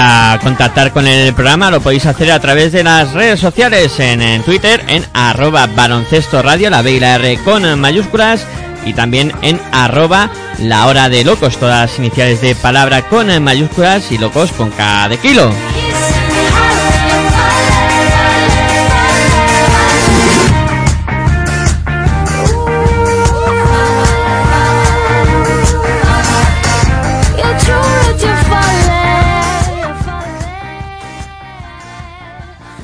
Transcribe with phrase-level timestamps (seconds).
[0.00, 4.42] Para contactar con el programa lo podéis hacer a través de las redes sociales, en,
[4.44, 8.46] Twitter, en arroba baloncesto radio, la B y la R con mayúsculas,
[8.86, 14.10] y también en arroba la hora de locos, todas las iniciales de palabra con mayúsculas
[14.10, 15.52] y locos con cada kilo.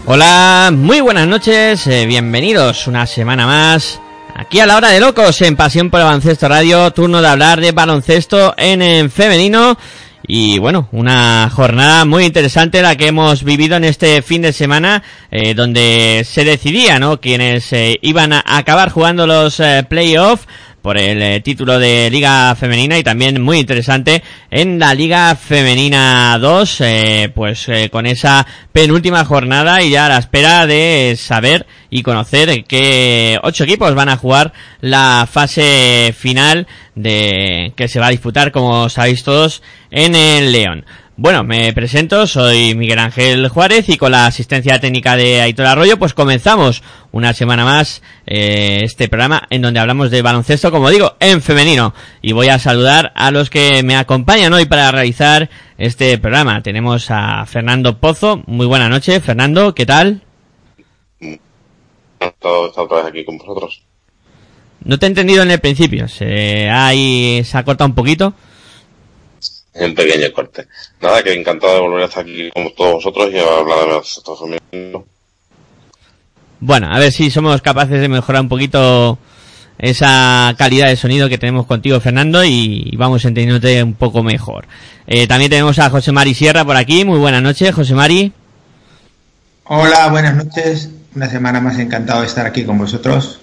[0.09, 4.01] Hola, muy buenas noches, eh, bienvenidos una semana más
[4.37, 7.61] aquí a la hora de locos en Pasión por el Baloncesto Radio, turno de hablar
[7.61, 9.77] de baloncesto en, femenino
[10.25, 15.03] y bueno, una jornada muy interesante la que hemos vivido en este fin de semana,
[15.33, 17.21] eh, donde se decidía, ¿no?
[17.21, 20.47] Quienes eh, iban a acabar jugando los playoffs
[20.87, 26.39] por el eh, título de Liga Femenina y también muy interesante en la Liga Femenina
[26.39, 31.67] 2, eh, pues eh, con esa penúltima jornada y ya a la espera de saber
[31.91, 38.07] y conocer qué ocho equipos van a jugar la fase final de que se va
[38.07, 40.85] a disputar, como sabéis todos, en el León.
[41.19, 45.99] Bueno, me presento, soy Miguel Ángel Juárez y con la asistencia técnica de Aitor Arroyo,
[45.99, 51.15] pues comenzamos una semana más eh, este programa en donde hablamos de baloncesto, como digo,
[51.19, 51.95] en femenino.
[52.21, 56.63] Y voy a saludar a los que me acompañan hoy para realizar este programa.
[56.63, 58.43] Tenemos a Fernando Pozo.
[58.45, 60.21] Muy buena noche, Fernando, ¿qué tal?
[62.21, 63.81] otra vez aquí con vosotros.
[64.85, 68.35] No te he entendido en el principio, se se ha cortado un poquito
[69.79, 70.67] un pequeño corte.
[71.01, 74.37] Nada, que encantado de volver a estar aquí con todos vosotros y hablar de baloncesto
[74.37, 75.05] femenino.
[76.61, 79.19] Bueno, a ver si somos capaces de mejorar un poquito
[79.79, 84.67] esa calidad de sonido que tenemos contigo, Fernando, y vamos entendiéndote un poco mejor.
[85.07, 87.05] Eh, también tenemos a José Mari Sierra por aquí.
[87.05, 88.33] Muy buenas noches, José Mari.
[89.65, 90.91] Hola, buenas noches.
[91.15, 93.41] Una semana más encantado de estar aquí con vosotros.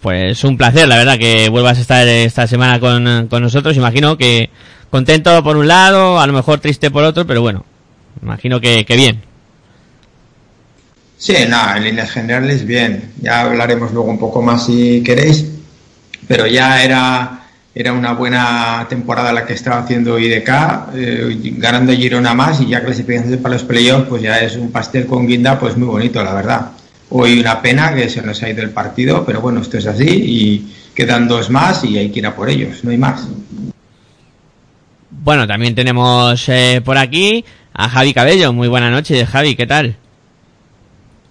[0.00, 3.76] Pues un placer, la verdad, que vuelvas a estar esta semana con, con nosotros.
[3.76, 4.50] Imagino que
[4.94, 7.64] contento por un lado, a lo mejor triste por otro, pero bueno,
[8.22, 9.22] imagino que, bien.
[11.18, 13.10] Sí, nada, en líneas generales bien.
[13.20, 15.46] Ya hablaremos luego un poco más si queréis,
[16.28, 17.40] pero ya era,
[17.74, 20.48] era una buena temporada la que estaba haciendo IDK,
[20.94, 25.06] eh, ganando Girona más y ya clasificándose para los playoffs, pues ya es un pastel
[25.06, 26.70] con guinda, pues muy bonito, la verdad.
[27.10, 30.06] Hoy una pena que se nos ha ido el partido, pero bueno, esto es así
[30.08, 33.26] y quedan dos más y hay que ir a por ellos, no hay más.
[35.24, 38.52] Bueno, también tenemos eh, por aquí a Javi Cabello.
[38.52, 39.96] Muy buena noche, Javi, ¿qué tal?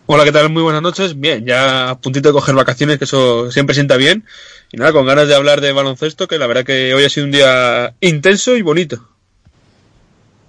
[0.07, 0.49] Hola, ¿qué tal?
[0.49, 1.19] Muy buenas noches.
[1.19, 4.25] Bien, ya a puntito de coger vacaciones, que eso siempre sienta bien.
[4.71, 7.27] Y nada, con ganas de hablar de baloncesto, que la verdad que hoy ha sido
[7.27, 9.09] un día intenso y bonito.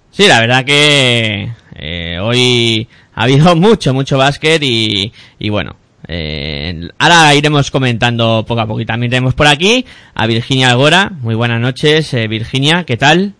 [0.09, 5.75] Sí, la verdad que eh, hoy ha habido mucho, mucho básquet y, y bueno,
[6.07, 8.81] eh, ahora iremos comentando poco a poco.
[8.81, 11.11] Y también tenemos por aquí a Virginia Algora.
[11.21, 13.33] Muy buenas noches, eh, Virginia, ¿qué tal?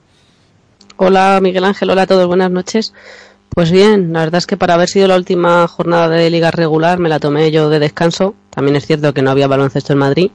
[0.97, 2.93] Hola Miguel Ángel, hola a todos, buenas noches.
[3.49, 6.99] Pues bien, la verdad es que para haber sido la última jornada de liga regular
[6.99, 8.35] me la tomé yo de descanso.
[8.49, 10.31] También es cierto que no había baloncesto en Madrid.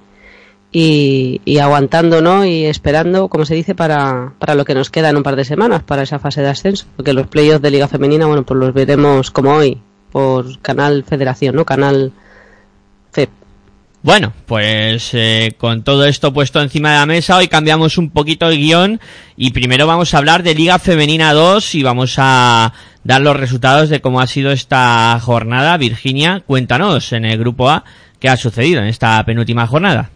[0.73, 2.44] Y, y aguantando, ¿no?
[2.44, 5.44] Y esperando, como se dice, para, para lo que nos queda en un par de
[5.44, 6.87] semanas, para esa fase de ascenso.
[6.97, 11.56] Porque los playoffs de Liga Femenina, bueno, pues los veremos como hoy, por Canal Federación,
[11.56, 11.64] ¿no?
[11.64, 12.12] Canal
[13.12, 13.30] FEP.
[14.02, 18.48] Bueno, pues eh, con todo esto puesto encima de la mesa, hoy cambiamos un poquito
[18.48, 19.00] el guion
[19.36, 22.72] y primero vamos a hablar de Liga Femenina 2 y vamos a
[23.04, 25.76] dar los resultados de cómo ha sido esta jornada.
[25.76, 27.84] Virginia, cuéntanos en el grupo A
[28.18, 30.10] qué ha sucedido en esta penúltima jornada.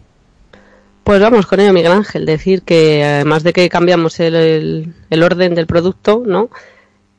[1.03, 2.25] Pues vamos con ello, Miguel Ángel.
[2.25, 6.49] Decir que además de que cambiamos el, el, el orden del producto, ¿no?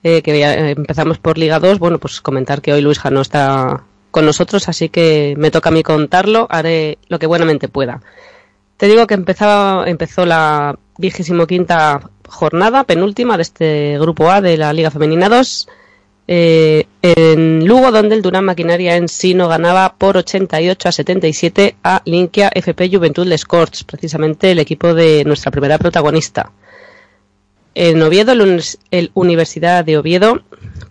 [0.09, 3.83] Eh, que ya empezamos por Liga 2, bueno, pues comentar que hoy Luis no está
[4.13, 8.01] con nosotros, así que me toca a mí contarlo, haré lo que buenamente pueda.
[8.77, 14.57] Te digo que empezaba, empezó la vigésimo quinta jornada, penúltima de este grupo A de
[14.57, 15.69] la Liga Femenina 2,
[16.29, 21.75] eh, en Lugo, donde el Durán Maquinaria en sí no ganaba por 88 a 77
[21.83, 26.53] a Linkia FP Juventud de Scorch, precisamente el equipo de nuestra primera protagonista.
[27.79, 30.41] En Oviedo, el Universidad de Oviedo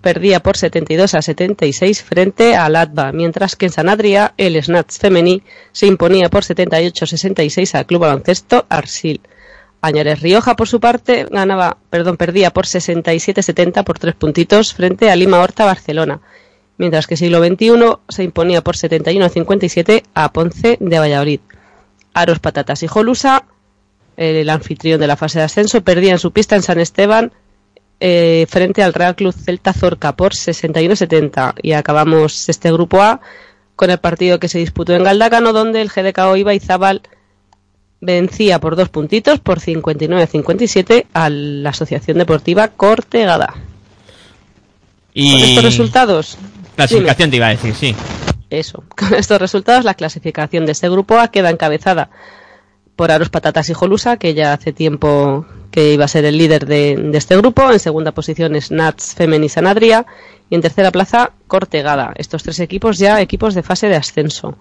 [0.02, 5.00] perdía por 72 a 76 frente al ATBA, mientras que en San Adrià el Snatch
[5.00, 5.42] femení
[5.72, 9.20] se imponía por 78 a 66 al Club Baloncesto Arsil.
[9.82, 15.16] Añares Rioja, por su parte, ganaba, perdón, perdía por 67-70 por tres puntitos frente a
[15.16, 16.22] Lima Horta Barcelona,
[16.78, 21.40] mientras que Siglo XXI se imponía por 71-57 a Ponce de Valladolid.
[22.14, 23.44] Aros Patatas y Jolusa
[24.18, 27.32] el anfitrión de la fase de ascenso, perdía en su pista en San Esteban
[28.00, 33.22] eh, frente al Real Club Celta Zorca por 61-70 y acabamos este grupo A
[33.76, 37.02] con el partido que se disputó en Galdacano donde el GDK Iba y Zabal
[38.02, 43.54] vencía por dos puntitos por 59-57 a la Asociación Deportiva Cortegada.
[45.14, 46.38] Y Con estos resultados,
[46.76, 47.96] clasificación te iba a decir, sí.
[48.50, 52.10] eso, con estos resultados la clasificación de este grupo A queda encabezada
[52.96, 56.66] por Aros Patatas y Jolusa, que ya hace tiempo que iba a ser el líder
[56.66, 57.70] de, este grupo.
[57.72, 60.06] En segunda posición es Nats Femen y Sanadria.
[60.50, 62.14] Y en tercera plaza, Cortegada.
[62.16, 64.58] Estos tres equipos ya equipos de fase de ascenso.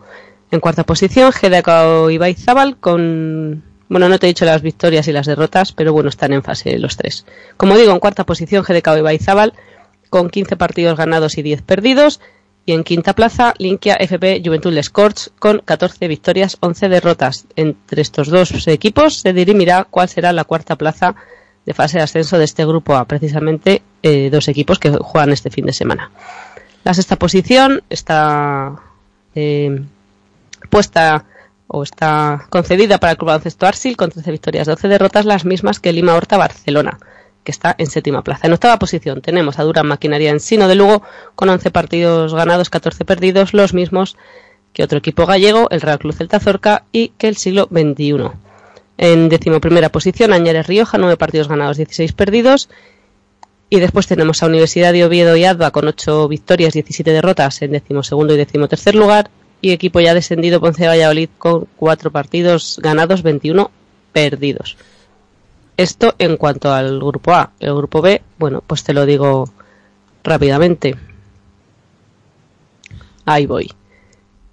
[0.51, 3.63] En cuarta posición, GDK y Zabal con...
[3.89, 6.79] Bueno, no te he dicho las victorias y las derrotas, pero bueno, están en fase
[6.79, 7.27] los tres.
[7.57, 9.53] Como digo, en cuarta posición, GDK y Zabal
[10.11, 12.21] con 15 partidos ganados y 10 perdidos.
[12.67, 17.47] Y en quinta plaza, Linkia FP Juventud Les con 14 victorias, 11 derrotas.
[17.57, 21.15] Entre estos dos equipos se dirimirá cuál será la cuarta plaza
[21.67, 25.51] de fase de ascenso de este grupo A, precisamente eh, dos equipos que juegan este
[25.51, 26.11] fin de semana.
[26.85, 28.81] La sexta posición está
[29.35, 29.83] eh,
[30.71, 31.25] puesta
[31.67, 35.81] o está concedida para el Club Baloncesto Arsil con 13 victorias, 12 derrotas, las mismas
[35.81, 36.99] que Lima Horta Barcelona
[37.45, 38.47] que está en séptima plaza.
[38.47, 41.03] En octava posición tenemos a Durán Maquinaria en Sino de Lugo
[41.37, 44.17] con 11 partidos ganados, 14 perdidos, los mismos
[44.73, 48.33] que otro equipo gallego, el Real Club Celta Zorca y que el siglo XXI.
[48.99, 52.69] En decimoprimera posición, Añares Rioja, 9 partidos ganados, 16 perdidos.
[53.71, 57.73] Y después tenemos a Universidad de Oviedo y Adva con 8 victorias, 17 derrotas en
[57.73, 59.31] decimosegundo y decimotercer lugar.
[59.61, 63.71] Y equipo ya descendido Ponce Valladolid con 4 partidos ganados, 21
[64.13, 64.77] perdidos.
[65.77, 67.51] Esto en cuanto al grupo A.
[67.59, 69.49] El grupo B, bueno, pues te lo digo
[70.23, 70.97] rápidamente.
[73.25, 73.71] Ahí voy.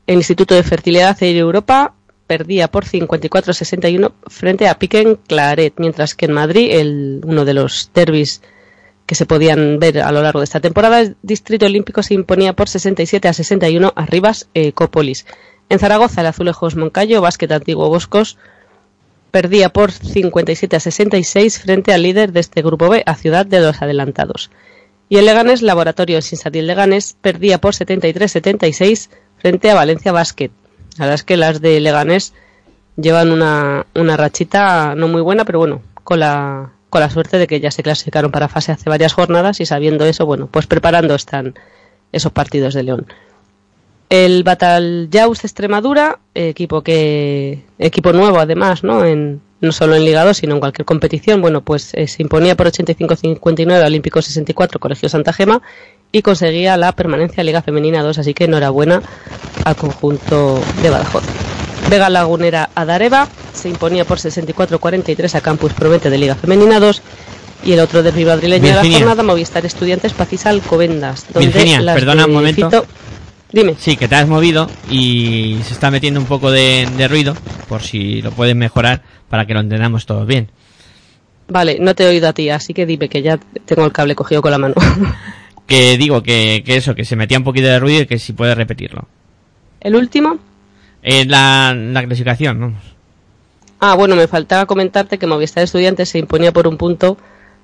[0.07, 1.93] El Instituto de Fertilidad de Europa
[2.25, 7.91] perdía por 54-61 frente a Piquen Claret, mientras que en Madrid, el, uno de los
[7.93, 8.41] derbis
[9.05, 12.53] que se podían ver a lo largo de esta temporada, el Distrito Olímpico se imponía
[12.53, 15.25] por 67 a 61 a Rivas Ecópolis.
[15.67, 18.37] En Zaragoza, el Azulejos Moncayo, Básquet Antiguo Boscos,
[19.31, 23.59] perdía por 57 a 66 frente al líder de este grupo B, a Ciudad de
[23.61, 24.51] los Adelantados.
[25.09, 30.51] Y el Leganés, Laboratorio Sinsatil Leganés, perdía por 73-76 frente a Valencia Basket.
[30.97, 32.33] La verdad es que las de Leganés
[32.95, 37.47] llevan una, una rachita no muy buena, pero bueno, con la, con la suerte de
[37.47, 41.15] que ya se clasificaron para fase hace varias jornadas y sabiendo eso, bueno, pues preparando
[41.15, 41.55] están
[42.11, 43.07] esos partidos de León.
[44.11, 44.43] El
[45.11, 49.05] Jaus Extremadura, equipo que equipo nuevo además, ¿no?
[49.05, 52.57] En, no solo en Liga 2, sino en cualquier competición, bueno, pues eh, se imponía
[52.57, 55.61] por 85-59 Olímpico 64 Colegio Santa Gema
[56.11, 59.01] y conseguía la permanencia en Liga Femenina 2, así que enhorabuena
[59.63, 61.23] al conjunto de Badajoz.
[61.89, 67.01] Vega Lagunera a Dareva se imponía por 64-43 a Campus Promete de Liga Femenina 2
[67.63, 71.27] y el otro derbi madrileño de la jornada Movistar Estudiantes Pacisa Alcobendas.
[71.33, 72.69] Donde Virginia, las perdona un momento.
[72.69, 72.85] Fito-
[73.51, 73.75] Dime.
[73.77, 77.35] Sí, que te has movido y se está metiendo un poco de, de ruido,
[77.67, 80.49] por si lo puedes mejorar para que lo entendamos todos bien.
[81.47, 84.15] Vale, no te he oído a ti, así que dime que ya tengo el cable
[84.15, 84.75] cogido con la mano.
[85.67, 88.33] Que digo que, que eso, que se metía un poquito de ruido y que si
[88.33, 89.07] puedes repetirlo.
[89.79, 90.37] el último.
[91.01, 92.83] Eh, la, la clasificación, vamos.
[93.79, 97.17] Ah, bueno, me faltaba comentarte que Movistar Estudiantes se imponía por un punto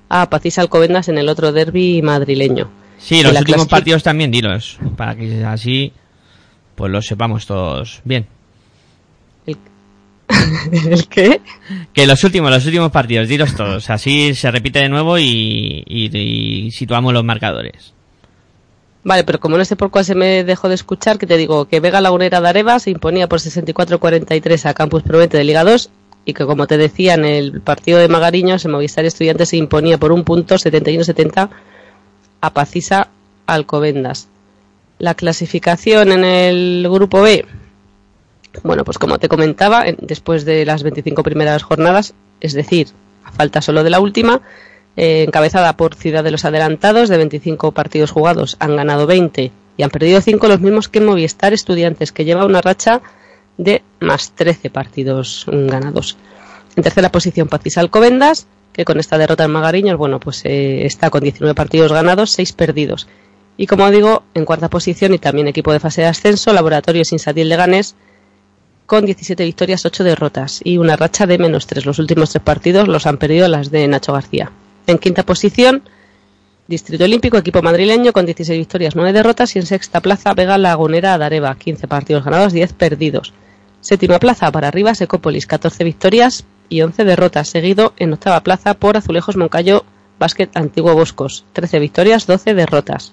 [0.08, 2.70] a Pacisa Alcobendas en el otro derby madrileño.
[2.98, 5.92] Sí, los últimos partidos también dilos, para que así
[6.74, 8.26] pues lo sepamos todos bien.
[10.90, 11.40] ¿El qué?
[11.94, 16.16] Que los últimos, los últimos partidos, dilos todos, así se repite de nuevo y, y-
[16.16, 17.94] y situamos los marcadores.
[19.04, 21.66] Vale, pero como no sé por cuál se me dejó de escuchar, que te digo
[21.66, 25.90] que Vega Lagunera de Areva se imponía por 64-43 a Campus Provete de Liga 2
[26.26, 29.96] y que como te decía en el partido de Magariños, el Movistar Estudiantes se imponía
[29.96, 31.48] por un punto 71-70
[32.40, 33.08] a Pacisa
[33.46, 34.28] Alcobendas.
[34.98, 37.44] La clasificación en el grupo B,
[38.62, 42.88] bueno, pues como te comentaba, en- después de las 25 primeras jornadas, es decir,
[43.24, 44.40] a falta solo de la última,
[44.96, 49.82] eh, encabezada por Ciudad de los Adelantados, de 25 partidos jugados, han ganado 20 y
[49.82, 53.00] han perdido 5 los mismos que Movistar Estudiantes, que lleva una racha
[53.56, 56.16] de más 13 partidos ganados.
[56.74, 58.46] En tercera posición, Pacisa Alcobendas,
[58.84, 63.08] con esta derrota en Magariños, bueno, pues eh, está con 19 partidos ganados, 6 perdidos.
[63.56, 67.48] Y como digo, en cuarta posición y también equipo de fase de ascenso, Laboratorios Insatil
[67.48, 67.96] de Ganés,
[68.86, 71.84] con 17 victorias, 8 derrotas y una racha de menos 3.
[71.84, 74.50] Los últimos tres partidos los han perdido las de Nacho García.
[74.86, 75.82] En quinta posición,
[76.68, 79.56] Distrito Olímpico, equipo madrileño, con 16 victorias, 9 derrotas.
[79.56, 83.32] Y en sexta plaza, Vega Lagunera Dareva, 15 partidos ganados, 10 perdidos.
[83.80, 87.48] Séptima plaza para arriba, Secópolis, 14 victorias y 11 derrotas.
[87.48, 89.84] Seguido en octava plaza por Azulejos Moncayo,
[90.18, 93.12] Básquet Antiguo Boscos, 13 victorias, 12 derrotas.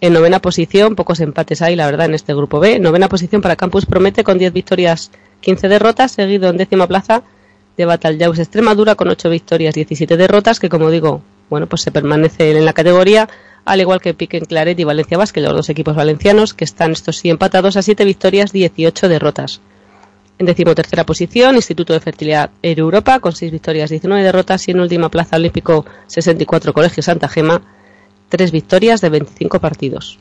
[0.00, 2.78] En novena posición, pocos empates hay, la verdad, en este grupo B.
[2.78, 7.24] Novena posición para Campus Promete con 10 victorias, 15 derrotas, seguido en décima plaza
[7.76, 12.56] de Batalhaus Extremadura con 8 victorias, 17 derrotas, que como digo, bueno, pues se permanece
[12.56, 13.28] en la categoría,
[13.64, 17.16] al igual que Piquen Claret y Valencia Basket, los dos equipos valencianos, que están estos
[17.16, 19.60] sí empatados a 7 victorias, 18 derrotas.
[20.38, 25.10] En decimotercera posición, Instituto de Fertilidad Europa, con 6 victorias, 19 derrotas, y en última
[25.10, 27.60] plaza Olímpico 64 Colegio Santa Gema,
[28.28, 30.18] 3 victorias de 25 partidos.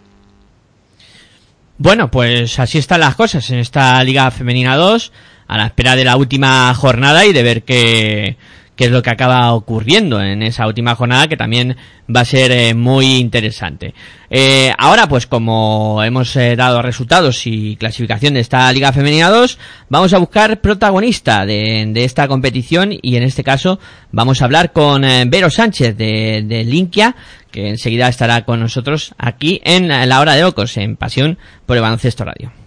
[1.77, 5.11] Bueno, pues así están las cosas en esta Liga Femenina 2,
[5.47, 8.37] a la espera de la última jornada y de ver qué,
[8.77, 11.75] qué es lo que acaba ocurriendo en esa última jornada que también
[12.15, 13.93] va a ser eh, muy interesante.
[14.29, 19.57] Eh, ahora, pues como hemos eh, dado resultados y clasificación de esta Liga Femenina 2,
[19.89, 23.79] vamos a buscar protagonista de, esta competición y en este caso
[24.11, 27.15] vamos a hablar con eh, Vero Sánchez de, de Linkia,
[27.51, 31.81] que enseguida estará con nosotros aquí en la hora de locos, en Pasión por el
[31.81, 32.66] Baloncesto Radio.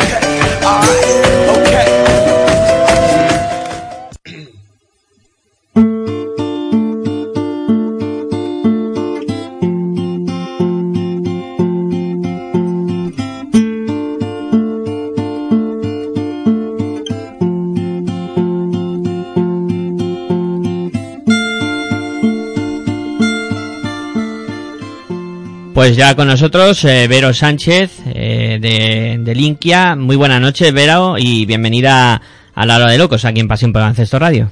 [25.81, 29.95] Pues ya con nosotros eh, Vero Sánchez eh, de, de Linkia.
[29.95, 32.21] Muy buenas noches, Vero, y bienvenida
[32.53, 34.51] a la hora de locos aquí en Pasión por Ancesto Radio.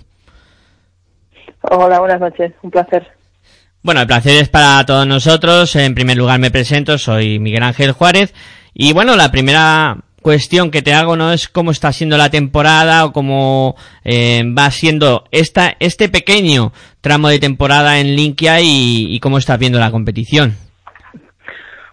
[1.62, 3.06] Hola, buenas noches, un placer.
[3.84, 5.76] Bueno, el placer es para todos nosotros.
[5.76, 8.34] En primer lugar me presento, soy Miguel Ángel Juárez.
[8.74, 13.06] Y bueno, la primera cuestión que te hago no es cómo está siendo la temporada
[13.06, 19.20] o cómo eh, va siendo esta, este pequeño tramo de temporada en Linkia y, y
[19.20, 20.69] cómo estás viendo la competición.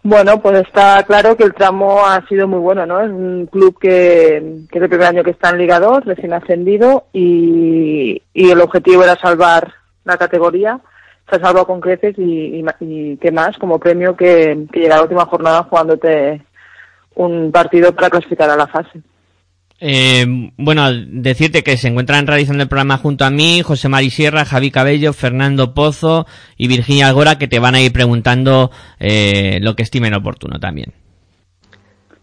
[0.08, 3.00] Bueno, pues está claro que el tramo ha sido muy bueno, ¿no?
[3.00, 6.32] Es un club que, que es el primer año que está en Liga 2, recién
[6.32, 10.78] ascendido, y, el objetivo era salvar la categoría.
[11.28, 14.94] Se ha salvado con creces y, y, y qué más, como premio que, que llega
[14.94, 16.40] a la última jornada jugándote
[17.16, 19.02] un partido para clasificar a la fase.
[19.78, 20.25] Eh,
[20.56, 24.71] bueno, decirte que se encuentran realizando el programa junto a mí, José Mari Sierra, Javi
[24.71, 29.83] Cabello, Fernando Pozo y Virginia Algora, que te van a ir preguntando eh, lo que
[29.83, 30.95] estimen oportuno también.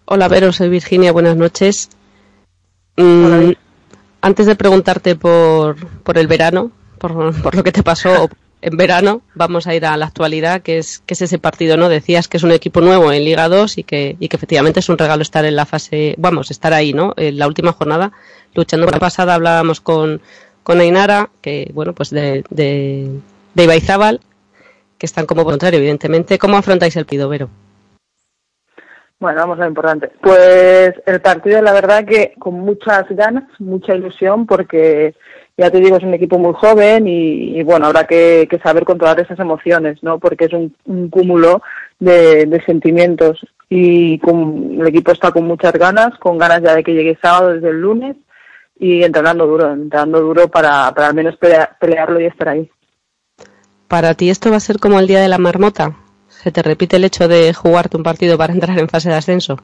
[0.05, 1.89] Hola, Vero, soy Virginia, buenas noches.
[2.97, 3.53] Mm, Hola.
[4.21, 8.29] antes de preguntarte por, por el verano, por, por lo que te pasó
[8.63, 11.89] en verano, vamos a ir a la actualidad, que es, que es ese partido, ¿no?
[11.89, 14.87] Decías que es un equipo nuevo en Liga 2 y que, y que efectivamente es
[14.87, 17.13] un regalo estar en la fase, vamos, estar ahí, ¿no?
[17.17, 18.13] En la última jornada,
[18.53, 18.87] luchando.
[18.87, 20.21] La pasada hablábamos con,
[20.63, 23.09] con Ainara, que, bueno, pues de, de,
[23.53, 24.21] de Ibaizábal,
[24.97, 26.39] que están como contrario, evidentemente.
[26.39, 27.49] ¿Cómo afrontáis el pido, Vero?
[29.19, 30.09] Bueno, vamos a lo importante.
[30.21, 35.15] Pues el partido, la verdad que con muchas ganas, mucha ilusión, porque
[35.57, 38.85] ya te digo, es un equipo muy joven y, y bueno, habrá que, que, saber
[38.85, 40.17] controlar esas emociones, ¿no?
[40.19, 41.61] Porque es un, un cúmulo
[41.99, 46.83] de, de, sentimientos y con, el equipo está con muchas ganas, con ganas ya de
[46.83, 48.15] que llegue sábado desde el lunes
[48.79, 52.71] y entrenando duro, entrenando duro para, para al menos pelear, pelearlo y estar ahí.
[53.87, 55.95] ¿Para ti esto va a ser como el día de la marmota?
[56.27, 59.57] ¿Se te repite el hecho de jugarte un partido para entrar en fase de ascenso?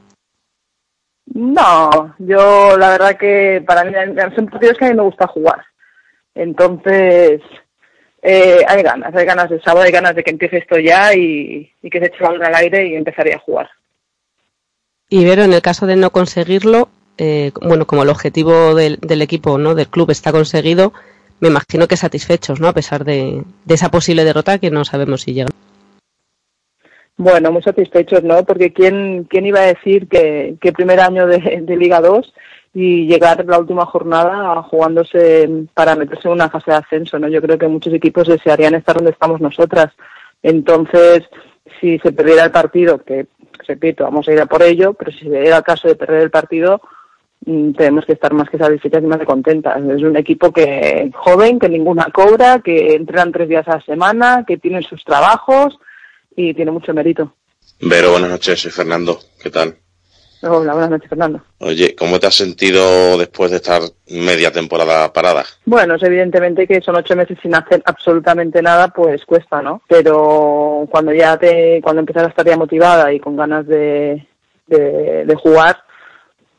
[1.34, 3.92] No, yo la verdad que para mí
[4.36, 5.60] son partidos que a mí me gusta jugar.
[6.34, 7.40] Entonces,
[8.22, 11.70] eh, hay ganas, hay ganas de sábado, hay ganas de que empiece esto ya y,
[11.82, 13.68] y que se eche balón al aire y empezaría a jugar.
[15.08, 16.88] Y Vero, en el caso de no conseguirlo,
[17.18, 19.74] eh, bueno, como el objetivo del, del, equipo, ¿no?
[19.74, 20.92] Del club está conseguido,
[21.40, 22.68] me imagino que satisfechos, ¿no?
[22.68, 25.50] A pesar de, de esa posible derrota que no sabemos si llega.
[27.16, 28.44] Bueno, muy satisfechos, ¿no?
[28.44, 32.32] Porque quién, quién iba a decir que, que primer año de, de Liga 2
[32.72, 37.28] y llegar la última jornada jugándose para meterse en una fase de ascenso, ¿no?
[37.28, 39.92] Yo creo que muchos equipos desearían estar donde estamos nosotras.
[40.42, 41.24] Entonces,
[41.80, 43.26] si se perdiera el partido, que
[43.66, 46.30] repito, vamos a ir a por ello, pero si diera el caso de perder el
[46.30, 46.80] partido,
[47.44, 49.76] mmm, tenemos que estar más que satisfechas y más que contentas.
[49.82, 54.44] Es un equipo que joven, que ninguna cobra, que entrenan tres días a la semana,
[54.46, 55.78] que tienen sus trabajos
[56.36, 57.34] y tiene mucho mérito.
[57.80, 59.18] Vero, buenas noches, soy Fernando.
[59.42, 59.76] ¿Qué tal?
[60.42, 61.42] Hola, buenas noches, Fernando.
[61.58, 65.44] Oye, ¿cómo te has sentido después de estar media temporada parada?
[65.66, 69.82] Bueno, es evidentemente que son ocho meses sin hacer absolutamente nada, pues cuesta, ¿no?
[69.86, 74.26] Pero cuando ya te, cuando empiezas a estar ya motivada y con ganas de,
[74.66, 75.76] de, de jugar,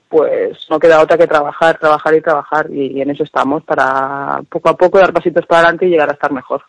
[0.07, 2.67] pues no queda otra que trabajar, trabajar y trabajar.
[2.69, 6.09] Y, y en eso estamos, para poco a poco dar pasitos para adelante y llegar
[6.09, 6.61] a estar mejor.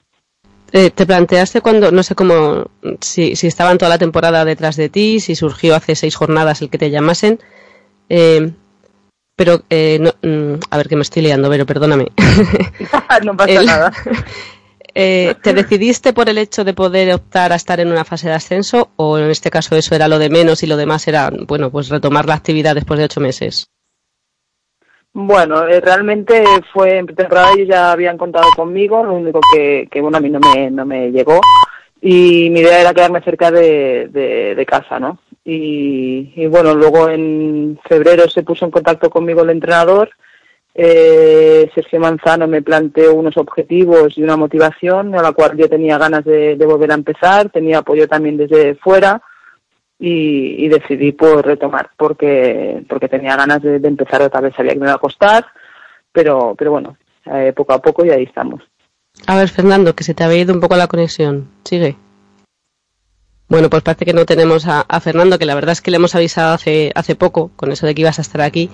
[0.75, 4.89] Eh, ¿Te planteaste cuando, no sé cómo, si, si, estaban toda la temporada detrás de
[4.89, 7.39] ti, si surgió hace seis jornadas el que te llamasen?
[8.09, 8.53] Eh,
[9.37, 12.07] pero, eh, no, mm, a ver que me estoy liando, pero perdóname.
[13.23, 13.93] no pasa el, nada.
[14.95, 18.35] Eh, ¿Te decidiste por el hecho de poder optar a estar en una fase de
[18.35, 21.71] ascenso o en este caso eso era lo de menos y lo demás era, bueno,
[21.71, 23.69] pues retomar la actividad después de ocho meses?
[25.15, 30.01] Bueno, eh, realmente fue en pretemporada ellos ya habían contado conmigo, lo único que, que
[30.01, 31.39] bueno, a mí no me, no me llegó.
[32.01, 35.19] Y mi idea era quedarme cerca de, de, de casa, ¿no?
[35.45, 40.11] Y, y, bueno, luego en febrero se puso en contacto conmigo el entrenador,
[40.75, 45.99] eh, Sergio Manzano me planteó unos objetivos y una motivación a la cual yo tenía
[45.99, 49.21] ganas de volver a empezar, tenía apoyo también desde fuera
[50.05, 54.53] y, y, decidí pues retomar porque porque tenía ganas de, de, empezar otra vez.
[54.57, 55.47] Sabía que me iba a costar
[56.11, 58.63] pero pero bueno eh, poco a poco y ahí estamos.
[59.29, 61.49] A ver Fernando que se te había ido un poco la conexión.
[61.63, 61.97] Sigue.
[63.49, 65.99] Bueno pues parece que no tenemos a, a Fernando que la verdad es que le
[65.99, 68.71] hemos avisado hace hace poco con eso de que ibas a estar aquí.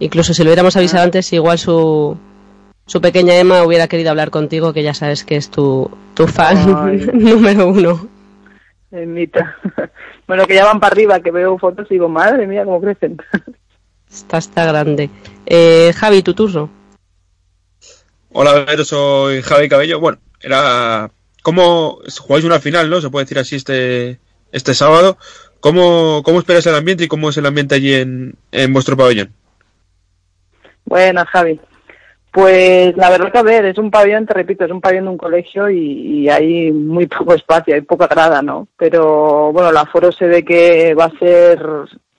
[0.00, 1.04] Incluso si lo hubiéramos avisado ah.
[1.04, 2.18] antes igual su
[2.86, 7.10] su pequeña Emma hubiera querido hablar contigo que ya sabes que es tu tu fan
[7.14, 8.13] número uno
[8.94, 9.56] Emita.
[10.26, 13.18] Bueno, que ya van para arriba, que veo fotos y digo, madre mía, cómo crecen.
[14.10, 15.10] Está, está grande.
[15.44, 16.70] Eh, Javi, tu turno.
[18.30, 19.98] Hola, soy Javi Cabello.
[19.98, 21.10] Bueno, era...
[21.42, 23.00] ¿Cómo jugáis una final, no?
[23.00, 24.20] Se puede decir así este,
[24.52, 25.18] este sábado.
[25.60, 29.32] ¿Cómo, ¿Cómo esperas el ambiente y cómo es el ambiente allí en, en vuestro pabellón?
[30.84, 31.60] Buenas, Javi.
[32.34, 35.10] Pues la verdad que a ver, es un pabellón, te repito, es un pabellón de
[35.12, 38.66] un colegio y, hay muy poco espacio, hay poca grada, ¿no?
[38.76, 41.64] Pero bueno, el aforo se ve que va a ser,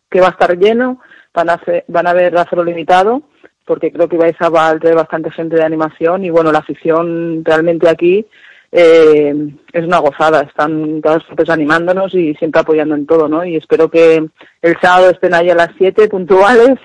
[0.10, 1.02] que va a estar lleno,
[1.34, 3.24] van a, hacer, van a haber aforo limitado,
[3.66, 7.90] porque creo que vais a traer bastante gente de animación y bueno, la afición realmente
[7.90, 8.26] aquí
[8.72, 9.36] eh,
[9.74, 13.44] es una gozada, están todas partes animándonos y siempre apoyando en todo, ¿no?
[13.44, 14.26] Y espero que
[14.62, 16.80] el sábado estén ahí a las 7 puntuales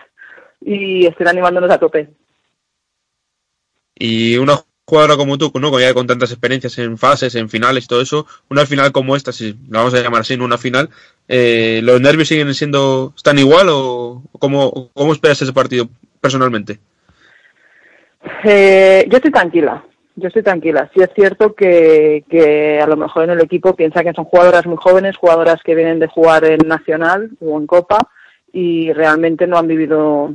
[0.60, 2.08] y estén animándonos a tope.
[4.00, 4.56] Y una
[4.90, 5.52] jugadora como tú.
[5.52, 9.14] Con, ya con tantas experiencias en fases, en finales y todo eso, una final como
[9.14, 10.90] esta, si la vamos a llamar así, una final,
[11.28, 15.88] eh, ¿los nervios siguen siendo, están igual o cómo, cómo esperas ese partido
[16.20, 16.80] personalmente?
[18.44, 19.84] Eh, yo estoy tranquila,
[20.16, 20.90] yo estoy tranquila.
[20.92, 24.66] Sí es cierto que, que a lo mejor en el equipo piensa que son jugadoras
[24.66, 27.98] muy jóvenes, jugadoras que vienen de jugar en Nacional o en Copa
[28.52, 30.34] y realmente no han vivido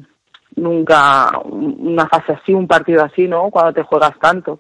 [0.56, 3.50] nunca una fase así, un partido así, ¿no?
[3.50, 4.60] Cuando te juegas tanto.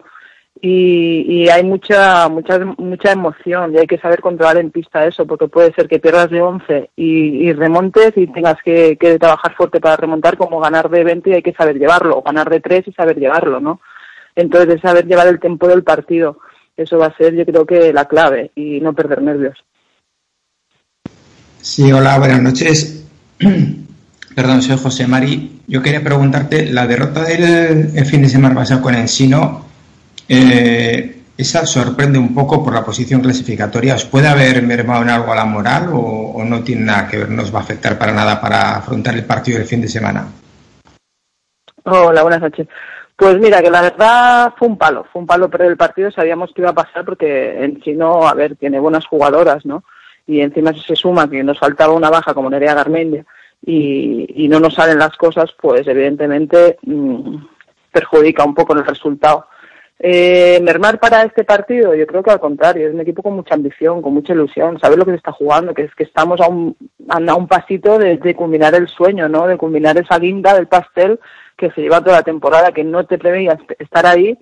[0.61, 5.25] Y, y, hay mucha, mucha, mucha emoción y hay que saber controlar en pista eso,
[5.27, 9.53] porque puede ser que pierdas de 11 y, y remontes y tengas que, que, trabajar
[9.53, 12.61] fuerte para remontar, como ganar de 20 y hay que saber llevarlo, o ganar de
[12.61, 13.81] 3 y saber llevarlo, ¿no?
[14.33, 16.39] Entonces, saber llevar el tiempo del partido,
[16.77, 19.57] eso va a ser, yo creo que la clave y no perder nervios.
[21.59, 23.05] Sí, hola, buenas noches.
[24.35, 25.61] Perdón, soy José Mari.
[25.65, 29.65] Yo quería preguntarte, la derrota del fin de semana pasado con Ensino,
[30.27, 33.95] eh, esa sorprende un poco por la posición clasificatoria.
[33.95, 37.29] ¿Os puede haber mermado en algo a la moral o, no tiene nada que ver,
[37.29, 40.27] no va a afectar para nada para afrontar el partido del fin de semana?
[41.85, 42.67] Hola, buenas noches.
[43.15, 46.51] Pues mira, que la verdad fue un palo, fue un palo pero el partido, sabíamos
[46.53, 49.85] que iba a pasar porque Ensino, a ver, tiene buenas jugadoras, ¿no?
[50.27, 53.25] Y encima se suma que nos faltaba una baja como Nerea Garmendia
[53.61, 57.37] y, no nos salen las cosas, pues evidentemente mm,
[57.91, 59.47] perjudica un poco el resultado.
[59.97, 63.55] Eh, mermar para este partido, yo creo que al contrario, es un equipo con mucha
[63.55, 66.47] ambición, con mucha ilusión, sabe lo que se está jugando, que es que estamos a
[66.47, 66.75] un,
[67.07, 69.47] a un pasito de, de culminar el sueño, ¿no?
[69.47, 71.19] De culminar esa guinda del pastel
[71.57, 74.37] que se lleva toda la temporada, que no te preveías estar ahí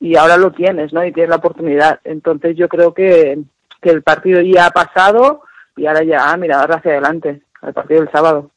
[0.00, 1.04] y ahora lo tienes, ¿no?
[1.04, 2.00] Y tienes la oportunidad.
[2.04, 3.38] Entonces yo creo que,
[3.80, 5.42] que el partido ya ha pasado
[5.76, 8.50] y ahora ya, ah, mira, ahora hacia adelante, al partido del sábado.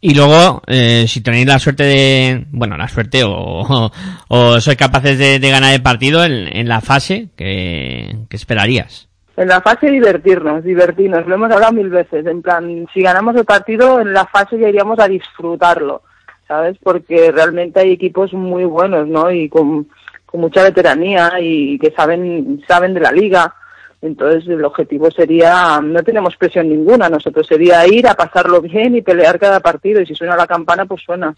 [0.00, 3.90] Y luego, eh, si tenéis la suerte de, bueno, la suerte o,
[4.28, 9.08] o, sois capaces de, ganar el partido en, la fase, ¿qué, esperarías?
[9.36, 13.44] En la fase divertirnos, divertirnos, lo hemos hablado mil veces, en plan, si ganamos el
[13.44, 16.02] partido, en la fase ya iríamos a disfrutarlo,
[16.46, 16.76] ¿sabes?
[16.82, 19.30] Porque realmente hay equipos muy buenos, ¿no?
[19.32, 19.88] Y con,
[20.26, 23.52] con mucha veteranía y que saben, saben de la liga
[24.00, 29.02] entonces el objetivo sería, no tenemos presión ninguna, nosotros sería ir a pasarlo bien y
[29.02, 31.34] pelear cada partido y si suena la campana pues suena.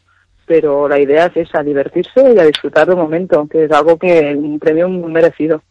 [0.46, 4.35] Pero la idea es esa, divertirse y a disfrutar del momento, que es algo que
[4.37, 5.62] un premio muy merecido.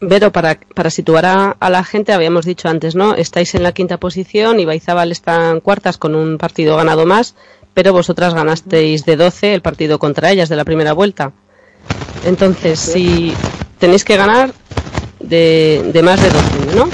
[0.00, 3.14] Vero, para, para situar a, la gente, habíamos dicho antes, ¿no?
[3.14, 7.36] Estáis en la quinta posición y Baizabal está en cuartas con un partido ganado más,
[7.74, 11.32] pero vosotras ganasteis de 12 el partido contra ellas de la primera vuelta.
[12.24, 13.32] Entonces, si
[13.78, 14.52] tenéis que ganar,
[15.32, 16.88] de, más de 12, ¿no?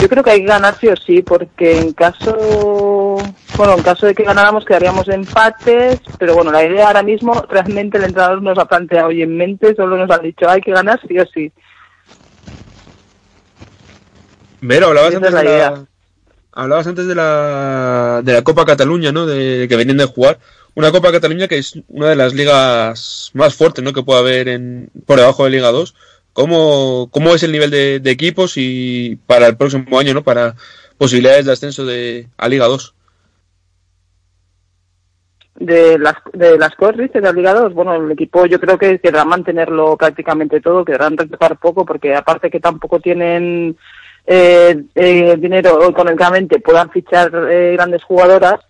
[0.00, 3.16] Yo creo que hay que ganar sí o sí, porque en caso,
[3.56, 7.98] bueno, en caso de que ganáramos quedaríamos empates, pero bueno, la idea ahora mismo realmente
[7.98, 11.00] el entrenador nos ha planteado y en mente solo nos ha dicho hay que ganar
[11.08, 11.50] sí o sí.
[14.60, 15.86] Vero, hablabas antes, de la,
[16.52, 19.26] hablabas antes de la, de la Copa Cataluña, ¿no?
[19.26, 20.38] De que venían de jugar.
[20.74, 23.92] Una Copa Cataluña que es una de las ligas más fuertes, ¿no?
[23.92, 25.94] Que puede haber en, por debajo de Liga 2
[26.36, 30.22] ¿Cómo, cómo es el nivel de, equipos y para el próximo año, ¿no?
[30.22, 30.54] Para
[30.98, 32.94] posibilidades de ascenso de, a Liga 2?
[35.54, 38.98] De las, de las cosas, de la Liga 2, bueno, el equipo yo creo que
[38.98, 43.74] querrá mantenerlo prácticamente todo, querrán retocar poco, porque aparte que tampoco tienen
[44.26, 48.60] eh, eh, dinero económicamente, puedan fichar eh, grandes jugadoras,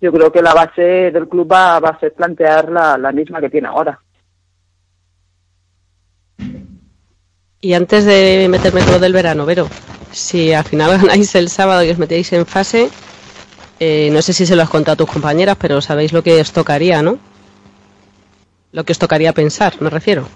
[0.00, 3.40] yo creo que la base del club va, va a ser plantear la, la misma
[3.40, 3.98] que tiene ahora.
[7.60, 9.68] Y antes de meterme todo del verano, Vero,
[10.12, 12.88] si al final ganáis el sábado y os metéis en fase,
[13.80, 16.40] eh, no sé si se lo has contado a tus compañeras, pero sabéis lo que
[16.40, 17.18] os tocaría, ¿no?
[18.72, 20.28] Lo que os tocaría pensar, me refiero.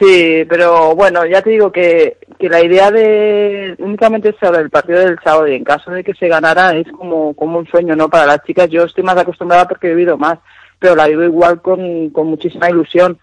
[0.00, 4.98] Sí, pero bueno, ya te digo que, que la idea de únicamente sobre el partido
[4.98, 8.08] del sábado y en caso de que se ganara es como, como un sueño, ¿no?
[8.08, 10.40] Para las chicas yo estoy más acostumbrada porque he vivido más,
[10.80, 13.20] pero la vivo igual con, con muchísima ilusión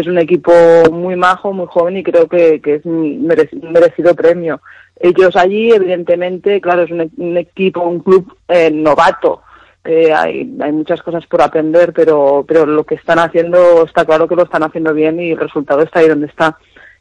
[0.00, 0.52] es un equipo
[0.90, 4.60] muy majo, muy joven y creo que, que es un merecido premio.
[4.98, 9.42] Ellos allí, evidentemente, claro, es un, equipo, un club eh, novato.
[9.84, 14.26] Eh, hay, hay muchas cosas por aprender, pero, pero lo que están haciendo está claro
[14.26, 16.58] que lo están haciendo bien y el resultado está ahí donde está.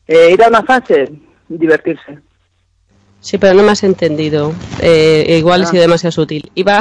[0.08, 1.12] Eh, ir a una fase,
[1.47, 2.19] divertirse.
[3.21, 4.53] Sí, pero no me has entendido.
[4.81, 5.88] Eh, igual he sido ah.
[5.88, 6.51] demasiado sutil.
[6.53, 6.79] Iba,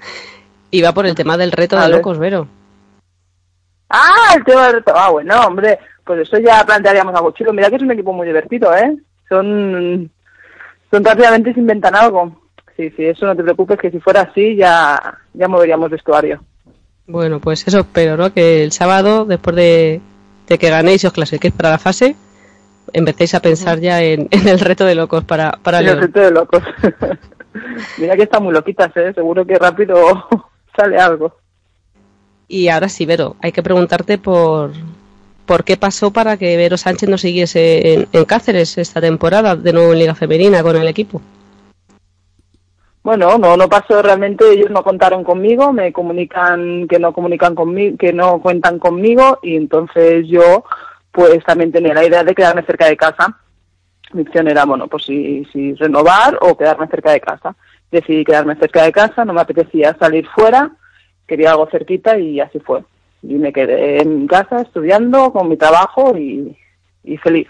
[0.70, 2.46] iba por el tema del reto de locos, Vero.
[3.96, 4.92] Ah, el tema del reto.
[4.96, 7.52] Ah, bueno, hombre, pues eso ya plantearíamos algo chulo.
[7.52, 8.96] Mira que es un equipo muy divertido, ¿eh?
[9.28, 10.10] Son,
[10.90, 12.40] son rápidamente se inventan algo.
[12.76, 15.00] Sí, sí, eso no te preocupes, que si fuera así ya,
[15.32, 16.42] ya moveríamos vestuario.
[17.06, 18.32] Bueno, pues eso espero, ¿no?
[18.32, 20.00] Que el sábado, después de,
[20.48, 22.16] de que ganéis y os clasifiquéis para la fase,
[22.92, 26.64] empecéis a pensar ya en, el reto de locos para, para El reto de locos.
[27.98, 29.12] Mira que están muy loquitas, ¿eh?
[29.14, 30.28] Seguro que rápido
[30.76, 31.43] sale algo.
[32.48, 34.72] Y ahora sí, Vero, hay que preguntarte por,
[35.46, 39.72] por qué pasó para que Vero Sánchez no siguiese en, en, Cáceres esta temporada, de
[39.72, 41.20] nuevo en Liga Femenina con el equipo.
[43.02, 47.98] Bueno, no, no pasó realmente, ellos no contaron conmigo, me comunican que no comunican conmigo,
[47.98, 50.64] que no cuentan conmigo y entonces yo
[51.12, 53.38] pues también tenía la idea de quedarme cerca de casa.
[54.12, 57.54] Mi opción era, bueno, pues si, si renovar o quedarme cerca de casa.
[57.90, 60.72] Decidí quedarme cerca de casa, no me apetecía salir fuera,
[61.26, 62.82] quería algo cerquita y así fue.
[63.22, 66.56] Y me quedé en casa estudiando con mi trabajo y,
[67.22, 67.48] feliz.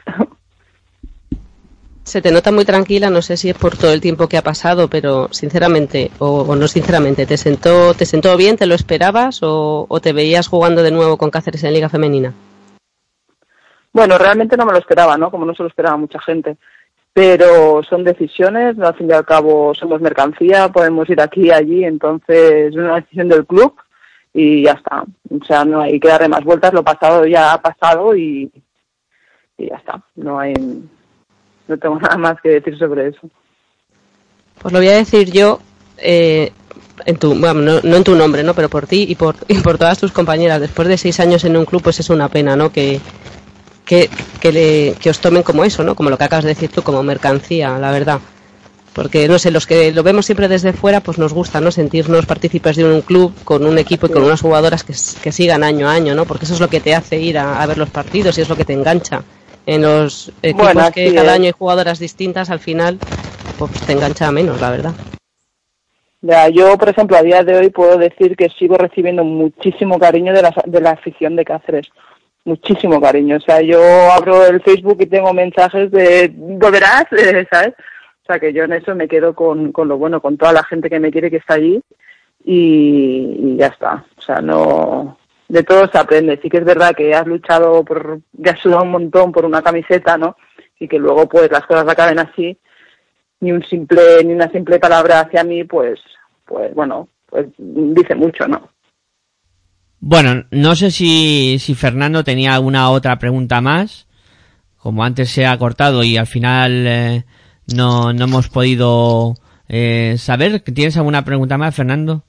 [2.04, 4.42] Se te nota muy tranquila, no sé si es por todo el tiempo que ha
[4.42, 8.56] pasado, pero sinceramente, o, no sinceramente, ¿te sentó, ¿te sentó bien?
[8.56, 12.34] ¿Te lo esperabas o, o te veías jugando de nuevo con Cáceres en Liga Femenina?
[13.94, 15.30] Bueno, realmente no me lo esperaba, ¿no?
[15.30, 16.58] Como no se lo esperaba mucha gente.
[17.14, 21.84] Pero son decisiones, al fin y al cabo somos mercancía, podemos ir aquí y allí,
[21.84, 23.74] entonces es una decisión del club
[24.34, 25.04] y ya está.
[25.30, 28.50] O sea, no hay que darle más vueltas, lo pasado ya ha pasado y,
[29.56, 30.02] ya está.
[30.16, 30.54] No hay,
[31.68, 33.30] no tengo nada más que decir sobre eso.
[34.60, 35.60] Pues lo voy a decir yo,
[35.98, 36.52] eh,
[37.06, 38.54] en tu, bueno, no, no, en tu nombre, ¿no?
[38.54, 40.60] Pero por ti y por, y por todas tus compañeras.
[40.60, 42.70] Después de seis años en un club, pues es una pena, ¿no?
[42.72, 43.00] Que,
[43.84, 44.08] que,
[44.40, 45.94] que, os tomen como eso, ¿no?
[45.94, 48.20] Como lo que acabas de decir tú, como mercancía, la verdad.
[48.94, 51.70] Porque, no sé, los que lo vemos siempre desde fuera, pues nos gusta, ¿no?
[51.70, 55.64] Sentirnos partícipes de un club con un equipo y con unas jugadoras que, que sigan
[55.64, 56.24] año a año, ¿no?
[56.24, 58.56] Porque eso es lo que te hace ir a, ver los partidos y es lo
[58.56, 59.22] que te engancha.
[59.66, 62.98] En los equipos que cada año hay jugadoras distintas, al final,
[63.58, 64.92] pues te engancha menos, la verdad.
[66.20, 70.32] Ya, yo, por ejemplo, a día de hoy puedo decir que sigo recibiendo muchísimo cariño
[70.32, 71.90] de la, de la afición de Cáceres
[72.44, 73.36] muchísimo cariño.
[73.36, 73.80] O sea, yo
[74.12, 77.06] abro el Facebook y tengo mensajes de volverás,
[77.50, 77.74] ¿sabes?
[78.22, 80.64] O sea, que yo en eso me quedo con, con lo bueno, con toda la
[80.64, 81.82] gente que me quiere que está allí
[82.44, 84.04] y, ya está.
[84.16, 85.18] O sea, no.
[85.48, 86.38] De todo se aprende.
[86.42, 88.20] Sí que es verdad que has luchado por.
[88.42, 90.36] que has sudado un montón por una camiseta, ¿no?
[90.78, 92.58] Y que luego, pues, las cosas acaben así.
[93.40, 96.00] Ni un simple, ni una simple palabra hacia mí, pues,
[96.46, 98.70] pues, bueno, pues dice mucho, ¿no?
[100.00, 104.06] Bueno, no sé si, Fernando tenía alguna otra pregunta más.
[104.76, 107.24] Como antes se ha cortado y al final eh,
[107.74, 109.34] no, no hemos podido
[109.68, 110.60] eh, saber.
[110.60, 112.24] ¿Tienes alguna pregunta más, Fernando?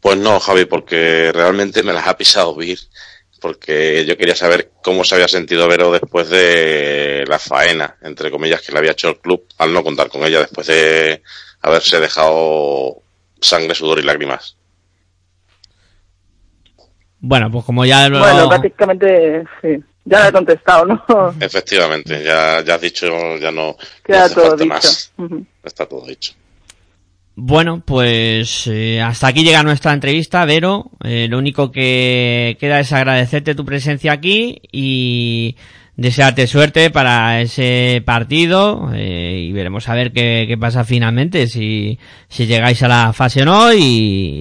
[0.00, 2.78] Pues no, Javi, porque realmente me las ha pisado Vir.
[3.40, 8.60] Porque yo quería saber cómo se había sentido Vero después de la faena, entre comillas,
[8.60, 11.22] que le había hecho el club al no contar con ella después de
[11.62, 13.02] haberse dejado
[13.40, 14.56] sangre, sudor y lágrimas.
[17.26, 18.18] Bueno, pues como ya lo...
[18.18, 19.82] Bueno, prácticamente sí.
[20.04, 21.02] Ya lo he contestado, ¿no?
[21.40, 23.06] Efectivamente, ya, ya has dicho,
[23.38, 23.76] ya no...
[24.04, 24.88] Queda todo dicho.
[25.62, 26.34] Está todo dicho.
[27.34, 30.90] Bueno, pues eh, hasta aquí llega nuestra entrevista, Vero.
[31.02, 35.56] Eh, lo único que queda es agradecerte tu presencia aquí y
[35.96, 41.98] desearte suerte para ese partido eh, y veremos a ver qué, qué, pasa finalmente, si,
[42.28, 43.80] si llegáis a la fase o no y,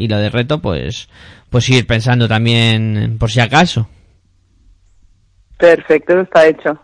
[0.01, 1.07] y lo de reto, pues
[1.53, 3.87] pues ir pensando también por si acaso.
[5.55, 6.81] Perfecto, está hecho.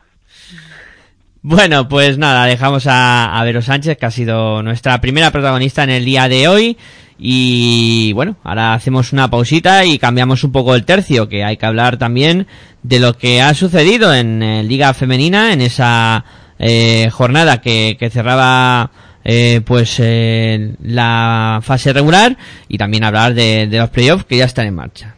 [1.42, 5.90] Bueno, pues nada, dejamos a, a Vero Sánchez, que ha sido nuestra primera protagonista en
[5.90, 6.78] el día de hoy.
[7.18, 11.66] Y bueno, ahora hacemos una pausita y cambiamos un poco el tercio, que hay que
[11.66, 12.46] hablar también
[12.84, 16.24] de lo que ha sucedido en, eh, Liga Femenina, en esa
[16.60, 18.92] eh, jornada que, que cerraba
[19.32, 22.36] eh, pues eh, la fase regular
[22.68, 25.14] y también hablar de, los playoffs que ya están en marcha.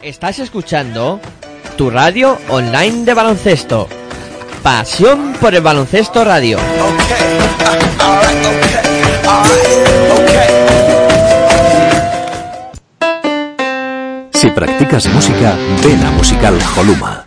[0.00, 1.20] Estás escuchando
[1.76, 3.88] tu radio online de baloncesto.
[4.62, 6.56] Pasión por el baloncesto radio.
[14.34, 17.26] Si practicas música, ven a Musical Holuma.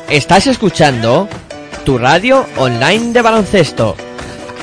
[0.09, 1.29] Estás escuchando
[1.85, 3.95] tu radio online de baloncesto.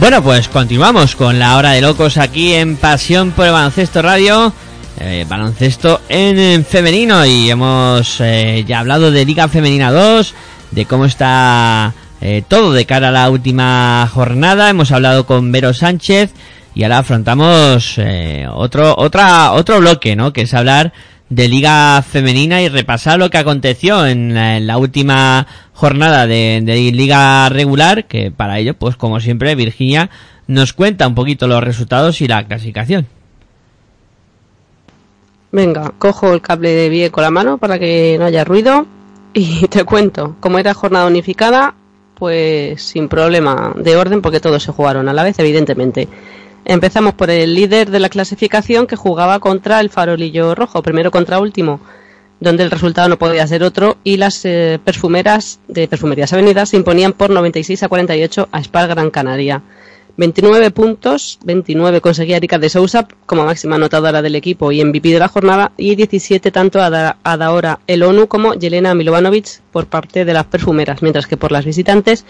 [0.00, 4.52] Bueno, pues continuamos con la hora de locos aquí en Pasión por el Baloncesto Radio.
[5.00, 10.34] eh, baloncesto en, en femenino y hemos eh, ya hablado de Liga Femenina 2,
[10.72, 14.70] de cómo está eh, todo de cara a la última jornada.
[14.70, 16.32] Hemos hablado con Vero Sánchez
[16.74, 17.98] y ahora afrontamos
[18.54, 20.32] otro, otra, otro bloque, ¿no?
[20.32, 20.92] Que es hablar
[21.28, 24.34] de Liga Femenina y repasar lo que aconteció en
[24.66, 30.10] la, última jornada de, de Liga Regular, que para ello, pues como siempre, Virginia
[30.46, 33.06] nos cuenta un poquito los resultados y la clasificación.
[35.52, 38.86] Venga, cojo el cable de BIE con la mano para que no haya ruido
[39.32, 40.36] y te cuento.
[40.40, 41.74] Como era jornada unificada,
[42.14, 46.08] pues sin problema de orden porque todos se jugaron a la vez, evidentemente.
[46.68, 51.40] Empezamos por el líder de la clasificación que jugaba contra el farolillo rojo, primero contra
[51.40, 51.80] último,
[52.40, 56.76] donde el resultado no podía ser otro y las eh, perfumeras de Perfumerías Avenidas se
[56.76, 59.62] imponían por 96 a 48 a Spar Gran Canaria.
[60.18, 65.20] 29 puntos, 29 conseguía Erika de Sousa como máxima anotadora del equipo y MVP de
[65.20, 69.86] la jornada y 17 tanto a, da a Daora El ONU como Yelena Milovanovic por
[69.86, 72.26] parte de las perfumeras, mientras que por las visitantes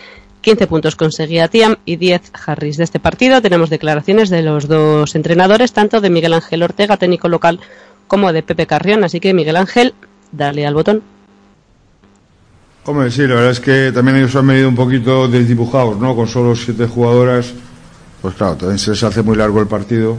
[0.49, 2.79] 15 puntos conseguía Tiam y 10 Harris.
[2.79, 7.29] De este partido tenemos declaraciones de los dos entrenadores, tanto de Miguel Ángel Ortega, técnico
[7.29, 7.61] local,
[8.07, 9.05] como de Pepe Carrión.
[9.05, 9.93] Así que Miguel Ángel,
[10.33, 11.03] dale al botón.
[12.87, 16.17] Hombre, sí, la verdad es que también ellos han venido un poquito desdibujados, ¿no?
[16.17, 17.53] Con solo siete jugadoras,
[18.23, 20.17] pues claro, también se les hace muy largo el partido,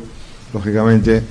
[0.53, 1.23] lógicamente.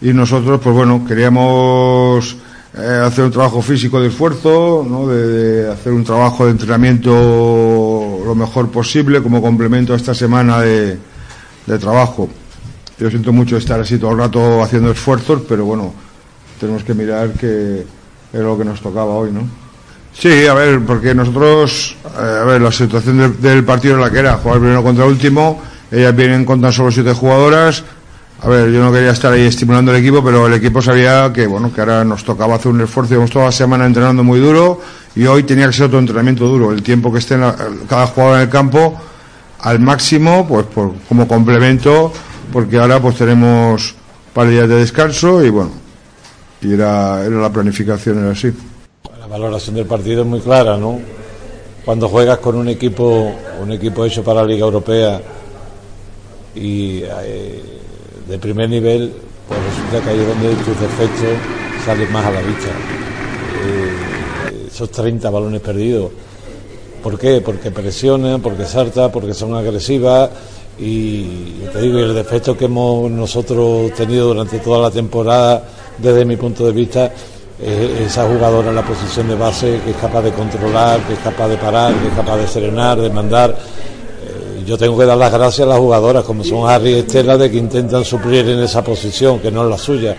[0.00, 2.38] Y nosotros, pues bueno, queríamos
[2.78, 5.08] eh, hacer un trabajo físico de esfuerzo, ¿no?
[5.08, 7.95] De, de hacer un trabajo de entrenamiento
[8.26, 10.98] lo mejor posible como complemento a esta semana de,
[11.66, 12.28] de trabajo.
[12.98, 15.92] Yo siento mucho estar así todo el rato haciendo esfuerzos, pero bueno,
[16.58, 17.84] tenemos que mirar que
[18.32, 19.42] es lo que nos tocaba hoy, ¿no?
[20.12, 24.20] Sí, a ver, porque nosotros, eh, a ver, la situación del, partido es la que
[24.20, 25.60] era, jugar primero contra último,
[25.90, 27.84] ellas vienen con tan solo siete jugadoras,
[28.42, 31.46] a ver, yo no quería estar ahí estimulando el equipo, pero el equipo sabía que,
[31.46, 34.80] bueno, que ahora nos tocaba hacer un esfuerzo, íbamos toda la semana entrenando muy duro,
[35.14, 37.56] y hoy tenía que ser otro entrenamiento duro, el tiempo que esté en la-
[37.88, 38.94] cada jugador en el campo,
[39.60, 42.12] al máximo, pues por, como complemento,
[42.52, 43.94] porque ahora pues tenemos
[44.34, 45.70] par días de descanso, y bueno,
[46.60, 48.52] y era, era la planificación, era así.
[49.18, 51.00] La valoración del partido es muy clara, ¿no?
[51.84, 55.20] Cuando juegas con un equipo, un equipo hecho para la Liga Europea
[56.54, 57.75] y eh,
[58.28, 59.12] de primer nivel,
[59.48, 61.28] pues resulta que ahí es donde tus defectos
[61.84, 62.68] salen más a la vista.
[63.64, 66.10] Eh, esos 30 balones perdidos.
[67.02, 67.40] ¿Por qué?
[67.40, 70.30] Porque presionan, porque saltan, porque son agresivas
[70.78, 71.24] y
[71.72, 75.64] te digo, el defecto que hemos nosotros tenido durante toda la temporada,
[75.96, 77.12] desde mi punto de vista,
[77.58, 81.18] eh, esa jugadora en la posición de base que es capaz de controlar, que es
[81.20, 83.56] capaz de parar, que es capaz de serenar, de mandar.
[84.66, 87.48] Yo tengo que dar las gracias a las jugadoras, como son Harry y Estela, de
[87.48, 90.16] que intentan suplir en esa posición, que no es la suya,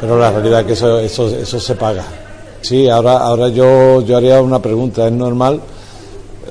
[0.00, 2.04] pero la realidad es que eso, eso, eso se paga.
[2.62, 5.60] Sí, ahora, ahora yo, yo haría una pregunta, ¿es normal?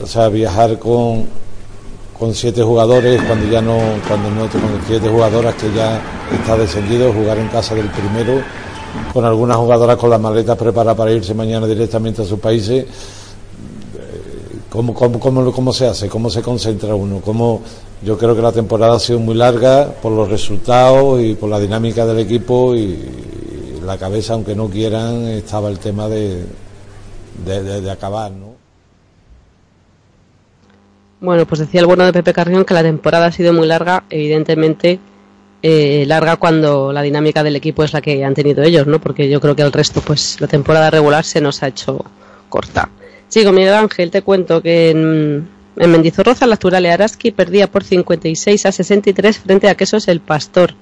[0.04, 1.26] O sea, viajar con,
[2.20, 6.00] con siete jugadores cuando ya no, cuando no, con siete jugadoras que ya
[6.32, 8.44] está descendido, jugar en casa del primero,
[9.12, 12.86] con algunas jugadoras con las maletas preparadas para irse mañana directamente a sus países.
[14.70, 16.08] ¿Cómo, cómo, cómo, cómo se hace?
[16.08, 17.22] ¿Cómo se concentra uno?
[17.22, 17.62] ¿Cómo,
[18.04, 21.60] yo creo que la temporada ha sido muy larga por los resultados y por la
[21.60, 22.98] dinámica del equipo y,
[23.84, 26.46] la cabeza, aunque no quieran, estaba el tema de,
[27.44, 28.54] de, acabar, ¿no?
[31.22, 34.04] Bueno, pues decía el bueno de Pepe Carrión que la temporada ha sido muy larga,
[34.12, 35.00] evidentemente
[35.64, 39.02] eh, larga cuando la dinámica del equipo es la que han tenido ellos, ¿no?
[39.02, 42.06] Porque yo creo que el resto, pues la temporada regular se nos ha hecho
[42.48, 42.90] corta.
[43.30, 48.66] Sigo, Miguel Ángel, te cuento que en, en Mendizorroza la Turale Araski perdía por 56
[48.66, 50.74] a 63 frente a Quesos el Pastor.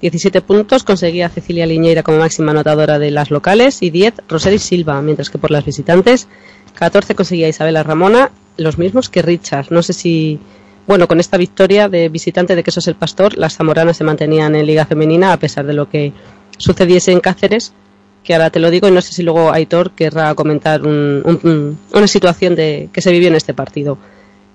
[0.00, 5.02] 17 puntos conseguía Cecilia Liñeira como máxima anotadora de las locales y 10 Roseli Silva,
[5.02, 6.28] mientras que por las visitantes
[6.74, 9.66] 14 conseguía Isabela Ramona, los mismos que Richard.
[9.70, 10.38] No sé si,
[10.86, 14.66] bueno, con esta victoria de visitante de Quesos el Pastor, las zamoranas se mantenían en
[14.66, 16.12] Liga Femenina a pesar de lo que
[16.58, 17.72] sucediese en Cáceres,
[18.28, 21.78] que ahora te lo digo y no sé si luego Aitor querrá comentar un- un-
[21.94, 23.96] una situación de, que se vivió en este partido.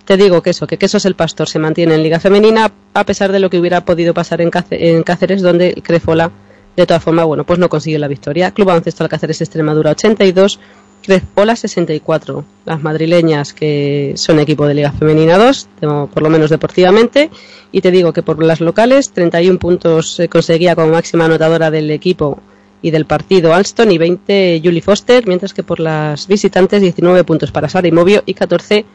[0.05, 3.32] Te digo que eso, que Quesos el Pastor se mantiene en Liga Femenina a pesar
[3.32, 6.30] de lo que hubiera podido pasar en, Cáce- en Cáceres, donde Crefola,
[6.78, 8.51] de todas formas, bueno, pues no consiguió la victoria.
[8.51, 10.59] Club Baloncesto Alcáceres Extremadura 82,
[11.01, 12.45] Crefola 64.
[12.65, 17.32] Las madrileñas que son equipo de Liga Femenina 2, de- por lo menos deportivamente.
[17.71, 21.89] Y te digo que por las locales, 31 puntos eh, conseguía como máxima anotadora del
[21.89, 22.38] equipo
[22.84, 27.51] y del partido Alston y 20 Julie Foster, mientras que por las visitantes 19 puntos
[27.51, 28.86] para Sara Imovio y 14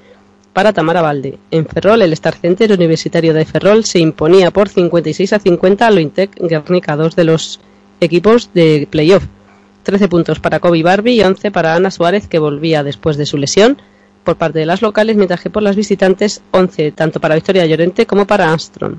[0.53, 1.39] para Tamara Valde.
[1.51, 5.91] En Ferrol, el Star Center Universitario de Ferrol se imponía por 56 a 50 a
[5.91, 7.61] Lointec Guernica, dos de los
[8.01, 9.25] equipos de playoff.
[9.85, 13.39] 13 puntos para Kobe Barbie y 11 para Ana Suárez, que volvía después de su
[13.39, 13.81] lesión
[14.23, 18.05] por parte de las locales, mientras que por las visitantes 11 tanto para Victoria Llorente
[18.05, 18.99] como para Armstrong.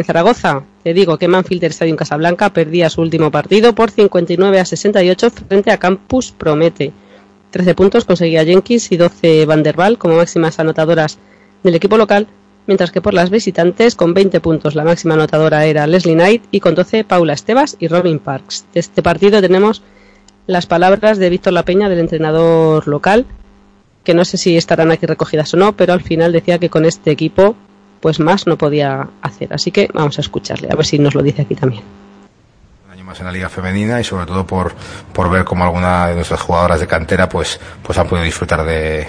[0.00, 4.64] En Zaragoza, te digo que Manfield Stadium Casablanca perdía su último partido por 59 a
[4.64, 6.94] 68 frente a Campus Promete.
[7.50, 11.18] 13 puntos conseguía Jenkins y 12 Van der Waal como máximas anotadoras
[11.62, 12.28] del equipo local,
[12.66, 16.60] mientras que por las visitantes con 20 puntos la máxima anotadora era Leslie Knight y
[16.60, 18.64] con 12 Paula Estebas y Robin Parks.
[18.72, 19.82] De este partido tenemos
[20.46, 23.26] las palabras de Víctor La Peña, del entrenador local,
[24.02, 26.86] que no sé si estarán aquí recogidas o no, pero al final decía que con
[26.86, 27.54] este equipo
[28.00, 29.52] pues más no podía hacer.
[29.52, 31.82] Así que vamos a escucharle, a ver si nos lo dice aquí también.
[32.90, 34.72] año más en la liga femenina y sobre todo por,
[35.12, 39.06] por ver cómo alguna de nuestras jugadoras de cantera pues, pues han podido disfrutar de,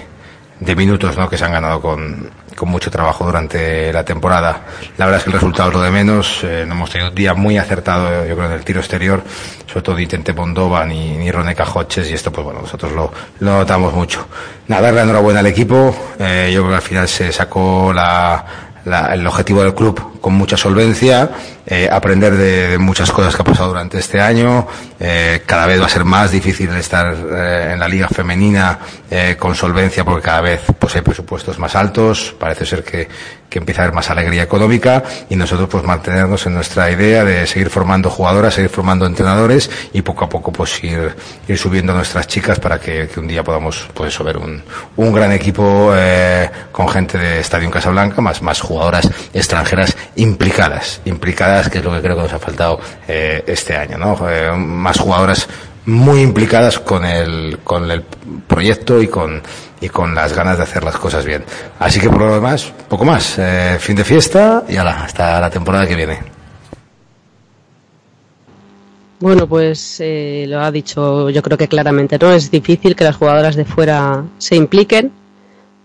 [0.59, 1.27] de minutos ¿no?
[1.29, 4.61] que se han ganado con, con mucho trabajo durante la temporada.
[4.97, 6.43] La verdad es que el resultado es lo de menos.
[6.43, 9.23] Eh, no hemos tenido un día muy acertado, yo creo, en el tiro exterior,
[9.65, 13.57] sobre todo Intente Bondova ni, ni Rone Cajoches y esto, pues bueno, nosotros lo, lo
[13.57, 14.27] notamos mucho.
[14.67, 15.95] Nada, darle enhorabuena al equipo.
[16.19, 18.45] Eh, yo creo que al final se sacó la,
[18.85, 21.29] la- el objetivo del club con mucha solvencia,
[21.65, 24.67] eh, aprender de, muchas cosas que ha pasado durante este año.
[24.99, 28.79] Eh, cada vez va a ser más difícil estar eh, en la liga femenina
[29.37, 32.33] con solvencia porque cada vez pues hay presupuestos más altos.
[32.39, 33.09] Parece ser que,
[33.49, 37.45] que empieza a haber más alegría económica y nosotros pues mantenernos en nuestra idea de
[37.45, 41.13] seguir formando jugadoras, seguir formando entrenadores y poco a poco pues ir,
[41.45, 44.63] ir subiendo a nuestras chicas para que, un día podamos pues ver un,
[44.95, 45.93] un gran equipo
[46.71, 51.91] con gente de Estadio en Casablanca, más, más jugadoras extranjeras implicadas, implicadas que es lo
[51.93, 54.17] que creo que nos ha faltado eh, este año, ¿no?
[54.29, 55.47] Eh, más jugadoras
[55.85, 58.03] muy implicadas con el, con el
[58.47, 59.41] proyecto y con,
[59.79, 61.43] y con las ganas de hacer las cosas bien.
[61.79, 63.37] Así que por lo demás, poco más.
[63.39, 66.19] Eh, fin de fiesta y ala, hasta la temporada que viene.
[69.19, 72.31] Bueno, pues eh, lo ha dicho yo creo que claramente, ¿no?
[72.31, 75.11] Es difícil que las jugadoras de fuera se impliquen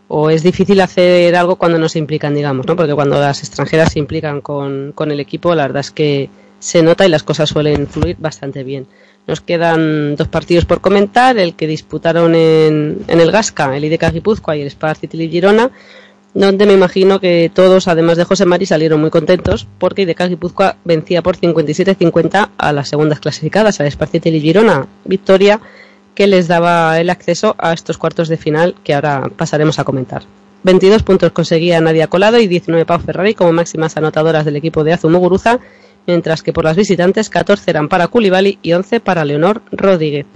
[0.09, 2.77] o es difícil hacer algo cuando no se implican, digamos, ¿no?
[2.77, 6.83] Porque cuando las extranjeras se implican con, con el equipo, la verdad es que se
[6.83, 8.87] nota y las cosas suelen fluir bastante bien.
[9.27, 14.13] Nos quedan dos partidos por comentar, el que disputaron en, en el Gasca, el IDK
[14.13, 15.71] Guipúzcoa y el Spar City Girona,
[16.33, 20.77] donde me imagino que todos, además de José Mari, salieron muy contentos porque IDK Guipúzcoa
[20.85, 25.61] vencía por 57-50 a las segundas clasificadas, al Spar City Girona, victoria
[26.17, 30.23] que les daba el acceso a estos cuartos de final que ahora pasaremos a comentar.
[30.65, 34.95] 22 puntos conseguía Nadia Colado y 19 Pau Ferrari como máximas anotadoras del equipo de
[34.95, 35.61] Azu Muguruza,
[36.07, 40.27] mientras que por las visitantes 14 eran para Culibali y 11 para Leonor Rodríguez.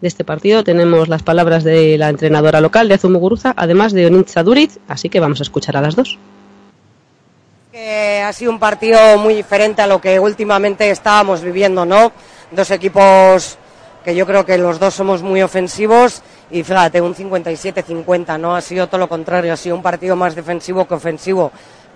[0.00, 4.42] de este partido tenemos las palabras de la entrenadora local de Azumuguruza, además de Onitza
[4.42, 6.18] Duriz, así que vamos a escuchar a las dos.
[8.24, 12.10] ha sido un partido muy diferente a lo que últimamente estábamos viviendo, ¿no?
[12.50, 13.58] Dos equipos
[14.06, 18.54] que yo creo que los dos somos muy ofensivos y fíjate, un 57-50, ¿no?
[18.54, 21.50] Ha sido todo lo contrario, ha sido un partido más defensivo que ofensivo.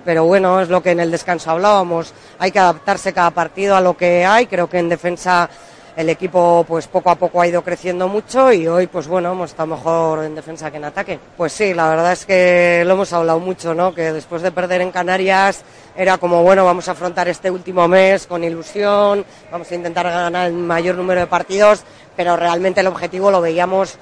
[0.05, 2.13] Pero bueno, es lo que en el descanso hablábamos.
[2.41, 4.49] Hay que adaptarse cada partido a lo que hay.
[4.49, 5.49] Creo que en defensa
[5.97, 9.51] el equipo pues poco a poco ha ido creciendo mucho y hoy pues bueno hemos
[9.51, 11.19] estado mejor en defensa que en ataque.
[11.37, 13.95] Pues sí, la verdad es que lo hemos hablado mucho, ¿no?
[13.95, 15.63] Que después de perder en Canarias
[15.97, 20.47] era como bueno vamos a afrontar este último mes con ilusión, vamos a intentar ganar
[20.47, 21.83] el mayor número de partidos,
[22.17, 23.97] pero realmente el objetivo lo veíamos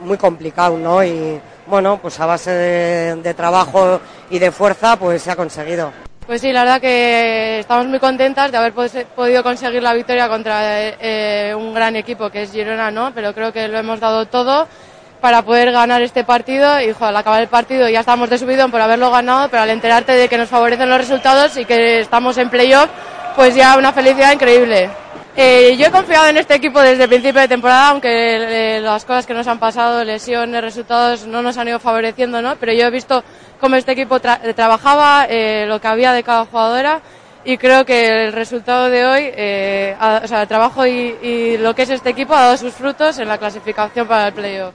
[0.00, 1.04] muy complicado, ¿no?
[1.04, 5.92] Y bueno pues a base de, de trabajo y de fuerza pues se ha conseguido.
[6.26, 10.58] Pues sí, la verdad que estamos muy contentas de haber podido conseguir la victoria contra
[10.98, 13.12] eh, un gran equipo que es Girona, ¿no?
[13.14, 14.66] Pero creo que lo hemos dado todo
[15.20, 18.80] para poder ganar este partido y al acabar el partido ya estamos de subidón por
[18.80, 22.48] haberlo ganado, pero al enterarte de que nos favorecen los resultados y que estamos en
[22.48, 22.88] playoff,
[23.36, 25.03] pues ya una felicidad increíble.
[25.36, 29.04] Eh, yo he confiado en este equipo desde el principio de temporada, aunque eh, las
[29.04, 32.54] cosas que nos han pasado, lesiones, resultados, no nos han ido favoreciendo, ¿no?
[32.56, 33.24] Pero yo he visto
[33.60, 37.00] cómo este equipo tra- eh, trabajaba, eh, lo que había de cada jugadora
[37.44, 41.56] y creo que el resultado de hoy, eh, ha- o sea, el trabajo y, y
[41.58, 44.72] lo que es este equipo ha dado sus frutos en la clasificación para el playoff.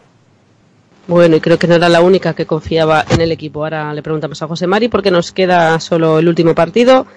[1.08, 3.64] Bueno, y creo que no era la única que confiaba en el equipo.
[3.64, 7.08] Ahora le preguntamos a José Mari porque nos queda solo el último partido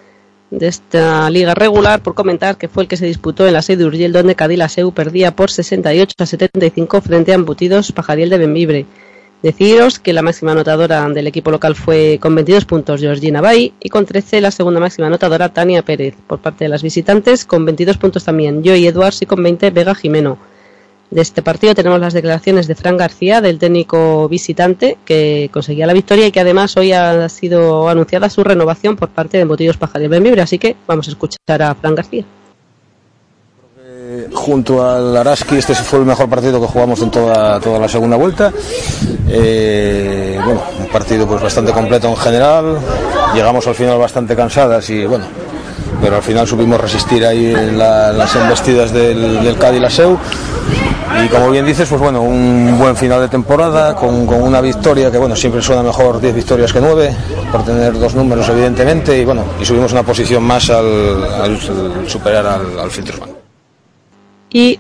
[0.53, 3.79] de esta liga regular por comentar que fue el que se disputó en la sede
[3.79, 8.87] de Urgell donde Cadilaseu perdía por 68 a 75 frente a Embutidos Pajariel de Benvibre.
[9.43, 13.89] Deciros que la máxima anotadora del equipo local fue con 22 puntos Georgina Bay y
[13.89, 16.15] con 13 la segunda máxima anotadora Tania Pérez.
[16.27, 19.95] Por parte de las visitantes con 22 puntos también Joy Edwards y con 20 Vega
[19.95, 20.39] Jimeno.
[21.13, 25.93] De este partido tenemos las declaraciones de Fran García, del técnico visitante, que conseguía la
[25.93, 30.09] victoria y que además hoy ha sido anunciada su renovación por parte de Botillos Pajares
[30.09, 30.41] Benvibre.
[30.41, 32.25] Así que vamos a escuchar a Fran García.
[34.33, 38.17] junto al Araski este fue el mejor partido que jugamos en toda, toda la segunda
[38.17, 38.53] vuelta
[39.29, 42.79] Eh, bueno un partido pues bastante completo en general
[43.35, 45.25] llegamos al final bastante cansadas y bueno
[46.03, 50.19] pero al final supimos resistir ahí en la- en las embestidas del, del Cádiz Laseu
[51.25, 55.11] y como bien dices pues bueno un buen final de temporada con, con una victoria
[55.11, 57.15] que bueno siempre suena mejor 10 victorias que 9
[57.51, 61.59] por tener dos números evidentemente y bueno y subimos una posición más al,
[62.07, 63.31] superar al, al Filtros Bank.
[64.51, 64.79] Y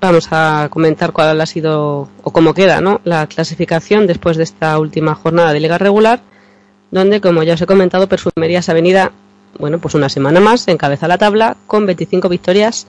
[0.00, 3.00] vamos a comentar cuál ha sido o cómo queda ¿no?
[3.04, 6.20] la clasificación después de esta última jornada de liga regular,
[6.90, 9.12] donde, como ya os he comentado, Perfumerías Avenida,
[9.58, 12.86] bueno, pues una semana más, encabeza la tabla con 25 victorias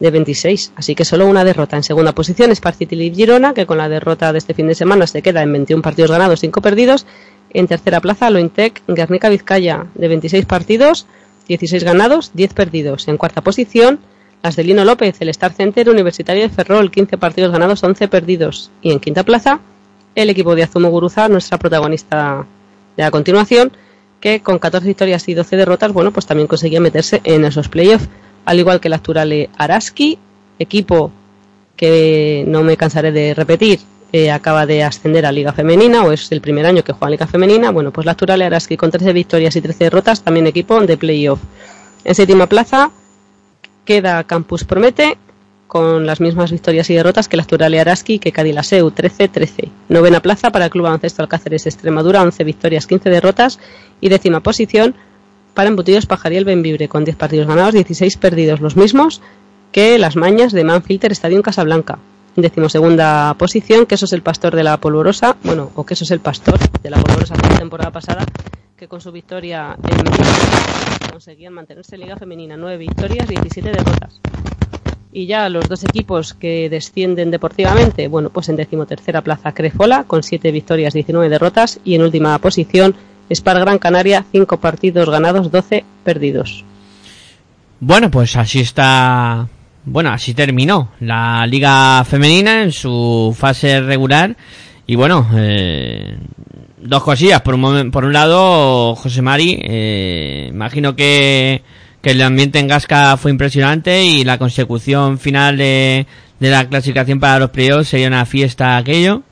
[0.00, 1.76] de 26, así que solo una derrota.
[1.76, 4.74] En segunda posición es City Leaf Girona, que con la derrota de este fin de
[4.74, 7.06] semana se queda en 21 partidos ganados, 5 perdidos.
[7.50, 11.06] En tercera plaza, Lointec Guernica Vizcaya, de 26 partidos,
[11.48, 13.08] 16 ganados, 10 perdidos.
[13.08, 14.00] En cuarta posición,
[14.42, 18.70] las de Lino López, el Star Center Universitario de Ferrol, 15 partidos ganados, 11 perdidos.
[18.80, 19.60] Y en quinta plaza,
[20.14, 22.46] el equipo de Azumo Guruza, nuestra protagonista
[22.96, 23.72] de la continuación,
[24.20, 28.08] que con 14 victorias y 12 derrotas, bueno, pues también conseguía meterse en esos playoffs,
[28.44, 30.18] al igual que el Acturale Araski,
[30.58, 31.10] equipo
[31.76, 33.80] que no me cansaré de repetir,
[34.12, 37.12] eh, acaba de ascender a Liga Femenina, o es el primer año que juega en
[37.12, 40.80] Liga Femenina, bueno, pues la Acturale Araski con 13 victorias y 13 derrotas, también equipo
[40.80, 41.40] de playoff.
[42.04, 42.90] En séptima plaza
[43.84, 45.16] queda Campus Promete,
[45.70, 49.70] con las mismas victorias y derrotas que la Acturale Araski que Cadilaseu, 13-13.
[49.88, 53.60] Novena plaza para el Club Baloncesto Alcáceres Extremadura, 11 victorias, 15 derrotas.
[54.00, 54.96] Y décima posición
[55.60, 59.20] para Embutidos Pajariel Benvibre, con 10 partidos ganados, 16 perdidos, los mismos
[59.72, 61.98] que las mañas de Manfilter Estadio Casablanca.
[62.34, 66.04] En decimosegunda posición, que eso es el pastor de la polvorosa, bueno, o que eso
[66.04, 68.24] es el pastor de la polvorosa de la temporada pasada,
[68.74, 74.18] que con su victoria en conseguían mantenerse en Liga Femenina, 9 victorias, 17 derrotas.
[75.12, 80.22] Y ya los dos equipos que descienden deportivamente, bueno, pues en decimotercera plaza Crefola, con
[80.22, 82.94] 7 victorias, 19 derrotas, y en última posición
[83.30, 86.64] Spar Gran Canaria, 5 partidos ganados, 12 perdidos.
[87.80, 89.48] Bueno, pues así está.
[89.84, 94.36] Bueno, así terminó la Liga Femenina en su fase regular.
[94.86, 96.18] Y bueno, eh,
[96.78, 97.40] dos cosillas.
[97.42, 101.62] Por un, por un lado, José Mari, eh, imagino que,
[102.02, 106.06] que el ambiente en Gasca fue impresionante y la consecución final de,
[106.40, 109.22] de la clasificación para los playoffs sería una fiesta aquello.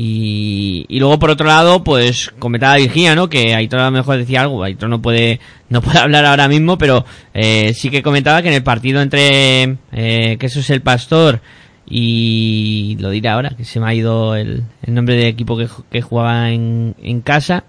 [0.00, 3.28] Y, y luego por otro lado, pues comentaba Virginia, ¿no?
[3.28, 5.40] Que Aitor a lo mejor decía algo, Aitor no puede,
[5.70, 9.76] no puede hablar ahora mismo, pero eh, sí que comentaba que en el partido entre
[9.90, 11.40] eh, que eso es el Pastor
[11.84, 15.66] y lo diré ahora, que se me ha ido el, el nombre del equipo que,
[15.90, 17.64] que jugaba en, en casa.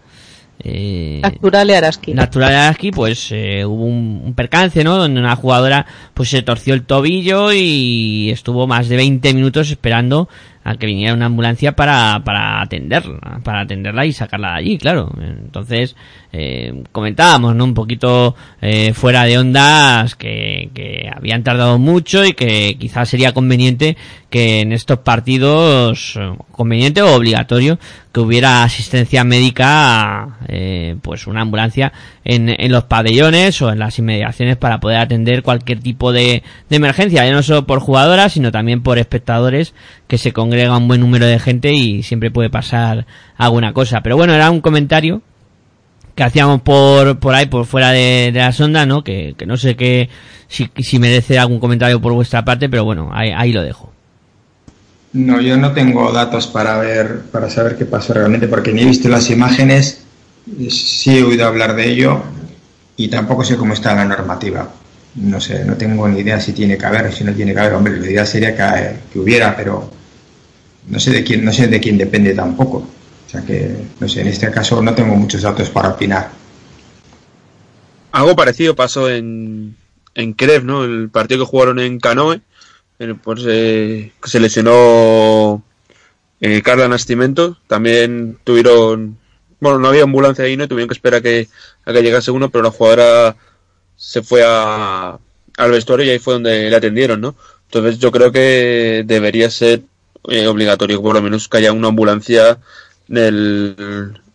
[0.61, 2.13] Eh, Naturale Araski.
[2.13, 4.97] Natural Araski, pues eh, hubo un, un percance, ¿no?
[4.97, 10.29] Donde una jugadora pues se torció el tobillo y estuvo más de 20 minutos esperando
[10.69, 15.11] a que viniera una ambulancia para, para atenderla, para atenderla y sacarla allí, claro.
[15.19, 15.95] Entonces,
[16.31, 17.63] eh, comentábamos, ¿no?
[17.63, 23.33] Un poquito eh, fuera de ondas que, que habían tardado mucho y que quizás sería
[23.33, 23.97] conveniente
[24.29, 27.79] que en estos partidos, eh, conveniente o obligatorio,
[28.11, 31.91] que hubiera asistencia médica, eh, pues una ambulancia
[32.23, 36.75] en, en los pabellones o en las inmediaciones para poder atender cualquier tipo de, de
[36.75, 39.73] emergencia, ya no solo por jugadoras, sino también por espectadores,
[40.07, 44.01] que se congrega un buen número de gente y siempre puede pasar alguna cosa.
[44.01, 45.23] Pero bueno, era un comentario
[46.19, 49.05] que hacíamos por, por ahí, por fuera de, la sonda, ¿no?
[49.05, 50.09] Que, que no sé qué,
[50.49, 53.89] si, si merece algún comentario por vuestra parte, pero bueno, ahí, ahí lo dejo.
[55.13, 58.85] No, yo no tengo datos para ver, para saber qué pasó realmente, porque ni he
[58.85, 60.01] visto las imágenes,
[60.69, 62.21] sí he oído hablar de ello
[62.97, 64.69] y tampoco sé cómo está la normativa.
[65.15, 67.61] No sé, no tengo ni idea si tiene que haber o si no tiene que
[67.61, 67.75] haber.
[67.75, 69.89] Hombre, la idea sería que, que hubiera, pero
[70.89, 72.85] no sé de quién, no sé de quién depende tampoco.
[73.29, 76.31] O sea que, en este caso no tengo muchos datos para opinar.
[78.11, 79.75] Algo parecido pasó en,
[80.15, 80.83] en Kiev, ¿no?
[80.83, 82.41] El partido que jugaron en Canoe.
[83.23, 85.63] Pues eh, se lesionó
[86.41, 87.55] eh, Carla Nascimento.
[87.67, 89.19] También tuvieron.
[89.59, 90.67] Bueno, no había ambulancia ahí, ¿no?
[90.67, 91.47] Tuvieron que esperar a que,
[91.85, 93.35] a que llegase uno, pero la jugadora
[93.95, 95.19] se fue a,
[95.55, 97.35] al vestuario y ahí fue donde le atendieron, ¿no?
[97.65, 99.83] Entonces yo creo que debería ser
[100.29, 102.57] eh, obligatorio, por lo menos que haya una ambulancia
[103.09, 103.17] en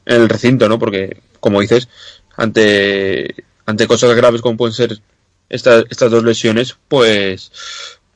[0.06, 0.78] el, recinto, ¿no?
[0.78, 1.88] Porque, como dices,
[2.36, 5.00] ante, ante cosas graves como pueden ser
[5.48, 7.52] estas, estas dos lesiones, pues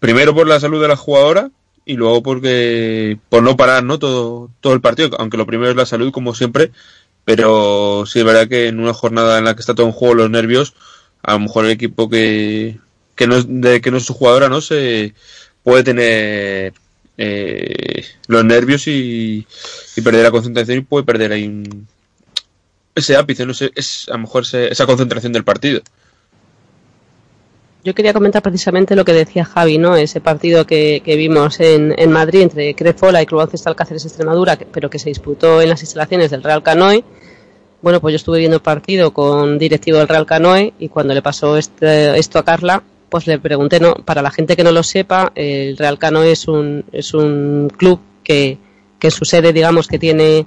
[0.00, 1.50] primero por la salud de la jugadora
[1.84, 5.76] y luego porque por no parar no todo, todo el partido, aunque lo primero es
[5.76, 6.70] la salud como siempre,
[7.24, 10.14] pero sí es verdad que en una jornada en la que está todo en juego
[10.14, 10.74] los nervios,
[11.22, 12.78] a lo mejor el equipo que,
[13.14, 15.14] que no de que no es su jugadora no se
[15.62, 16.72] puede tener
[17.18, 19.46] eh, los nervios y,
[20.02, 21.62] perder la concentración y puede perder ahí
[22.94, 25.80] ese ápice, no sé, es a lo mejor ese- esa concentración del partido.
[27.84, 29.96] Yo quería comentar precisamente lo que decía Javi, ¿no?
[29.96, 34.90] Ese partido que, vimos en, en Madrid entre Crefola y Club Ancestral Cáceres Extremadura, pero
[34.90, 37.04] que se disputó en las instalaciones del Real Canoe.
[37.80, 41.22] Bueno, pues yo estuve viendo el partido con directivo del Real Canoe y cuando le
[41.22, 44.82] pasó este- esto a Carla, pues le pregunté, no, para la gente que no lo
[44.82, 48.58] sepa, el Real Canoe es un, es un club que,
[48.98, 50.46] que su sede, digamos, que tiene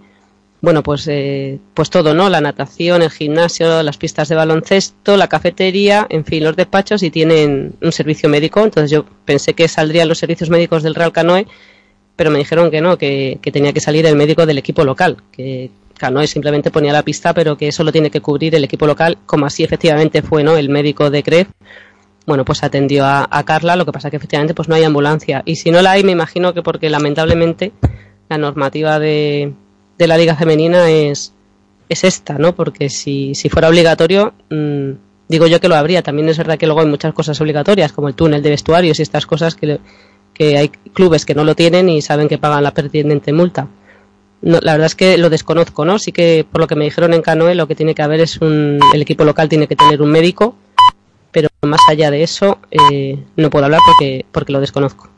[0.62, 2.30] bueno, pues, eh, pues todo, ¿no?
[2.30, 7.09] La natación, el gimnasio, las pistas de baloncesto, la cafetería, en fin, los despachos y
[7.09, 8.64] tienen un servicio médico.
[8.64, 11.47] Entonces yo pensé que saldrían los servicios médicos del Real Canoe,
[12.16, 15.18] pero me dijeron que no, que, que tenía que salir el médico del equipo local,
[15.32, 18.86] que Canoe simplemente ponía la pista, pero que eso lo tiene que cubrir el equipo
[18.86, 20.57] local, como así efectivamente fue, ¿no?
[20.57, 21.47] El médico de CREF.
[22.26, 25.41] Bueno, pues atendió a, Carla, lo que pasa que efectivamente pues no hay ambulancia.
[25.45, 27.72] Y si no la hay, me imagino que porque lamentablemente
[28.30, 29.53] la normativa de,
[29.97, 31.34] la liga femenina es,
[31.89, 32.53] es esta, ¿no?
[32.53, 34.91] Porque si, fuera obligatorio, mm,
[35.28, 36.03] digo yo que lo habría.
[36.03, 39.01] También es verdad que luego hay muchas cosas obligatorias, como el túnel de vestuarios y
[39.01, 39.80] estas cosas que
[40.39, 43.67] hay clubes que no lo tienen y saben que pagan la pertinente multa.
[44.41, 45.99] No, la verdad es que lo desconozco, ¿no?
[45.99, 48.38] Sí que por lo que me dijeron en Canoe, lo que tiene que haber es
[48.41, 50.55] un, el equipo local tiene que tener un médico,
[51.32, 55.09] pero más allá de eso eh, no puedo hablar porque, porque lo desconozco.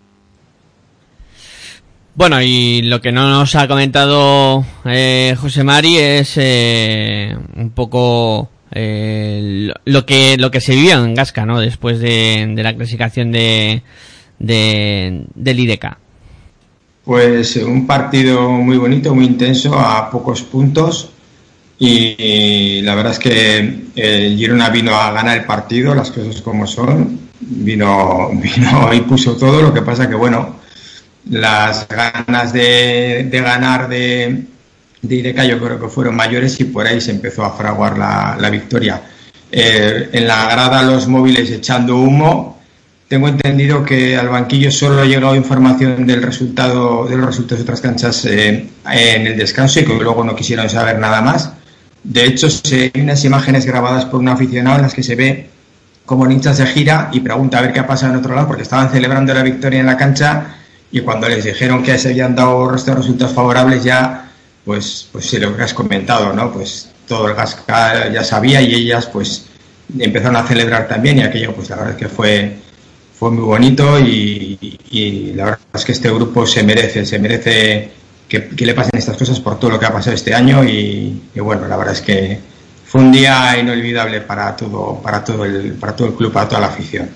[2.16, 8.50] Bueno, y lo que no nos ha comentado eh, José Mari es eh, un poco
[8.72, 11.60] eh, lo- que lo que se vivió en Gasca, ¿no?
[11.60, 13.82] Después de, de la clasificación de,
[14.38, 15.98] de del IDK.
[17.04, 21.10] Pues eh, un partido muy bonito, muy intenso, a pocos puntos.
[21.80, 26.66] Y, la verdad es que el Girona vino a ganar el partido, las cosas como
[26.68, 27.20] son.
[27.40, 29.62] Vino, vino y puso todo.
[29.62, 30.58] Lo que pasa que, bueno,
[31.30, 34.46] las ganas de, de ganar de,
[35.02, 38.38] de IDK yo creo que fueron mayores y por ahí se empezó a fraguar la,
[38.40, 39.02] la victoria.
[39.56, 42.60] Eh, en la grada los móviles echando humo.
[43.08, 47.64] Tengo entendido que al banquillo solo ha llegado información del resultado de los resultados de
[47.64, 51.54] otras canchas eh, en el descanso y que luego no quisieron saber nada más.
[52.04, 55.50] De hecho, hay unas imágenes grabadas por un aficionado en las que se ve
[56.06, 58.64] como Ninja se gira y pregunta a ver qué ha pasado en otro lado porque
[58.64, 60.58] estaban celebrando la victoria en la cancha
[60.92, 64.30] y cuando les dijeron que se habían dado estos resultados favorables ya
[64.66, 69.06] pues pues sí, lo has comentado no pues todo el Gasca ya sabía y ellas
[69.06, 69.46] pues
[69.98, 72.58] empezaron a celebrar también y aquello pues la verdad es que fue
[73.18, 77.92] fue muy bonito y la verdad es que este grupo se merece, se merece
[78.40, 81.68] que, le pasen estas cosas por todo lo que ha pasado este año y, bueno,
[81.68, 82.40] la verdad es que
[82.86, 86.62] fue un día inolvidable para todo, para todo el, para todo el club, para toda
[86.62, 87.10] la afición.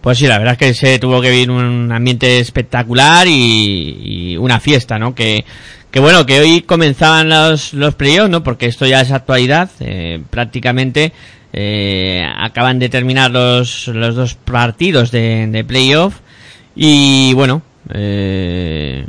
[0.00, 4.36] Pues sí, la verdad es que se tuvo que vivir un ambiente espectacular y, y
[4.36, 5.14] una fiesta, ¿no?
[5.14, 5.44] Que,
[5.90, 8.42] que bueno, que hoy comenzaban los, los playoffs, ¿no?
[8.42, 11.12] Porque esto ya es actualidad, eh, prácticamente
[11.52, 16.20] eh, acaban de terminar los, los dos partidos de, de playoff
[16.74, 17.62] y bueno,
[17.94, 19.06] eh,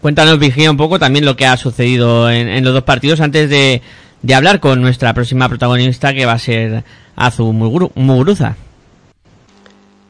[0.00, 3.82] cuéntanos Virginia un poco también lo que ha sucedido en, los dos partidos antes de,
[4.34, 6.84] hablar con nuestra próxima protagonista que va a ser
[7.16, 8.56] Azu Muguruza.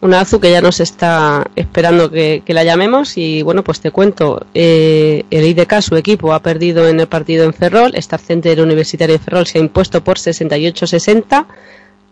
[0.03, 3.91] Una Azu que ya nos está esperando que, que la llamemos y bueno, pues te
[3.91, 8.63] cuento, eh, el IDK, su equipo, ha perdido en el partido en Ferrol, Star Center
[8.63, 11.47] Universitario de Ferrol se ha impuesto por 68-60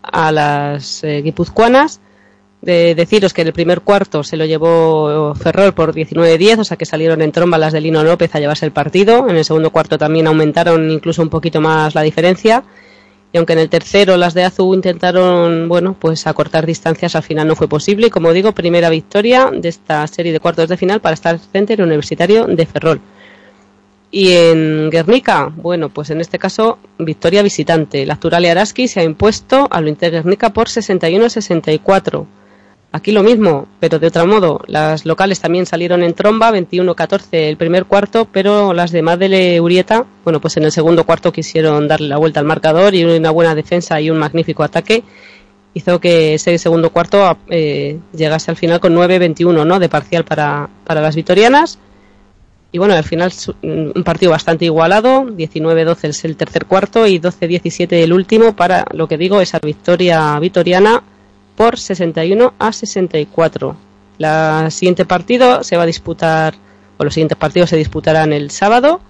[0.03, 1.99] a las eh, guipuzcoanas.
[2.61, 6.75] De deciros que en el primer cuarto se lo llevó Ferrol por 19-10, o sea
[6.75, 9.29] que salieron en tromba las de Lino López a llevarse el partido.
[9.29, 12.63] En el segundo cuarto también aumentaron incluso un poquito más la diferencia.
[13.31, 17.47] Y aunque en el tercero las de Azu intentaron, bueno, pues acortar distancias, al final
[17.47, 18.07] no fue posible.
[18.07, 21.81] Y como digo, primera victoria de esta serie de cuartos de final para Star Center
[21.81, 22.99] Universitario de Ferrol.
[24.11, 28.05] Y en Guernica, bueno, pues en este caso, victoria visitante.
[28.07, 32.25] La Acturalia Araski se ha impuesto al Inter Guernica por 61-64.
[32.91, 34.61] Aquí lo mismo, pero de otro modo.
[34.65, 40.05] Las locales también salieron en tromba, 21-14 el primer cuarto, pero las de Madele Urieta,
[40.23, 43.53] bueno, pues en el segundo cuarto quisieron darle la vuelta al marcador y una buena
[43.53, 45.03] defensa y un magnífico ataque
[45.75, 49.77] hizo que ese segundo cuarto eh, llegase al final con 9-21, ¿no?
[49.77, 51.77] De parcial para, para las vitorianas.
[52.71, 57.19] Y bueno, al final su- un partido bastante igualado, 19-12 es el tercer cuarto y
[57.19, 61.03] 12-17 el último para, lo que digo, esa victoria vitoriana
[61.59, 63.75] por 61 a 64.
[64.17, 66.55] La siguiente partido se va a disputar,
[66.97, 69.01] o los siguientes partidos se disputarán el sábado.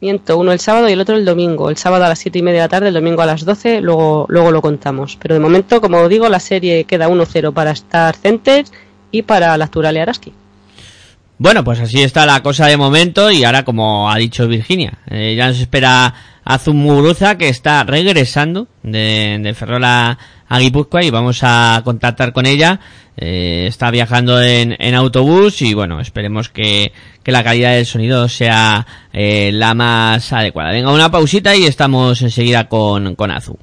[0.00, 1.68] Miento, uno el sábado y el otro el domingo.
[1.68, 3.82] El sábado a las 7 y media de la tarde, el domingo a las 12,
[3.82, 5.18] luego, luego lo contamos.
[5.20, 8.64] Pero de momento, como digo, la serie queda 1-0 para Star Center
[9.10, 9.68] y para la
[10.00, 10.32] Araski.
[11.36, 15.34] Bueno, pues así está la cosa de momento y ahora como ha dicho Virginia, eh,
[15.36, 16.14] ya nos espera
[16.48, 20.16] Azum Muguruza que está regresando de, de Ferrol a,
[20.48, 22.80] a Guipúzcoa y vamos a contactar con ella.
[23.18, 26.92] Eh, está viajando en, en autobús y bueno, esperemos que,
[27.22, 30.72] que la calidad del sonido sea eh, la más adecuada.
[30.72, 33.58] Venga, una pausita y estamos enseguida con, con Azu.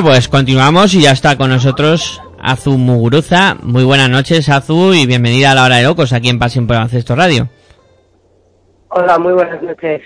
[0.00, 3.56] Bueno, pues continuamos y ya está con nosotros Azu Muguruza.
[3.64, 6.76] Muy buenas noches, Azu, y bienvenida a la hora de locos aquí en Pasión por
[6.76, 7.48] Baloncesto Radio.
[8.90, 10.02] Hola, muy buenas noches.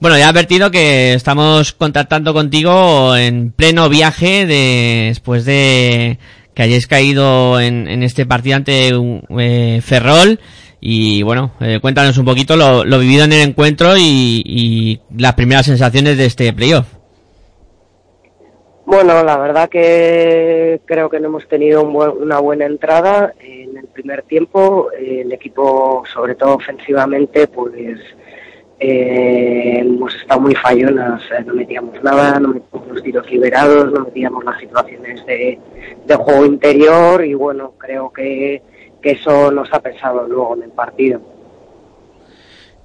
[0.00, 6.18] Bueno, ya he advertido que estamos contactando contigo en pleno viaje de- después de
[6.54, 8.90] que hayáis caído en, en este partido ante
[9.38, 10.38] eh, Ferrol.
[10.78, 15.32] Y bueno, eh, cuéntanos un poquito lo, lo vivido en el encuentro y, y las
[15.32, 16.86] primeras sensaciones de este playoff.
[18.86, 23.76] Bueno, la verdad que creo que no hemos tenido un buen- una buena entrada en
[23.76, 24.90] el primer tiempo.
[24.92, 27.98] El equipo, sobre todo ofensivamente, pues
[28.78, 31.20] eh, hemos estado muy fallonas.
[31.44, 35.58] No metíamos nada, no metíamos los tiros liberados, no metíamos las situaciones de,
[36.06, 38.62] de juego interior y bueno, creo que,
[39.02, 41.20] que eso nos ha pesado luego en el partido.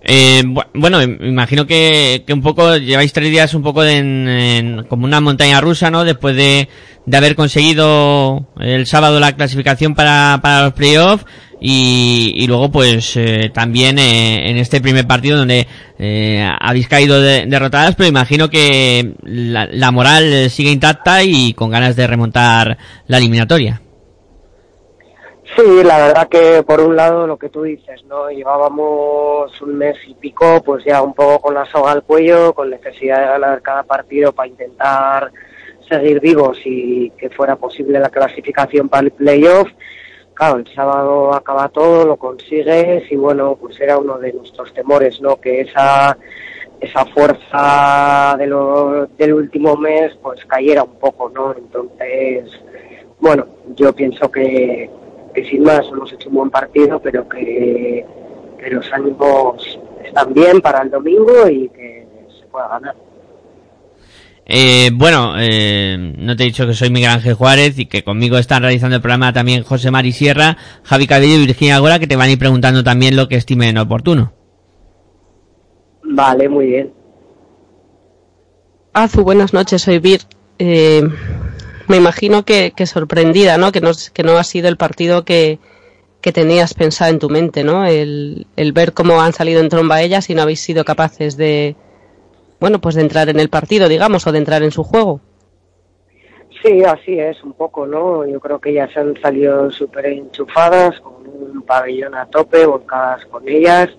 [0.04, 4.84] Eh, bu- bueno, imagino que, que un poco lleváis tres días un poco en- en-
[4.86, 6.04] como una montaña rusa, ¿no?
[6.04, 6.68] Después de,
[7.06, 11.26] de haber conseguido el sábado la clasificación para, para los playoffs
[11.62, 15.68] y, y luego pues eh, también eh, en este primer partido donde
[16.00, 21.70] eh, habéis caído de- derrotadas, pero imagino que la, la moral sigue intacta y con
[21.70, 23.82] ganas de remontar la eliminatoria.
[25.56, 28.30] Sí, la verdad que por un lado lo que tú dices, ¿no?
[28.30, 32.70] Llevábamos un mes y pico, pues ya un poco con la soga al cuello, con
[32.70, 35.32] necesidad de ganar cada partido para intentar
[35.90, 39.68] seguir vivos y que fuera posible la clasificación para el playoff.
[40.34, 45.20] Claro, el sábado acaba todo, lo consigues y bueno, pues era uno de nuestros temores,
[45.22, 45.36] ¿no?
[45.36, 46.18] Que esa
[46.80, 51.54] esa fuerza de lo- del último mes pues cayera un poco, ¿no?
[51.56, 52.50] Entonces,
[53.20, 53.46] bueno,
[53.76, 54.90] yo pienso que,
[55.34, 58.06] que sin más hemos hecho un buen partido, pero que,
[58.60, 62.08] que los ánimos están bien para el domingo y que
[62.40, 62.96] se pueda ganar.
[64.46, 68.38] Eh, bueno, eh, no te he dicho que soy Miguel Ángel Juárez y que conmigo
[68.38, 72.16] están realizando el programa también José Mari Sierra, Javi Cabello y Virginia Gora, que te
[72.18, 74.34] van a ir preguntando también lo que estimen oportuno.
[76.04, 76.94] Vale, muy bien.
[78.94, 80.22] Azu, buenas noches, soy Vir.
[80.60, 81.02] Eh,
[81.92, 83.72] me imagino que, sorprendida, ¿no?
[83.72, 85.60] Que no, que no ha sido el partido que,
[86.22, 87.86] que tenías pensado en tu mente, ¿no?
[87.86, 91.76] El, el ver cómo han salido en tromba ellas y no habéis sido capaces de,
[92.60, 95.20] bueno, pues de entrar en el partido, digamos, o de entrar en su juego.
[96.64, 98.26] Sí, así es, un poco, ¿no?
[98.26, 103.50] Yo creo que ellas han salido súper enchufadas, con un pabellón a tope, volcadas con
[103.50, 103.90] ellas,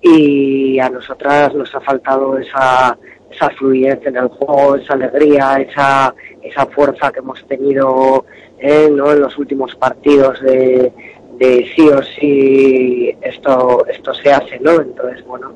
[0.00, 2.96] y a nosotras nos ha faltado esa,
[3.30, 8.24] esa fluidez en el juego, esa alegría, esa, esa fuerza que hemos tenido
[8.58, 9.12] eh, ¿no?
[9.12, 10.92] en los últimos partidos de,
[11.38, 14.72] de sí o sí esto, esto se hace, ¿no?
[14.72, 15.52] Entonces, bueno,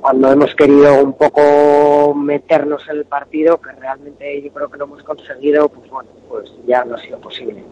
[0.00, 4.84] cuando hemos querido un poco meternos en el partido, que realmente yo creo que lo
[4.84, 7.62] hemos conseguido, pues bueno, pues ya no ha sido posible.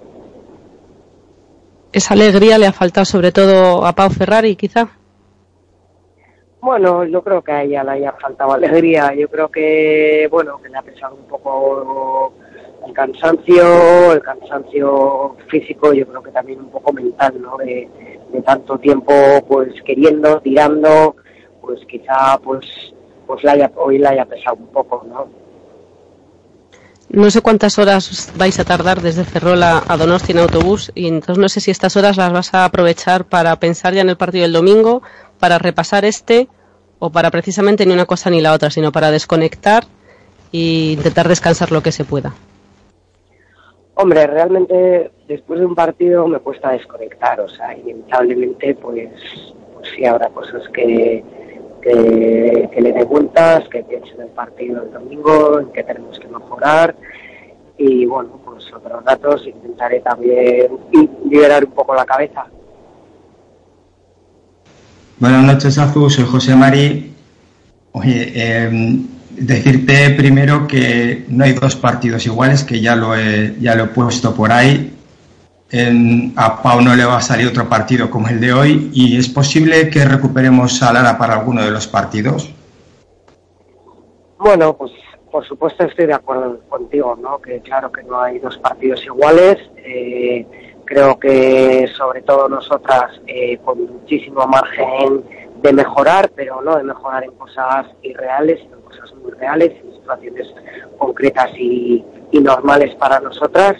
[1.92, 4.90] Esa alegría le ha faltado sobre todo a Pau Ferrari, quizá.
[6.66, 9.14] Bueno, yo creo que a ella le haya faltado alegría.
[9.14, 12.32] Yo creo que, bueno, que le ha pesado un poco
[12.84, 17.56] el cansancio, el cansancio físico, yo creo que también un poco mental, ¿no?
[17.58, 17.88] De,
[18.44, 19.14] tanto tiempo,
[19.46, 21.14] pues queriendo, tirando,
[21.60, 22.66] pues quizá, pues,
[23.28, 25.28] pues le haya, hoy le haya pesado un poco, ¿no?
[27.10, 31.06] No sé cuántas horas vais a tardar desde Ferrol a, a Donosti en autobús y
[31.06, 34.16] entonces no sé si estas horas las vas a aprovechar para pensar ya en el
[34.16, 35.02] partido del domingo,
[35.38, 36.48] para repasar este
[36.98, 39.84] o para precisamente ni una cosa ni la otra, sino para desconectar
[40.52, 42.34] e intentar descansar lo que se pueda.
[43.94, 49.10] Hombre, realmente después de un partido me cuesta desconectar, o sea, inevitablemente pues,
[49.74, 51.24] pues sí habrá cosas que,
[51.80, 56.28] que, le dé vueltas, que piense en el partido del domingo, en qué tenemos que
[56.28, 56.94] mejorar
[57.78, 60.68] y bueno, pues otros datos intentaré también
[61.30, 62.46] liberar un poco la cabeza.
[65.18, 66.10] Buenas noches, Azu.
[66.10, 67.10] Soy José Mari.
[67.92, 68.98] Oye, eh,
[69.30, 73.86] decirte primero que no hay dos partidos iguales, que ya lo he, ya lo he
[73.88, 74.92] puesto por ahí.
[76.36, 79.28] A Pau no le va a salir otro partido como el de hoy y es
[79.28, 82.52] posible que recuperemos a Lara para alguno de los partidos.
[84.38, 84.92] Bueno, pues
[85.32, 87.40] por supuesto estoy de acuerdo contigo, ¿no?
[87.40, 89.58] Que claro que no hay dos partidos iguales.
[89.78, 90.46] eh,
[90.86, 95.24] creo que sobre todo nosotras eh, con muchísimo margen
[95.60, 99.92] de mejorar, pero no de mejorar en cosas irreales, sino en cosas muy reales, en
[99.92, 100.48] situaciones
[100.96, 103.74] concretas y, y normales para nosotras.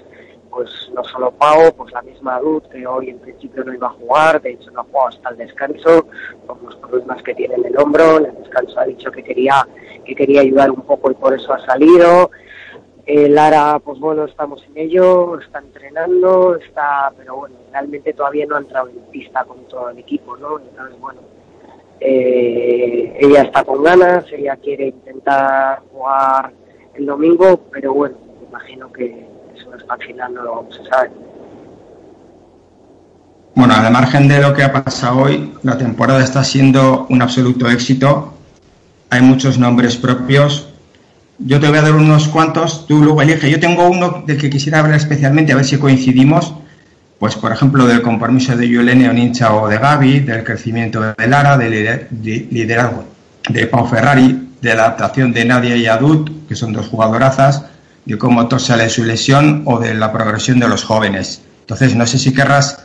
[0.50, 3.90] Pues no solo Pau, pues la misma Dud, que hoy en principio no iba a
[3.90, 6.07] jugar, de hecho no ha jugado hasta el descanso,
[6.46, 9.68] por los problemas que tiene en el hombro, el descanso ha dicho que quería,
[10.04, 12.30] que quería ayudar un poco y por eso ha salido.
[13.09, 18.57] Eh, Lara, pues bueno, estamos en ello, está entrenando, está, pero bueno, realmente todavía no
[18.57, 20.59] ha entrado en pista con todo el equipo, ¿no?
[20.59, 21.20] Entonces, bueno,
[22.00, 26.52] eh, ella está con ganas, ella quiere intentar jugar
[26.94, 30.96] el domingo, pero bueno, me imagino que eso hasta el final no lo vamos a
[30.96, 31.12] saber.
[33.54, 37.70] Bueno, al margen de lo que ha pasado hoy, la temporada está siendo un absoluto
[37.70, 38.34] éxito.
[39.11, 40.76] Hay muchos nombres propios.
[41.39, 43.51] Yo te voy a dar unos cuantos, tú luego elige.
[43.51, 46.55] Yo tengo uno del que quisiera hablar especialmente, a ver si coincidimos.
[47.18, 51.57] Pues, por ejemplo, del compromiso de Yulene Onincha o de Gaby, del crecimiento de Lara,
[51.57, 53.05] del lider- de liderazgo
[53.49, 57.64] de Pau Ferrari, de la adaptación de Nadia y Adut, que son dos jugadorazas,
[58.05, 61.43] de cómo sale su lesión o de la progresión de los jóvenes.
[61.61, 62.84] Entonces, no sé si querrás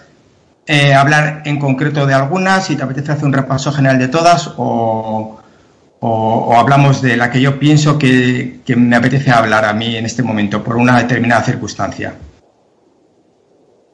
[0.66, 4.52] eh, hablar en concreto de algunas, si te apetece hacer un repaso general de todas
[4.58, 5.41] o,
[6.02, 10.06] o- hablamos de la que yo pienso que, que me apetece hablar a mí en
[10.06, 12.14] este momento por una determinada circunstancia.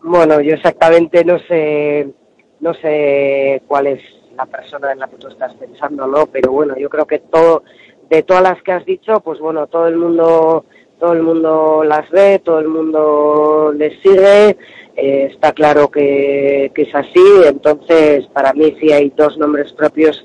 [0.03, 2.07] Bueno, yo exactamente no sé,
[2.61, 4.01] no sé cuál es
[4.37, 6.27] la persona en la que tú estás pensando, ¿no?
[6.27, 7.63] Pero bueno, yo creo que todo,
[8.09, 10.65] de todas las que has dicho, pues bueno, todo el mundo,
[10.99, 14.57] todo el mundo las ve, todo el mundo les sigue,
[14.95, 20.23] eh, está claro que, que es así, entonces para mí sí hay dos nombres propios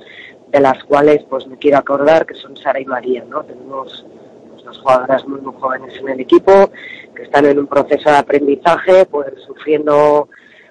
[0.52, 3.42] de las cuales pues me quiero acordar, que son Sara y María, ¿no?
[3.42, 4.04] Tenemos
[4.50, 6.70] pues, dos jugadoras muy, muy jóvenes en el equipo,
[7.16, 10.28] que están en un proceso de aprendizaje, pues sufriendo,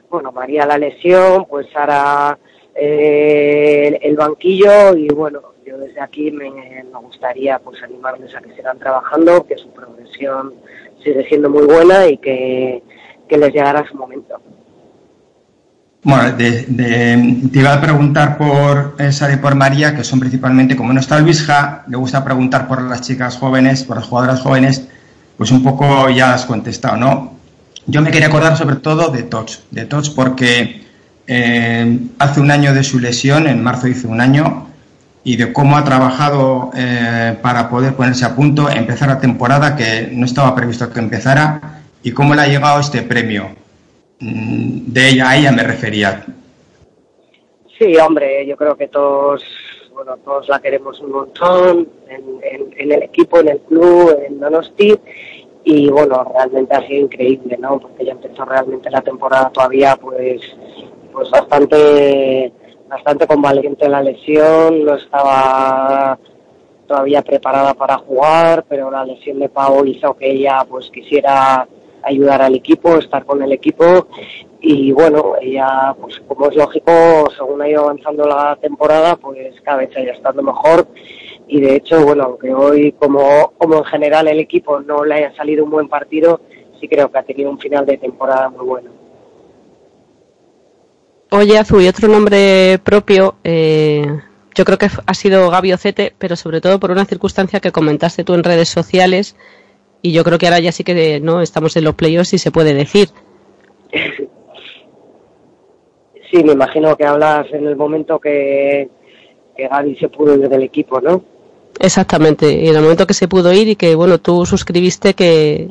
[0.09, 2.37] bueno, María la lesión, pues Sara
[2.75, 8.53] eh, el, banquillo y bueno, yo desde aquí me, me gustaría pues animarles a que
[8.53, 10.53] sigan trabajando, que su progresión
[11.03, 12.83] sigue siendo muy buena y que,
[13.27, 14.39] que les llegará su momento.
[16.03, 16.63] Bueno, de-
[17.51, 20.99] te iba a preguntar por eh, Sara y por María, que son principalmente, como no
[20.99, 24.83] está Luisja, le gusta preguntar por las chicas jóvenes, por las jugadoras jóvenes,
[25.37, 27.33] pues un poco ya has contestado, ¿no?
[27.85, 30.85] Yo me quería acordar sobre todo de Toch, de Toch porque
[31.27, 34.67] eh, hace un año de su lesión, en marzo hizo un año,
[35.23, 40.09] y de cómo ha trabajado eh, para poder ponerse a punto, empezar la temporada que
[40.11, 43.60] no estaba previsto que empezara, y cómo le ha llegado este premio.
[44.21, 46.23] Mm, De ella a ella me refería.
[47.77, 49.43] Sí, hombre, yo creo que todos,
[49.93, 52.23] bueno, todos la queremos un montón en,
[52.77, 54.93] en- el equipo, en el club, en Donosti.
[55.63, 57.79] Y bueno, realmente ha sido increíble, ¿no?
[57.79, 60.41] Porque ya empezó realmente la temporada todavía, pues,
[61.11, 62.51] pues bastante,
[62.89, 66.17] bastante convaleciente la lesión, no estaba
[66.87, 71.67] todavía preparada para jugar, pero la lesión de Pau hizo que ella pues quisiera
[72.03, 74.07] ayudar al equipo, estar con el equipo
[74.59, 76.91] y bueno, ella pues como es lógico,
[77.35, 80.87] según ha ido avanzando la temporada, pues cada vez ha ido estando mejor
[81.47, 85.35] y de hecho, bueno, aunque hoy como, como en general el equipo no le haya
[85.35, 86.41] salido un buen partido,
[86.79, 88.91] sí creo que ha tenido un final de temporada muy bueno.
[91.31, 94.05] Oye, Azul, y otro nombre propio, eh,
[94.53, 98.23] yo creo que ha sido Gaby Ocete, pero sobre todo por una circunstancia que comentaste
[98.23, 99.35] tú en redes sociales,
[100.01, 102.51] y yo creo que ahora ya sí que no estamos en los playoffs y se
[102.51, 103.09] puede decir.
[106.31, 108.89] Sí, me imagino que hablas en el momento que,
[109.55, 111.23] que Gaby se pudo ir del equipo, ¿no?
[111.79, 115.69] Exactamente, y en el momento que se pudo ir y que, bueno, tú suscribiste que,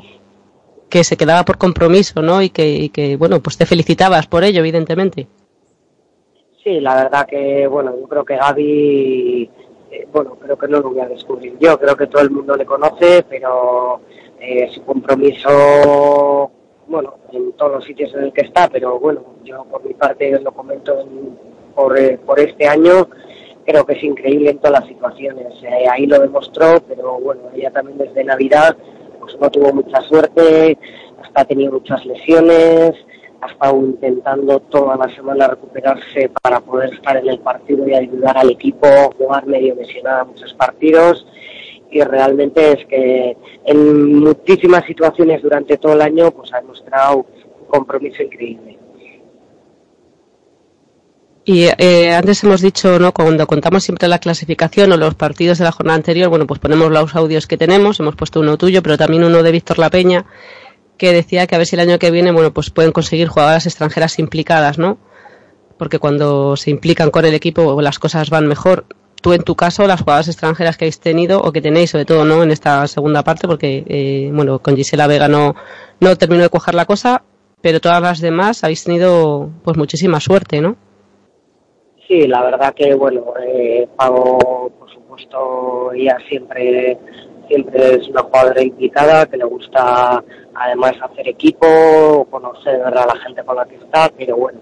[0.89, 2.43] que se quedaba por compromiso, ¿no?
[2.43, 5.29] Y que, y que, bueno, pues te felicitabas por ello, evidentemente.
[6.63, 9.51] Sí, la verdad que, bueno, yo creo que Gaby,
[9.91, 12.55] eh, bueno, creo que no lo voy a descubrir yo, creo que todo el mundo
[12.55, 14.01] le conoce, pero
[14.41, 16.51] eh, su compromiso,
[16.89, 20.39] bueno, en todos los sitios en el que está, pero bueno, yo por mi parte
[20.41, 21.39] lo comento en-
[21.75, 23.09] por, eh, por este año,
[23.65, 25.53] creo que es increíble en todas las situaciones.
[25.63, 28.77] Eh, ahí lo demostró, pero bueno, ella también desde Navidad
[29.21, 30.77] pues no tuvo mucha suerte,
[31.23, 32.93] hasta ha tenido muchas lesiones,
[33.43, 38.37] ha estado intentando toda la semana recuperarse para poder estar en el partido y ayudar
[38.39, 38.87] al equipo,
[39.19, 41.27] jugar medio lesionada muchos partidos
[41.91, 47.27] y realmente es que en muchísimas situaciones durante todo el año pues ha demostrado
[47.61, 48.79] un compromiso increíble.
[51.45, 53.13] Y eh, antes hemos dicho, ¿no?
[53.13, 56.91] Cuando contamos siempre la clasificación o los partidos de la jornada anterior, bueno, pues ponemos
[56.93, 60.27] los audios que tenemos, hemos puesto uno tuyo, pero también uno de Víctor La Peña,
[60.99, 63.67] que decía que a ver si el año que viene, bueno, pues pueden conseguir jugadoras
[63.67, 64.99] extranjeras implicadas, ¿no?
[65.79, 68.85] Porque cuando se implican con el equipo las cosas van mejor.
[69.21, 72.25] Tú, en tu caso, las jugadoras extranjeras que habéis tenido o que tenéis, sobre todo,
[72.25, 72.43] ¿no?
[72.43, 75.55] En esta segunda parte, porque, eh, bueno, con Gisela Vega no,
[76.01, 77.23] no terminó de cuajar la cosa,
[77.61, 80.77] pero todas las demás habéis tenido, pues, muchísima suerte, ¿no?
[82.09, 86.99] Sí, la verdad que, bueno, eh, Pago, por supuesto, ella siempre
[87.51, 90.23] siempre es una jugadora implicada, que le gusta
[90.55, 94.61] además hacer equipo, conocer a la gente con la que está, pero bueno,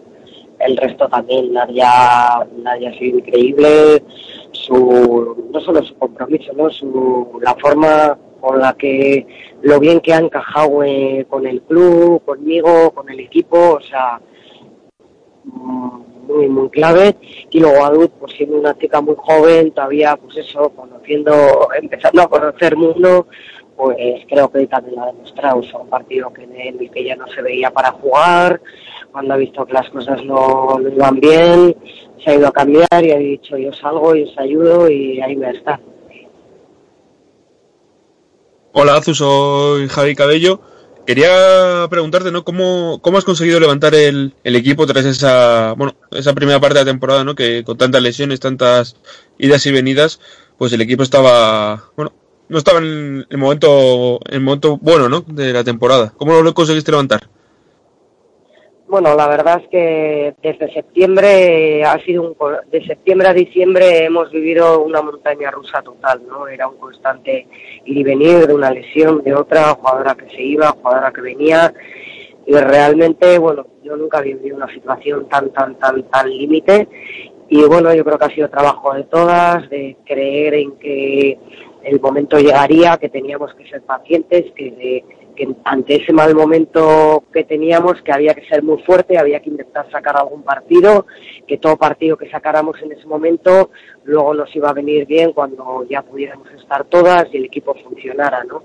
[0.59, 4.03] el resto también, Nadia, Nadia ha sido increíble,
[4.69, 6.71] su, no solo su compromiso, ¿no?
[6.71, 9.27] su, la forma con la que,
[9.63, 14.21] lo bien que ha encajado eh, con el club, conmigo, con el equipo, o sea,
[15.45, 17.17] mm, muy, muy clave.
[17.51, 21.33] Y luego Adut, pues siendo una chica muy joven, todavía, pues eso, conociendo,
[21.81, 23.27] empezando a conocer mundo,
[23.77, 23.97] pues
[24.29, 25.61] creo que también lo ha demostrado.
[25.81, 28.61] Un partido que en el que ya no se veía para jugar,
[29.11, 31.77] cuando ha visto que las cosas no, no iban bien,
[32.23, 35.37] se ha ido a cambiar y ha dicho yo salgo y os ayudo y ahí
[35.37, 35.81] me está.
[38.73, 40.61] Hola Azu, soy Javi Cabello.
[41.07, 42.45] Quería preguntarte, ¿no?
[42.45, 46.85] ¿Cómo, cómo has conseguido levantar el, el equipo tras esa, bueno, esa primera parte de
[46.85, 47.35] la temporada, ¿no?
[47.35, 48.97] Que con tantas lesiones, tantas
[49.39, 50.21] idas y venidas,
[50.59, 52.13] pues el equipo estaba, bueno,
[52.51, 55.23] no estaba en el momento, en el momento bueno, ¿no?
[55.23, 56.13] De la temporada.
[56.17, 57.29] ¿Cómo lo conseguiste levantar?
[58.89, 62.37] Bueno, la verdad es que desde septiembre ha sido un
[62.71, 66.49] de septiembre a diciembre hemos vivido una montaña rusa total, ¿no?
[66.49, 67.47] Era un constante
[67.85, 71.73] ir y venir de una lesión, de otra, jugadora que se iba, jugadora que venía
[72.47, 76.89] y realmente, bueno, yo nunca había vivido una situación tan, tan, tan, tan límite
[77.51, 81.39] y bueno, yo creo que ha sido trabajo de todas, de creer en que
[81.85, 85.05] el momento llegaría, que teníamos que ser pacientes, que, de-
[85.39, 89.51] que ante ese mal momento que teníamos, que había que ser muy fuerte, había que
[89.51, 91.07] intentar sacar algún partido,
[91.47, 93.71] que todo partido que sacáramos en ese momento
[94.03, 98.43] luego nos iba a venir bien cuando ya pudiéramos estar todas y el equipo funcionara,
[98.43, 98.65] ¿no?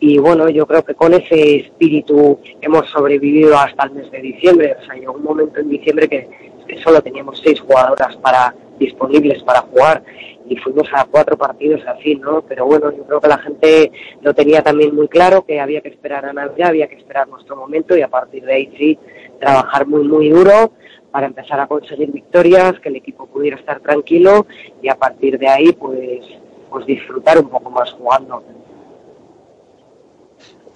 [0.00, 4.76] Y bueno, yo creo que con ese espíritu hemos sobrevivido hasta el mes de diciembre.
[4.80, 6.28] O sea, llegó un momento en diciembre que,
[6.66, 10.02] que solo teníamos seis jugadoras para disponibles para jugar
[10.50, 12.42] y fuimos a cuatro partidos así, ¿no?
[12.42, 15.90] Pero bueno, yo creo que la gente lo tenía también muy claro, que había que
[15.90, 18.98] esperar a Navidad, había que esperar nuestro momento y a partir de ahí sí,
[19.38, 20.72] trabajar muy, muy duro
[21.12, 24.48] para empezar a conseguir victorias, que el equipo pudiera estar tranquilo
[24.82, 26.20] y a partir de ahí, pues,
[26.68, 28.42] pues disfrutar un poco más jugando.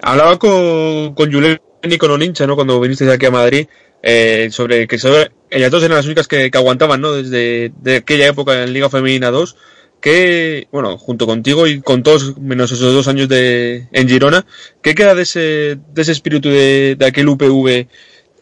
[0.01, 2.55] Hablaba con, con Julen y con Onincha, ¿no?
[2.55, 3.67] Cuando viniste aquí a Madrid,
[4.01, 7.13] eh, sobre que sobre, ellas dos eran las únicas que, que aguantaban, ¿no?
[7.13, 9.55] Desde de aquella época en Liga Femenina 2,
[10.01, 14.45] que, bueno, junto contigo y con todos, menos esos dos años de, en Girona,
[14.81, 17.87] ¿qué queda de ese, de ese espíritu de, de aquel UPV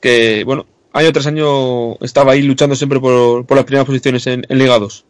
[0.02, 4.46] que, bueno, año tras año estaba ahí luchando siempre por, por las primeras posiciones en,
[4.50, 5.06] Liga 2?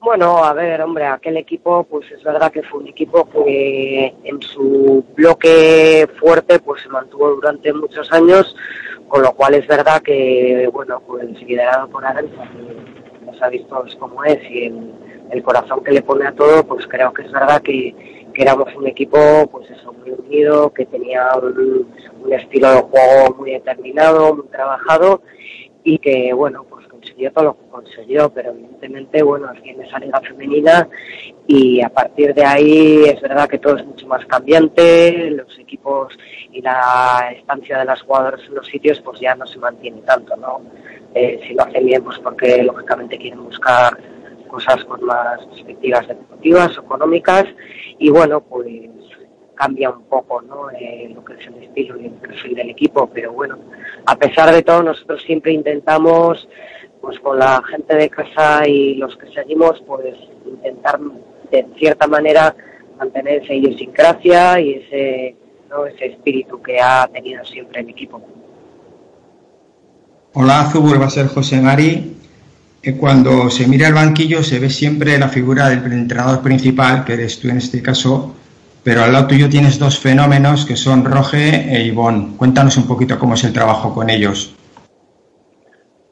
[0.00, 4.40] Bueno, a ver, hombre, aquel equipo, pues es verdad que fue un equipo que en
[4.40, 8.54] su bloque fuerte, pues se mantuvo durante muchos años,
[9.08, 13.96] con lo cual es verdad que, bueno, pues liderado por Aranza, que ya sabéis todos
[13.96, 14.92] cómo es, y el,
[15.30, 17.94] el corazón que le pone a todo, pues creo que es verdad que,
[18.32, 19.18] que éramos un equipo,
[19.50, 21.88] pues eso, muy unido, que tenía un,
[22.22, 25.22] un estilo de juego muy determinado, muy trabajado,
[25.84, 26.77] y que, bueno, pues
[27.32, 30.88] todo lo que consiguió, pero evidentemente, bueno, tiene esa liga femenina
[31.46, 36.16] y a partir de ahí es verdad que todo es mucho más cambiante, los equipos
[36.52, 40.36] y la estancia de las jugadoras en los sitios pues ya no se mantiene tanto,
[40.36, 40.60] ¿no?
[41.14, 43.98] Eh, si lo hacen bien, pues porque lógicamente quieren buscar
[44.48, 47.44] cosas con más perspectivas deportivas económicas
[47.98, 48.66] y bueno, pues
[49.58, 50.70] cambia un poco ¿no?
[50.70, 53.58] Eh, lo que es el estilo y el perfil del equipo, pero bueno,
[54.06, 56.48] a pesar de todo nosotros siempre intentamos
[57.08, 60.14] pues con la gente de casa y los que seguimos pues
[60.46, 61.00] intentar
[61.50, 62.54] de cierta manera
[62.98, 65.36] mantener esa idiosincrasia y ese
[65.70, 65.86] ¿no?
[65.86, 68.20] ese espíritu que ha tenido siempre el equipo.
[70.34, 72.14] Hola, Azu, vuelve a ser José Mari.
[72.82, 77.14] Eh, Cuando se mira el banquillo se ve siempre la figura del entrenador principal, que
[77.14, 78.34] eres tú en este caso,
[78.84, 82.36] pero al lado tuyo tienes dos fenómenos que son Roge e Ivonne.
[82.36, 84.57] Cuéntanos un poquito cómo es el trabajo con ellos.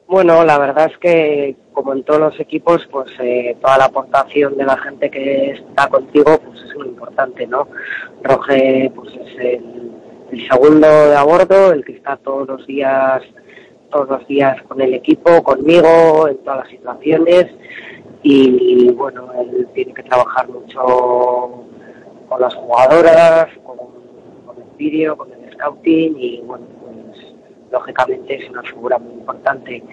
[0.07, 4.55] Bueno, la verdad es que como en todos los equipos, pues eh, toda la aportación
[4.55, 7.67] de la gente que está contigo, pues es muy importante, ¿no?
[8.23, 13.21] Roge, pues es el, segundo de a bordo, el que está todos los días,
[13.91, 17.47] todos los días con el equipo, conmigo, en todas las situaciones,
[18.23, 21.65] y bueno, él tiene que trabajar mucho
[22.29, 26.76] con las jugadoras, con, con el vídeo, con el scouting, y bueno,
[27.71, 29.83] lógicamente es una figura muy importante.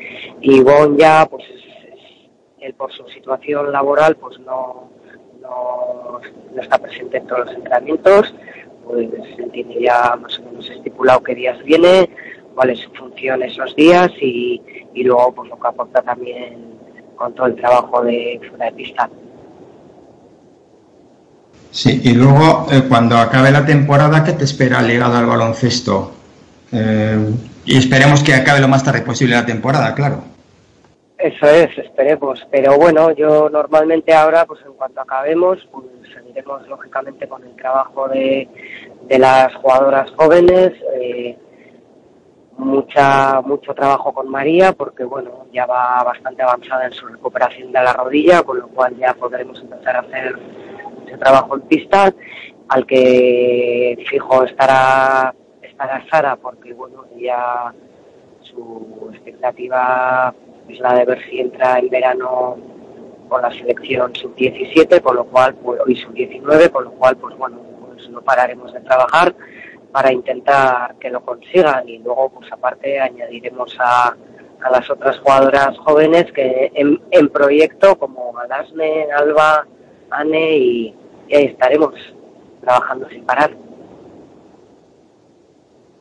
[0.40, 2.30] Y Bon ya, pues es- es-
[2.60, 4.90] él por su situación laboral, pues no,
[5.40, 6.20] no,
[6.54, 8.34] no está presente en todos los entrenamientos,
[8.84, 12.08] pues él tiene ya más o menos estipulado qué días viene,
[12.54, 14.62] cuál es su función esos días y,
[14.94, 16.74] y luego pues lo que aporta también
[17.16, 19.08] con todo el trabajo de fuera de pista.
[21.70, 26.12] Sí, y luego eh, cuando acabe la temporada, ¿qué te espera ligado al baloncesto?
[26.72, 27.18] Eh,
[27.66, 30.22] y esperemos que acabe lo más tarde posible la temporada, claro.
[31.18, 32.46] Eso es, esperemos.
[32.50, 38.08] Pero bueno, yo normalmente ahora, pues en cuanto acabemos, pues seguiremos lógicamente con el trabajo
[38.08, 38.48] de,
[39.06, 40.72] de las jugadoras jóvenes.
[40.94, 41.38] eh,
[42.56, 47.82] mucha mucho trabajo con María porque bueno ya va bastante avanzada en su recuperación de
[47.82, 50.38] la rodilla con lo cual ya podremos empezar a hacer
[51.06, 52.14] ese trabajo en pista
[52.68, 55.34] al que fijo estará
[55.74, 57.74] estará Sara porque bueno ya
[58.42, 60.32] su expectativa
[60.68, 62.56] es la de ver si entra en verano
[63.28, 67.16] con la selección sub 17 con lo cual pues, y sub 19 con lo cual
[67.16, 69.34] pues bueno pues no pararemos de trabajar
[69.90, 74.16] para intentar que lo consigan y luego pues aparte añadiremos a,
[74.62, 79.66] a las otras jugadoras jóvenes que en, en proyecto como Alasne, Alba,
[80.10, 80.94] Ane y,
[81.28, 81.94] y ahí estaremos
[82.60, 83.63] trabajando sin parar.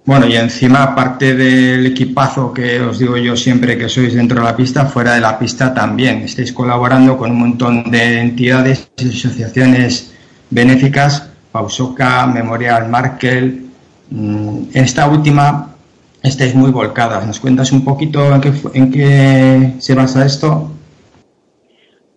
[0.06, 4.46] Bueno, y encima, aparte del equipazo que os digo yo siempre que sois dentro de
[4.46, 6.24] la pista, fuera de la pista también.
[6.24, 10.14] Estáis colaborando con un montón de entidades y asociaciones
[10.50, 13.66] benéficas, Pausoca, Memorial Markel.
[14.10, 15.74] Mm, En esta última
[16.22, 17.26] estáis muy volcadas.
[17.26, 20.70] ¿Nos cuentas un poquito en qué, en qué se basa esto?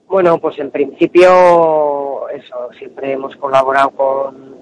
[0.08, 4.55] Bueno, pues en principio eso, siempre hemos colaborado con,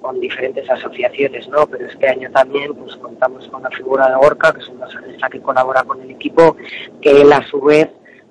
[0.00, 1.66] con diferentes asociaciones, ¿no?
[1.66, 4.86] Pero este año también pues contamos con la figura de Orca, que es una
[5.30, 6.56] que colabora con el equipo,
[7.00, 7.88] que él a su vez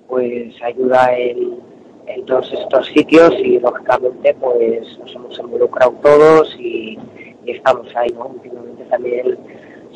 [0.08, 1.60] pues ayuda en,
[2.08, 6.98] en todos estos sitios y lógicamente pues nos hemos involucrado todos y,
[7.46, 8.28] estamos ahí, ¿no?
[8.28, 9.38] Últimamente también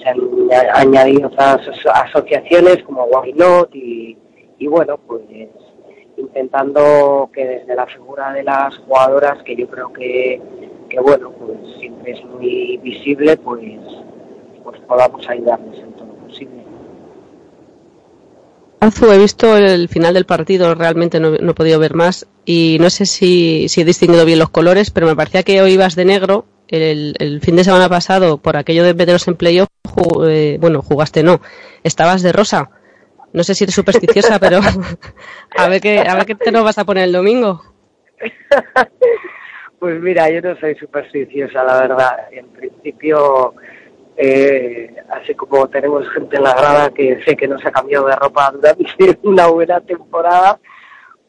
[0.01, 0.19] se han
[0.73, 4.17] añadido otras aso- asociaciones como Why Not y,
[4.57, 5.21] y bueno, pues
[6.17, 10.41] intentando que desde la figura de las jugadoras, que yo creo que,
[10.93, 13.63] que bueno, pues siempre es muy visible, pues,
[14.63, 16.63] pues podamos ayudarles en todo lo posible.
[18.79, 22.77] Azu, he visto el final del partido, realmente no, no he podido ver más y
[22.79, 25.95] no sé si, si he distinguido bien los colores, pero me parecía que hoy ibas
[25.95, 26.45] de negro.
[26.67, 30.81] El, el fin de semana pasado, por aquello de meteros en playoff, ju- eh, bueno,
[30.81, 31.39] jugaste no,
[31.83, 32.69] estabas de rosa.
[33.31, 34.59] No sé si eres supersticiosa, pero
[35.57, 37.61] a ver qué, a ver qué te nos vas a poner el domingo.
[39.83, 42.15] Pues mira, yo no soy supersticiosa, la verdad.
[42.31, 43.53] En principio,
[44.15, 48.07] eh, así como tenemos gente en la grada que sé que no se ha cambiado
[48.07, 50.57] de ropa durante una buena temporada,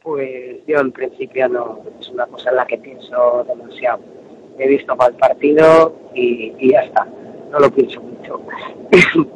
[0.01, 3.99] pues yo en principio no es una cosa en la que pienso demasiado.
[4.57, 7.09] He visto el partido y, y ya está.
[7.51, 8.41] No lo pienso mucho.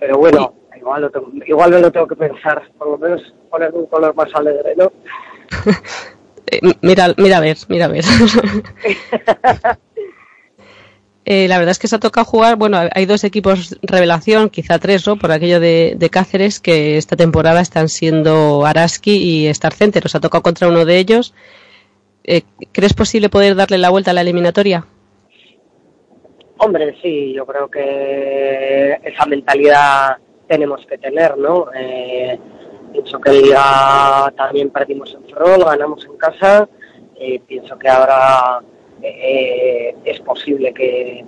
[0.00, 3.70] Pero bueno, igual, lo tengo- igual me lo tengo que pensar, por lo menos poner
[3.74, 4.90] un color más alegre, ¿no?
[6.54, 8.04] Eh, mira, mira a ver, mira a ver.
[11.26, 14.78] Eh, la verdad es que se ha tocado jugar, bueno, hay dos equipos revelación, quizá
[14.78, 15.16] tres, ¿no?
[15.16, 20.04] Por aquello de, de Cáceres, que esta temporada están siendo Araski y Star Center.
[20.04, 21.32] Os ha tocado contra uno de ellos.
[22.24, 24.86] Eh, ¿Crees posible poder darle la vuelta a la eliminatoria?
[26.58, 31.68] Hombre, sí, yo creo que esa mentalidad tenemos que tener, ¿no?
[31.74, 32.38] Eh,
[32.94, 36.68] pienso que el día también perdimos en Ferrol, ganamos en casa.
[37.16, 38.60] eh, pienso que ahora
[39.02, 41.24] eh, es posible que,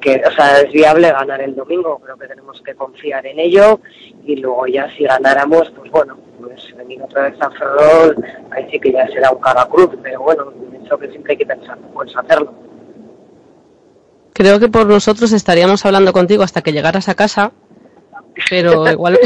[0.00, 1.98] que o sea, es viable ganar el domingo.
[2.04, 3.80] Creo que tenemos que confiar en ello
[4.24, 8.16] y luego ya si ganáramos, pues bueno, pues venir otra vez a Ferrol,
[8.50, 11.46] ahí sí que ya será un cara cruz, pero bueno, pienso que siempre hay que
[11.46, 12.52] pensar, pues hacerlo.
[14.34, 17.52] Creo que por nosotros estaríamos hablando contigo hasta que llegaras a casa,
[18.48, 19.18] pero igual,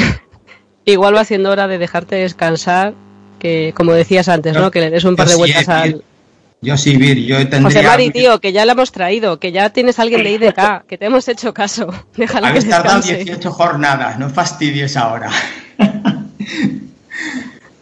[0.93, 2.95] igual va siendo hora de dejarte descansar,
[3.39, 4.71] que como decías antes, ¿no?
[4.71, 6.05] Que le des un par de sí, vueltas eh, al...
[6.63, 7.63] Yo sí, Vir, yo tendría...
[7.63, 10.85] José Mari, tío, que ya la hemos traído, que ya tienes a alguien de IDK,
[10.89, 11.89] que te hemos hecho caso.
[12.17, 13.25] Déjala que Habéis tardado descanse.
[13.25, 15.31] 18 jornadas, no fastidies ahora.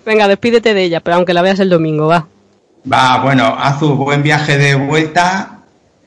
[0.05, 2.27] Venga, despídete de ella, pero aunque la veas el domingo, va.
[2.93, 5.61] Va, bueno, Azu, buen viaje de vuelta.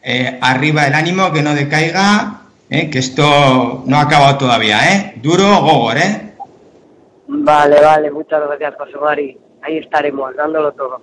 [0.03, 2.41] Eh, arriba el ánimo, que no decaiga.
[2.69, 5.13] eh, que esto no ha acabado todavía, ¿eh?
[5.21, 6.33] Duro, gogor, ¿eh?
[7.27, 9.37] Vale, vale, muchas gracias, José Mari.
[9.61, 11.01] Ahí estaremos, dándolo todo.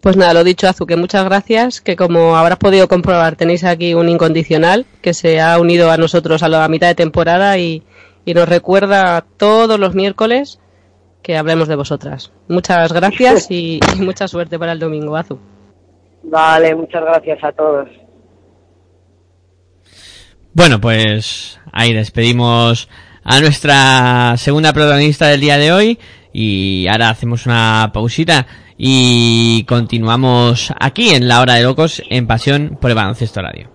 [0.00, 3.94] Pues nada, lo dicho, Azu, que muchas gracias, que como habrás podido comprobar, tenéis aquí
[3.94, 7.84] un incondicional que se ha unido a nosotros a la mitad de temporada y,
[8.24, 10.58] y nos recuerda todos los miércoles
[11.22, 12.32] que hablemos de vosotras.
[12.48, 15.38] Muchas gracias y, y mucha suerte para el domingo, Azu.
[16.24, 17.88] Vale, muchas gracias a todos.
[20.52, 22.88] Bueno, pues ahí despedimos
[23.24, 25.98] a nuestra segunda protagonista del día de hoy
[26.32, 28.46] Y ahora hacemos una pausita
[28.78, 33.71] y continuamos aquí en la hora de locos en Pasión por el Baloncesto Radio.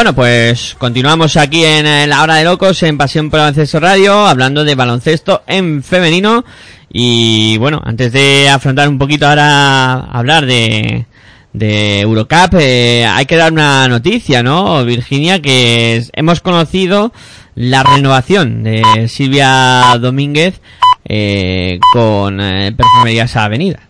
[0.00, 4.26] Bueno, pues continuamos aquí en, eh, la hora de locos en Pasión por Baloncesto Radio,
[4.26, 6.42] hablando de baloncesto en femenino.
[6.90, 11.04] Y bueno, antes de afrontar un poquito ahora hablar de,
[11.52, 15.42] de Eurocup, eh, hay que dar una noticia, ¿no, Virginia?
[15.42, 17.12] Que es- hemos conocido
[17.54, 20.62] la renovación de Silvia Domínguez
[21.04, 23.89] eh, con eh, Perfumerías Avenida.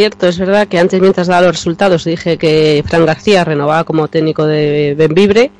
[0.00, 4.08] Cierto, es verdad que antes, mientras daba los resultados, dije que Fran García renovaba como
[4.08, 5.50] técnico de Benvibre,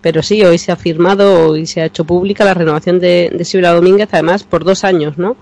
[0.00, 3.44] pero sí, hoy se ha firmado, hoy se ha hecho pública la renovación de, de
[3.44, 5.36] Silvia Domínguez, además por dos años, ¿no?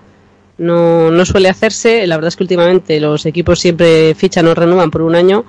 [0.57, 4.91] No, no suele hacerse, la verdad es que últimamente los equipos siempre fichan o renuevan
[4.91, 5.45] por un año,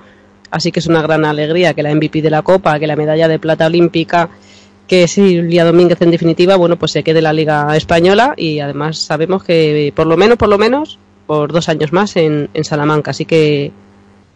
[0.49, 3.27] así que es una gran alegría que la MVP de la Copa, que la medalla
[3.27, 4.29] de plata olímpica,
[4.87, 8.99] que Silvia Domínguez en definitiva, bueno, pues se quede en la Liga Española y además
[8.99, 10.97] sabemos que por lo menos, por lo menos,
[11.27, 13.11] por dos años más en, en Salamanca.
[13.11, 13.71] Así que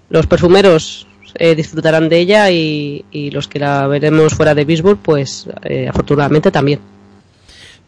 [0.10, 5.00] los perfumeros eh, disfrutarán de ella y, y los que la veremos fuera de Bisburg,
[5.00, 6.80] pues eh, afortunadamente también.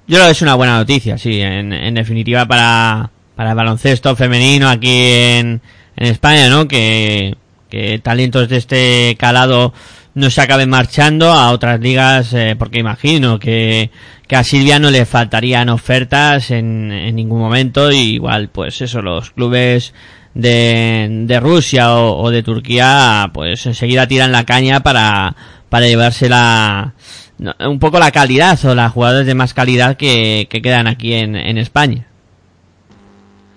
[0.07, 4.15] Yo creo que es una buena noticia, sí, en, en definitiva para, para el baloncesto
[4.15, 5.61] femenino aquí en,
[5.97, 6.67] en España, ¿no?
[6.67, 7.35] Que,
[7.69, 9.73] que talentos de este calado
[10.17, 13.91] no se acaben marchando a otras ligas, eh, porque imagino que,
[14.27, 19.03] que a Silvia no le faltarían ofertas en, en ningún momento, y igual, pues eso,
[19.03, 19.93] los clubes
[20.33, 25.35] de, de Rusia o, de Turquía, pues enseguida tiran la caña para,
[25.69, 26.95] para llevarse la,
[27.37, 31.13] no, un poco la calidad o las jugadores de más calidad que, que quedan aquí
[31.13, 32.07] en, en España.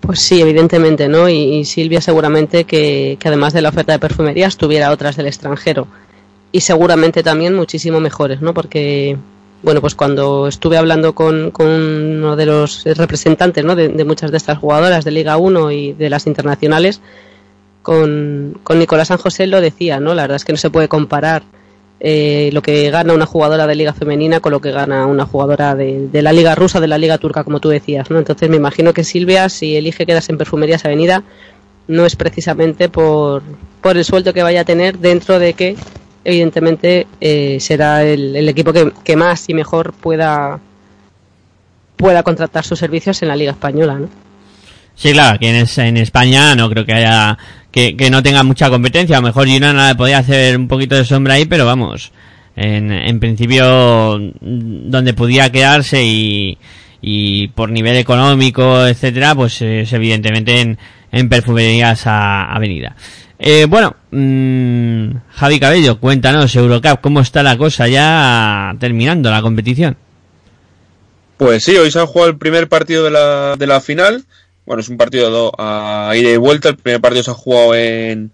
[0.01, 1.27] Pues sí, evidentemente, ¿no?
[1.27, 5.27] Y, y Silvia seguramente que, que además de la oferta de perfumerías tuviera otras del
[5.27, 5.87] extranjero.
[6.53, 8.55] Y seguramente también muchísimo mejores, ¿no?
[8.55, 9.17] Porque,
[9.63, 13.77] bueno, pues cuando estuve hablando con, con uno de los representantes, ¿no?
[13.77, 17.01] De, muchas de estas jugadoras de Liga 1 y de las internacionales,
[17.83, 20.15] con, con Nicolás San José lo decía, ¿no?
[20.15, 21.45] La verdad es que no se puede comparar
[22.01, 25.75] eh, lo que gana una jugadora de liga femenina con lo que gana una jugadora
[25.75, 28.19] de, de la liga rusa, de la liga turca, como tú decías, ¿no?
[28.19, 31.23] Entonces me imagino que Silvia, si elige quedarse en Perfumerías Avenida,
[31.91, 33.43] no es precisamente por,
[33.83, 35.77] por el sueldo que vaya a tener dentro de que
[36.25, 40.61] evidentemente eh, será el, el equipo que, que más y mejor pueda
[41.97, 44.09] pueda contratar sus servicios en la liga española, ¿no?
[44.95, 47.37] Sí, claro, aquí en, es- en España no creo que haya
[47.71, 49.17] que, que no tenga mucha competencia.
[49.17, 52.13] A lo mejor Girona le podía hacer un poquito de sombra ahí, pero vamos,
[52.57, 56.03] en, en principio donde pudiera quedarse
[57.03, 60.79] y, por nivel económico, etcétera, pues es evidentemente en,
[61.13, 62.97] en perfumerías a, avenida.
[63.43, 69.97] Eh, bueno, mm, Javi Cabello, cuéntanos, Eurocup, ¿cómo está la cosa ya terminando la competición?
[71.39, 74.25] Pues sí, hoy se ha jugado el primer partido de la, de la final.
[74.67, 76.69] Bueno, es un partido do- a ida y vuelta.
[76.69, 78.31] El primer partido se ha jugado en,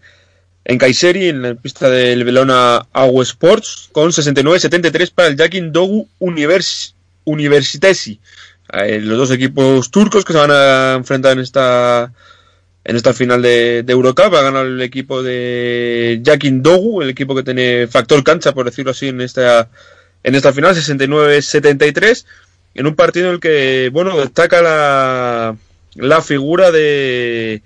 [0.65, 6.09] en Kayseri, en la pista del Belona Agu Sports, con 69-73 para el Jakin Dogu
[6.19, 8.19] Univers, Universitesi.
[8.73, 12.13] Eh, los dos equipos turcos que se van a enfrentar en esta
[12.89, 14.33] en esta final de, de Eurocup.
[14.35, 18.93] Ha ganado el equipo de Jakin Dogu, el equipo que tiene factor cancha, por decirlo
[18.93, 19.69] así, en esta,
[20.23, 22.25] en esta final, 69-73
[22.75, 25.57] en un partido en el que, bueno, destaca la,
[25.95, 27.63] la figura de,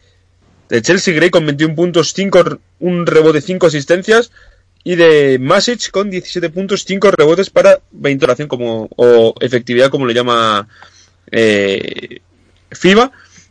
[0.68, 4.30] de Chelsea Gray con 21 puntos, 5, un rebote, 5 asistencias,
[4.84, 10.06] y de Masic con 17 puntos, 5 rebotes para 20 oración como, o efectividad, como
[10.06, 10.68] le llama
[11.30, 12.20] eh,
[12.70, 13.10] FIBA.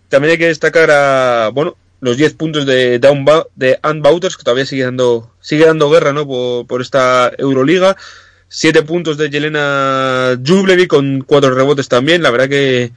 [0.10, 3.26] También hay que destacar a, bueno, los 10 puntos de, Down
[3.56, 6.27] de que todavía sigue dando, sigue dando guerra, ¿no?
[6.27, 7.95] Por, por esta Euroliga.
[8.48, 12.23] 7 puntos de Yelena Jublevi con 4 rebotes también.
[12.23, 12.91] La verdad que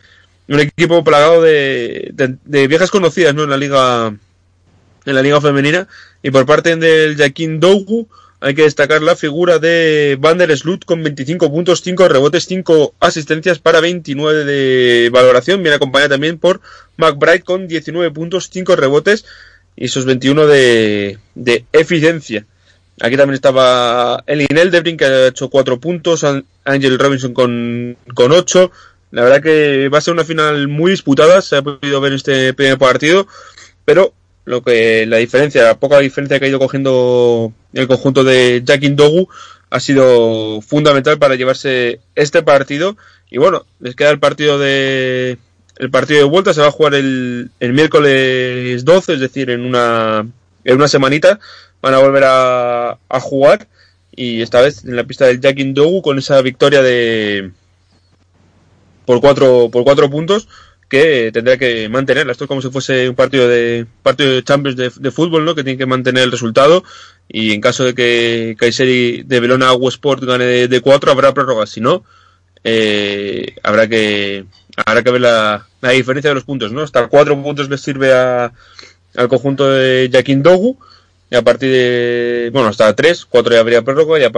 [0.48, 3.44] un equipo plagado de, de, viejas conocidas, ¿no?
[3.44, 4.14] En la liga,
[5.04, 5.88] en la liga femenina.
[6.22, 8.08] Y por parte del Jaquín Dougu,
[8.42, 12.94] hay que destacar la figura de Van der Sloot con 25 puntos, 5 rebotes, 5
[12.98, 15.62] asistencias para 29 de valoración.
[15.62, 16.60] Viene acompañada también por
[16.96, 19.24] McBride con 19 puntos, 5 rebotes
[19.76, 21.18] y esos 21 de,
[21.72, 22.44] eficiencia.
[23.00, 28.32] Aquí también estaba Elin Eldebrin que ha hecho 4 puntos, An- Angel Robinson con, con
[28.32, 28.72] 8.
[29.12, 32.54] La verdad que va a ser una final muy disputada, se ha podido ver este
[32.54, 33.28] primer partido,
[33.84, 34.14] pero
[34.44, 38.96] lo que la diferencia, la poca diferencia que ha ido cogiendo el conjunto de Jackin
[38.96, 39.28] Dogu
[39.70, 42.96] ha sido fundamental para llevarse este partido.
[43.30, 45.38] Y bueno, les queda el partido de
[45.78, 49.62] el partido de vuelta, se va a jugar el, el miércoles 12, es decir, en
[49.62, 50.26] una,
[50.64, 51.40] en una semanita.
[51.80, 53.68] Van a volver a, a jugar.
[54.14, 57.50] Y esta vez en la pista del Jackin Dogu con esa victoria de
[59.06, 60.48] por cuatro, por cuatro puntos
[60.92, 62.32] que tendrá que mantenerla.
[62.32, 65.54] Esto es como si fuese un partido de partido de Champions de, fútbol, ¿no?
[65.54, 66.84] Que tiene que mantener el resultado
[67.28, 71.32] y en caso de que Kayseri de Belona Agua Sport gane de, de cuatro habrá
[71.32, 71.66] prórroga.
[71.66, 72.04] Si no,
[72.62, 74.44] eh, habrá que
[74.84, 76.82] habrá que ver la, la diferencia de los puntos, ¿no?
[76.82, 78.52] Hasta cuatro puntos les sirve a,
[79.16, 80.78] al conjunto de Jaquín Dogu
[81.32, 84.30] y a partir de bueno hasta tres, cuatro ya habría prórroga y a,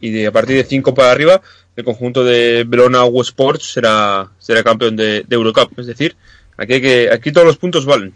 [0.00, 1.42] y de, a partir de cinco para arriba
[1.74, 5.76] el conjunto de Belona Agua Sports será será campeón de, de Eurocup.
[5.76, 6.14] Es decir,
[6.56, 8.14] aquí hay que aquí todos los puntos valen.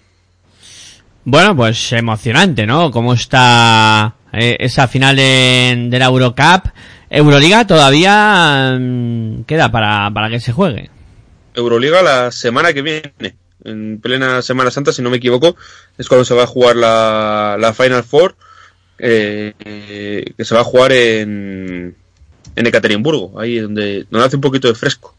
[1.24, 2.92] Bueno, pues emocionante, ¿no?
[2.92, 6.68] Cómo está eh, esa final de, de la Eurocup.
[7.10, 10.90] Euroliga todavía mm, queda para, para que se juegue.
[11.54, 13.12] Euroliga la semana que viene,
[13.64, 15.56] en plena Semana Santa, si no me equivoco,
[15.98, 18.36] es cuando se va a jugar la, la Final Four,
[18.98, 19.54] eh,
[20.36, 21.94] que se va a jugar en,
[22.56, 25.16] en Ekaterimburgo, ahí donde, donde hace un poquito de fresco.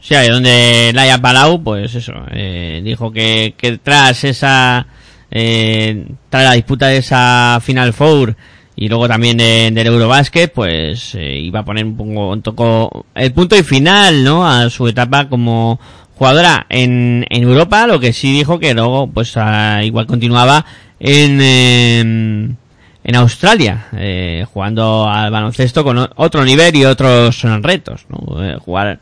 [0.00, 4.86] Sí, ahí donde Laia Palau, pues eso, eh, dijo que, que tras esa,
[5.30, 8.34] eh, tras la disputa de esa Final Four
[8.76, 13.04] y luego también de- del Eurobasket, pues eh, iba a poner un poco, un toco
[13.14, 14.48] el punto y final, ¿no?
[14.48, 15.78] A su etapa como
[16.20, 20.66] jugadora en, en Europa, lo que sí dijo que luego, pues ah, igual continuaba
[20.98, 22.56] en, em,
[23.04, 28.44] en Australia, eh, jugando al baloncesto con otro nivel y otros retos, ¿no?
[28.44, 29.00] Eh, jugar,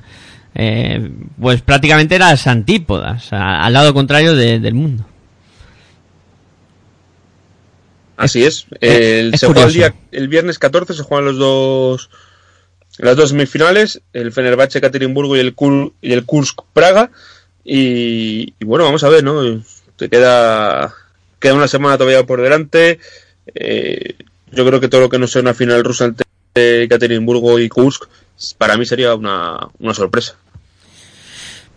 [0.55, 5.05] eh, pues prácticamente las antípodas, a- al lado contrario de- del mundo.
[8.17, 8.67] Así es.
[8.81, 12.11] El, es se juega el, día, el viernes 14 se juegan los dos
[12.99, 17.11] las dos semifinales, el Fenerbahce Ekaterimburgo y el Kursk Praga
[17.71, 19.63] y, bueno, vamos a ver, ¿no?
[19.97, 20.95] Te queda
[21.39, 22.99] queda una semana todavía por delante.
[23.55, 24.15] Eh,
[24.51, 28.05] yo creo que todo lo que no sea una final rusa entre Ekaterimburgo y Kursk
[28.57, 30.37] para mí sería una, una sorpresa.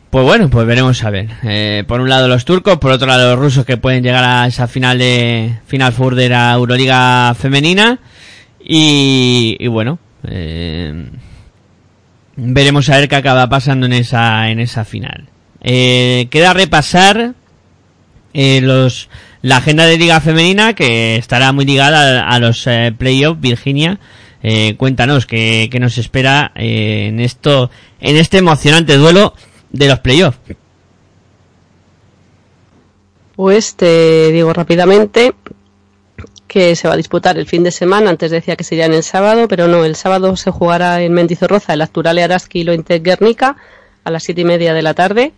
[0.09, 1.29] Pues bueno, pues veremos a ver.
[1.43, 4.47] Eh, por un lado los turcos, por otro lado los rusos que pueden llegar a
[4.47, 7.99] esa final de final four de la Euroliga femenina
[8.63, 11.09] y bueno, eh,
[12.35, 15.27] veremos a ver qué acaba pasando en esa, en esa final.
[15.61, 17.35] Eh, queda repasar
[18.33, 19.09] eh, los
[19.43, 23.41] la agenda de Liga Femenina que estará muy ligada a, los eh, playoffs.
[23.41, 23.99] Virginia,
[24.77, 27.69] cuéntanos qué, qué nos espera en esto,
[27.99, 29.35] en este emocionante duelo
[29.71, 30.39] de los playoffs.
[33.35, 35.33] Pues te digo rápidamente
[36.51, 38.09] que se va a disputar el fin de semana.
[38.09, 41.73] Antes decía que sería en el sábado, pero no, el sábado se jugará en Mendizorroza
[41.73, 43.55] el Actuale Araski y Lointec Guernica
[44.03, 45.31] a las siete y media de la tarde.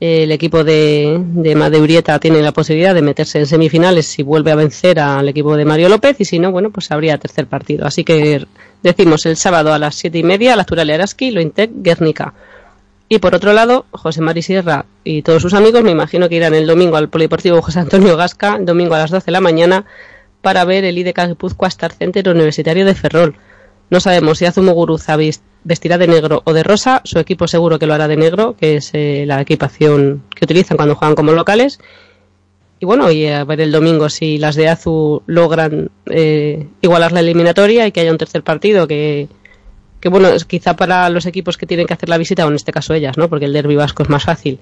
[0.00, 4.56] El equipo de, de Madeurieta tiene la posibilidad de meterse en semifinales si vuelve a
[4.56, 7.86] vencer al equipo de Mario López y si no, bueno, pues habría tercer partido.
[7.86, 8.44] Así que
[8.82, 12.34] decimos el sábado a las siete y media, el Actuale Araski, Lointec Guernica.
[13.08, 16.54] Y por otro lado, José Mari Sierra y todos sus amigos me imagino que irán
[16.54, 19.84] el domingo al Polideportivo José Antonio Gasca, domingo a las 12 de la mañana,
[20.42, 23.36] para ver el IDK Guipúzcoa Star Center Universitario de Ferrol.
[23.90, 27.86] No sabemos si Azumuguruza vis- vestirá de negro o de rosa, su equipo seguro que
[27.86, 31.80] lo hará de negro, que es eh, la equipación que utilizan cuando juegan como locales.
[32.78, 37.20] Y bueno, y a ver el domingo si las de Azu logran eh, igualar la
[37.20, 39.28] eliminatoria y que haya un tercer partido que,
[40.00, 42.72] que bueno, quizá para los equipos que tienen que hacer la visita, o en este
[42.72, 43.28] caso ellas, ¿no?
[43.28, 44.60] Porque el derbi vasco es más fácil.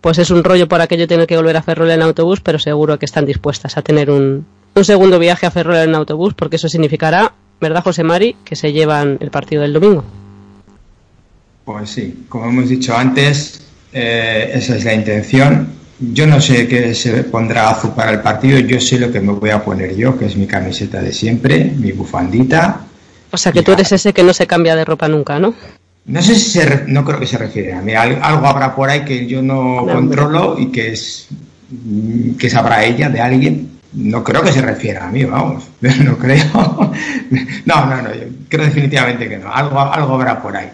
[0.00, 2.98] Pues es un rollo por aquello tener que volver a Ferrol en autobús, pero seguro
[2.98, 4.44] que están dispuestas a tener un,
[4.76, 8.72] un segundo viaje a Ferrol en autobús, porque eso significará, ¿verdad, José Mari?, que se
[8.72, 10.04] llevan el partido del domingo.
[11.64, 13.62] Pues sí, como hemos dicho antes,
[13.92, 15.68] eh, esa es la intención.
[15.98, 19.32] Yo no sé qué se pondrá Azu para el partido, yo sé lo que me
[19.32, 22.82] voy a poner yo, que es mi camiseta de siempre, mi bufandita.
[23.32, 25.54] O sea que tú eres ese que no se cambia de ropa nunca, ¿no?
[26.04, 28.76] No sé si se, re- no creo que se refiere a mí, al- algo habrá
[28.76, 29.94] por ahí que yo no hombre.
[29.94, 31.28] controlo y que es
[32.38, 33.70] que sabrá ella de alguien.
[33.96, 36.44] No creo que se refiera a mí, vamos, no creo.
[37.64, 40.70] No, no, no, yo creo definitivamente que no, algo, algo habrá por ahí.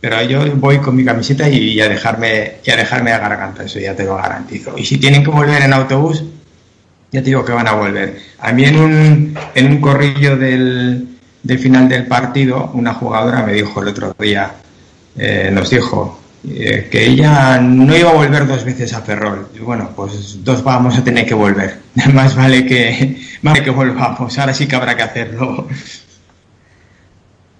[0.00, 3.96] Pero yo voy con mi camiseta y a dejarme, a dejarme la garganta, eso ya
[3.96, 4.74] te lo garantizo.
[4.76, 6.22] Y si tienen que volver en autobús,
[7.10, 8.20] ya te digo que van a volver.
[8.38, 13.54] A mí en un, en un corrillo del, del final del partido, una jugadora me
[13.54, 14.52] dijo el otro día,
[15.16, 19.48] eh, nos dijo eh, que ella no iba a volver dos veces a Ferrol.
[19.54, 21.78] Y bueno, pues dos vamos a tener que volver.
[22.14, 24.38] Más vale que, más vale que volvamos.
[24.38, 25.68] Ahora sí que habrá que hacerlo.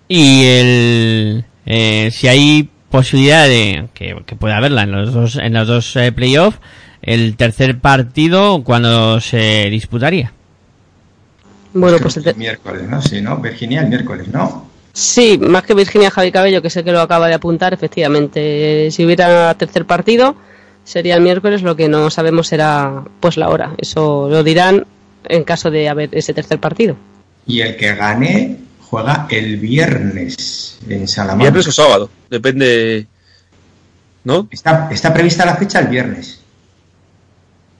[0.09, 5.53] Y el eh, si hay posibilidad de que, que pueda haberla en los dos en
[5.53, 6.59] los dos eh, playoffs,
[7.03, 10.33] el tercer partido cuando se disputaría.
[11.75, 13.03] Bueno, pues el te- El miércoles, ¿no?
[13.03, 13.37] Sí, ¿no?
[13.39, 14.67] Virginia, el miércoles, ¿no?
[14.98, 18.90] Sí, más que Virginia Javi Cabello, que sé que lo acaba de apuntar, efectivamente.
[18.90, 20.36] Si hubiera tercer partido,
[20.85, 23.74] sería el miércoles, lo que no sabemos será pues la hora.
[23.77, 24.86] Eso lo dirán
[25.28, 26.97] en caso de haber ese tercer partido.
[27.47, 31.43] Y el que gane juega el viernes en Salamanca.
[31.51, 33.06] Viernes o sábado, depende.
[34.24, 34.48] ¿No?
[34.51, 36.40] Está, está prevista la fecha el viernes.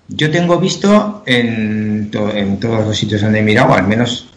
[0.09, 4.29] Yo tengo visto en, to- en todos los sitios donde he mirado, al menos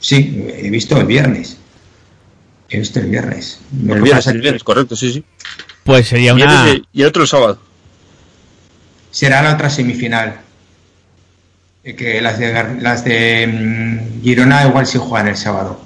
[0.00, 1.58] sí, he visto el viernes.
[2.68, 3.60] El viernes.
[3.84, 5.24] Lo El viernes, el viernes, correcto, sí, sí.
[5.84, 7.58] Pues sería Y una el, y el otro el sábado.
[9.10, 10.40] será la otra semifinal.
[11.84, 15.80] Eh, Que las de, las de mm, Girona igual sí juegan el sábado.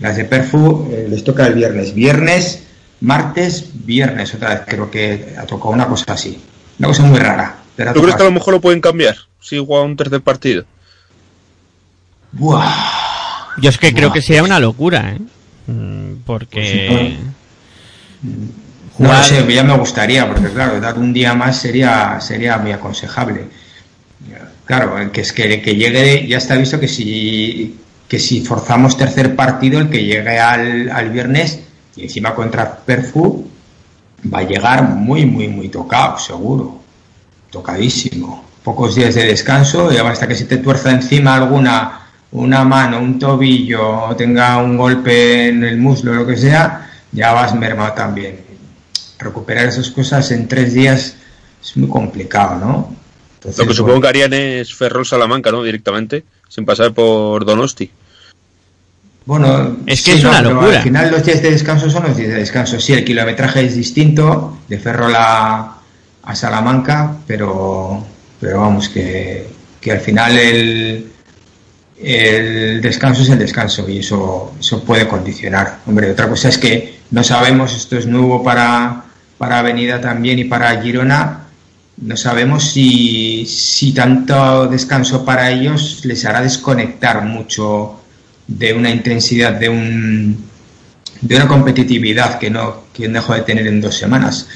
[0.00, 1.94] Las de Perfu eh, les toca el viernes.
[1.94, 2.64] Viernes,
[3.00, 4.62] martes, viernes otra vez.
[4.66, 6.42] Creo que ha tocado una cosa así.
[6.80, 7.56] Una cosa muy rara.
[7.76, 9.16] pero ha ¿Tú crees tocado que a lo mejor lo pueden cambiar?
[9.40, 10.64] Si juega un tercer partido.
[12.32, 12.66] Buah.
[13.58, 15.20] Yo es que creo que sería una locura, ¿eh?
[15.66, 17.16] Mm, Porque
[18.22, 22.58] No lo Jugar- sé, ya me gustaría, porque claro, dar un día más sería, sería
[22.58, 23.46] muy aconsejable.
[24.64, 27.76] Claro, que es que, que llegue, ya está visto que si,
[28.08, 31.58] que si forzamos tercer partido, el que llegue al, al viernes
[31.96, 33.46] y encima contra Perfu,
[34.32, 36.80] va a llegar muy, muy, muy tocado, seguro.
[37.50, 38.42] Tocadísimo.
[38.62, 42.03] Pocos días de descanso y hasta que se te tuerza encima alguna,
[42.34, 47.32] una mano, un tobillo, o tenga un golpe en el muslo, lo que sea, ya
[47.32, 48.40] vas mermado también.
[49.18, 51.16] Recuperar esas cosas en tres días
[51.62, 52.96] es muy complicado, ¿no?
[53.36, 55.62] Entonces, Lo que bueno, supongo que harían es Ferrol Salamanca, ¿no?
[55.62, 57.90] Directamente, sin pasar por Donosti.
[59.26, 60.76] Bueno, Es que sí, es no, una pero locura.
[60.78, 62.80] Al final los días de descanso son los días de descanso.
[62.80, 65.78] Sí, el kilometraje es distinto de Ferrol a,
[66.24, 68.04] a Salamanca, pero,
[68.40, 69.46] pero vamos, que,
[69.80, 71.13] que al final el,
[72.00, 75.80] el descanso es el descanso y eso, eso puede condicionar.
[75.86, 79.04] Hombre, otra cosa es que no sabemos, esto es nuevo para,
[79.38, 81.44] para Avenida también y para Girona,
[81.96, 88.00] no sabemos si, si tanto descanso para ellos les hará desconectar mucho
[88.46, 90.44] de una intensidad, de un
[91.20, 94.46] de una competitividad que no que dejó de tener en dos semanas.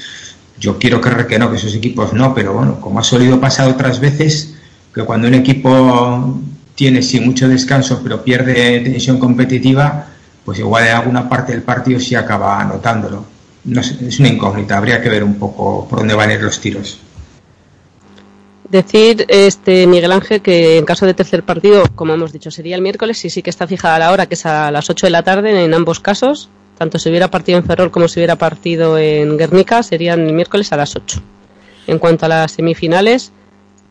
[0.59, 3.69] Yo quiero creer que no, que esos equipos no, pero bueno, como ha solido pasar
[3.69, 4.55] otras veces,
[4.93, 6.39] que cuando un equipo
[6.79, 10.07] tiene sí mucho descanso, pero pierde tensión competitiva,
[10.45, 13.25] pues igual en alguna parte del partido sí acaba anotándolo.
[13.65, 16.61] No es una incógnita, habría que ver un poco por dónde van a ir los
[16.61, 17.01] tiros.
[18.69, 22.81] Decir, este Miguel Ángel, que en caso de tercer partido, como hemos dicho, sería el
[22.81, 25.23] miércoles y sí que está fijada la hora, que es a las 8 de la
[25.23, 26.47] tarde en ambos casos.
[26.77, 30.71] Tanto si hubiera partido en Ferrol como si hubiera partido en Guernica, serían el miércoles
[30.71, 31.21] a las 8.
[31.87, 33.33] En cuanto a las semifinales,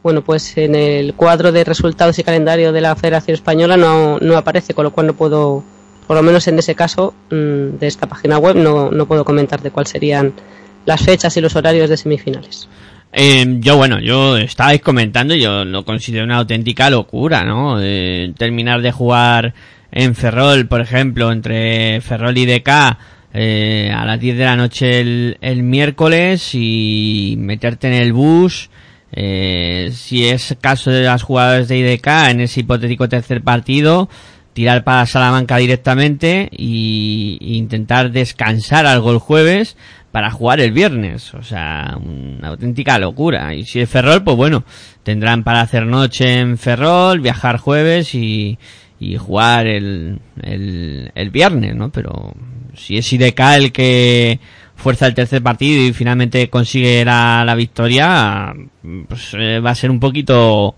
[0.09, 4.39] bueno, pues en el cuadro de resultados y calendario de la Federación Española no, no
[4.39, 5.63] aparece, con lo cual no puedo,
[6.07, 9.61] por lo menos en ese caso mm, de esta página web, no, no puedo comentar
[9.61, 10.33] de cuáles serían
[10.87, 12.71] las fechas y los horarios de semifinales.
[13.13, 17.79] Eh, yo, bueno, yo estabais comentando, yo lo considero una auténtica locura, ¿no?
[18.33, 19.53] Terminar de jugar
[19.93, 22.71] en Ferrol, por ejemplo, entre Ferrol y DK
[23.35, 28.71] eh, a las 10 de la noche el, el miércoles y meterte en el bus.
[29.13, 34.09] Eh, si es caso de las jugadoras de IDK en ese hipotético tercer partido,
[34.53, 39.77] tirar para Salamanca directamente y intentar descansar algo el jueves
[40.11, 41.33] para jugar el viernes.
[41.35, 43.55] O sea, una auténtica locura.
[43.55, 44.65] Y si es Ferrol, pues bueno,
[45.03, 48.59] tendrán para hacer noche en Ferrol, viajar jueves y,
[48.99, 51.91] y jugar el, el, el viernes, ¿no?
[51.91, 52.35] Pero
[52.75, 54.41] si es IDK el que
[54.79, 58.55] fuerza el tercer partido y finalmente consigue la, victoria,
[59.09, 60.77] pues eh, va a ser un poquito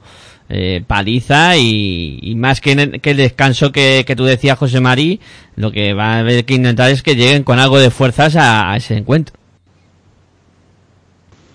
[0.48, 5.20] eh, paliza y, más que, el- que el descanso que, tú decías, José Marí,
[5.54, 8.72] lo que va a haber que intentar es que lleguen con algo de fuerzas a,
[8.72, 9.36] a ese encuentro.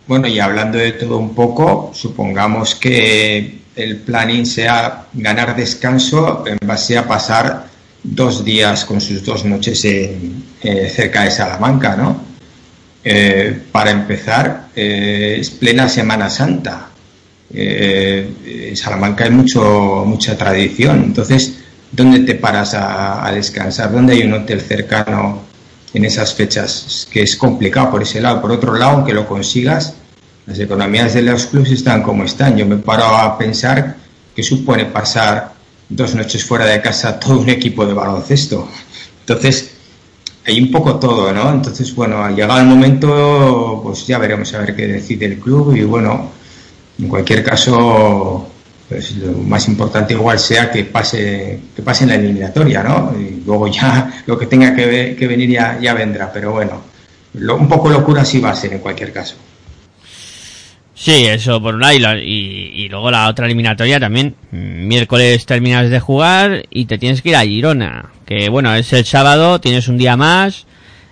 [0.08, 6.58] Bueno, y hablando de todo un poco, supongamos que el planning sea ganar descanso en
[6.66, 7.66] base a pasar
[8.04, 12.35] dos días con sus dos noches en- eh, cerca de Salamanca, ¿no?
[13.08, 16.90] Eh, para empezar, eh, es plena Semana Santa.
[17.54, 21.04] Eh, en Salamanca hay mucho, mucha tradición.
[21.04, 21.60] Entonces,
[21.92, 23.92] ¿dónde te paras a, descansar?
[23.92, 25.44] ¿Dónde hay un hotel cercano
[25.94, 26.86] en esas fechas?
[26.88, 28.42] Es que es complicado por ese lado.
[28.42, 29.94] Por otro lado, aunque lo consigas,
[30.48, 32.58] las economías de los clubes están como están.
[32.58, 33.98] Yo me paro a pensar
[34.36, 35.54] que supone pasar
[35.90, 38.68] dos noches fuera de casa todo un equipo de baloncesto.
[39.20, 39.75] Entonces,
[40.46, 41.52] hay un poco todo, ¿no?
[41.52, 45.84] Entonces, bueno, llegado el momento, pues ya veremos a ver qué decide el club y
[45.84, 46.32] bueno,
[47.00, 48.48] en cualquier caso,
[48.88, 53.14] pues lo más importante igual sea que pase, que pase en la eliminatoria, ¿no?
[53.20, 56.82] Y luego ya lo que tenga que, ve- que venir ya, ya vendrá, pero bueno,
[57.34, 59.36] lo- un poco locura sí va a ser en cualquier caso.
[60.98, 61.94] Sí, eso por un lado.
[61.94, 64.36] Y, la- y- luego la otra eliminatoria también.
[64.52, 68.12] Miércoles terminas de jugar y te tienes que ir a Girona.
[68.26, 70.66] Que bueno, es el sábado, tienes un día más.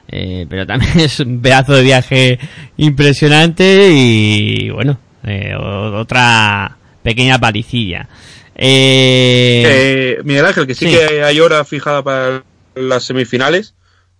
[0.07, 2.39] eh, pero también es un pedazo de viaje
[2.77, 8.07] impresionante y bueno, eh, otra pequeña palicilla.
[8.55, 10.95] Eh, Eh, Miguel Ángel, que sí, sí.
[10.95, 12.43] que hay hora fijada para
[12.75, 13.73] las semifinales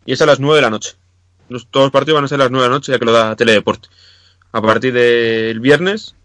[0.06, 0.92] y es a las 9 de la noche.
[1.50, 3.06] Los- todos los partidos van a ser a las 9 de la noche, ya que
[3.06, 3.90] lo da Teledeporte.
[4.52, 6.16] A partir del viernes,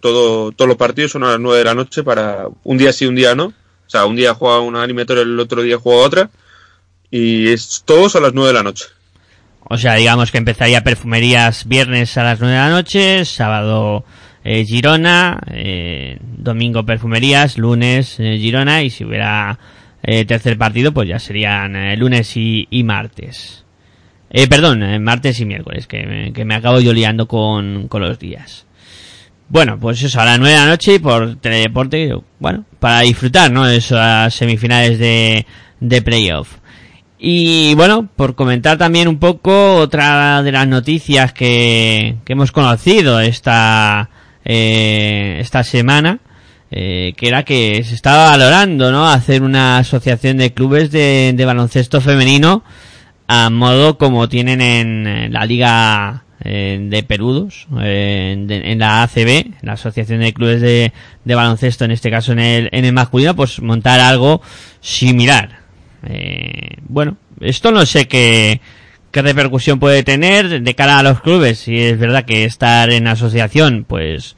[0.00, 3.06] todo, todos los partidos son a las 9 de la noche para un día sí,
[3.06, 3.52] un día no.
[3.90, 6.30] O sea, un día juega una eliminatoria, el otro día juega otra.
[7.10, 8.84] Y es todos a las 9 de la noche.
[9.64, 14.04] O sea, digamos que empezaría perfumerías viernes a las 9 de la noche, sábado
[14.44, 19.58] eh, Girona, eh, domingo perfumerías, lunes eh, Girona y si hubiera
[20.02, 23.64] tercer partido pues ya serían lunes y, y martes.
[24.48, 28.66] Perdón, martes y miércoles, que que me acabo yo liando con, con los días.
[29.50, 33.66] Bueno, pues eso, a las 9 de la noche por teledeporte, bueno, para disfrutar, ¿no?
[33.66, 35.44] De esas semifinales de,
[35.80, 36.58] de playoff.
[37.18, 43.18] Y bueno, por comentar también un poco otra de las noticias que, que hemos conocido
[43.18, 44.08] esta,
[44.44, 46.20] eh, esta semana,
[46.70, 49.10] eh, que era que se estaba valorando, ¿no?
[49.10, 52.62] Hacer una asociación de clubes de, baloncesto femenino
[53.26, 59.62] a modo como tienen en, en la liga eh, de Perudos, eh, en, la ACB,
[59.62, 60.92] la Asociación de Clubes de,
[61.24, 64.40] de Baloncesto, en este caso en el, en el masculino, pues montar algo
[64.80, 65.60] similar.
[66.06, 68.60] Eh, bueno, esto no sé qué,
[69.10, 71.58] qué repercusión puede tener de cara a los clubes.
[71.58, 74.36] Si es verdad que estar en asociación, pues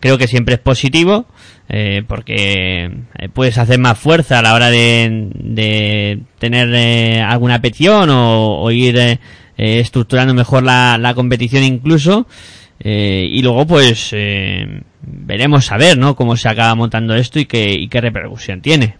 [0.00, 1.26] creo que siempre es positivo,
[1.68, 2.84] eh, porque
[3.18, 8.62] eh, puedes hacer más fuerza a la hora de, de tener eh, alguna petición o,
[8.62, 9.20] o ir eh,
[9.62, 12.26] eh, estructurando mejor la, la competición incluso.
[12.84, 16.16] Eh, y luego pues eh, veremos a ver, ¿no?
[16.16, 18.96] Cómo se acaba montando esto y qué, y qué repercusión tiene.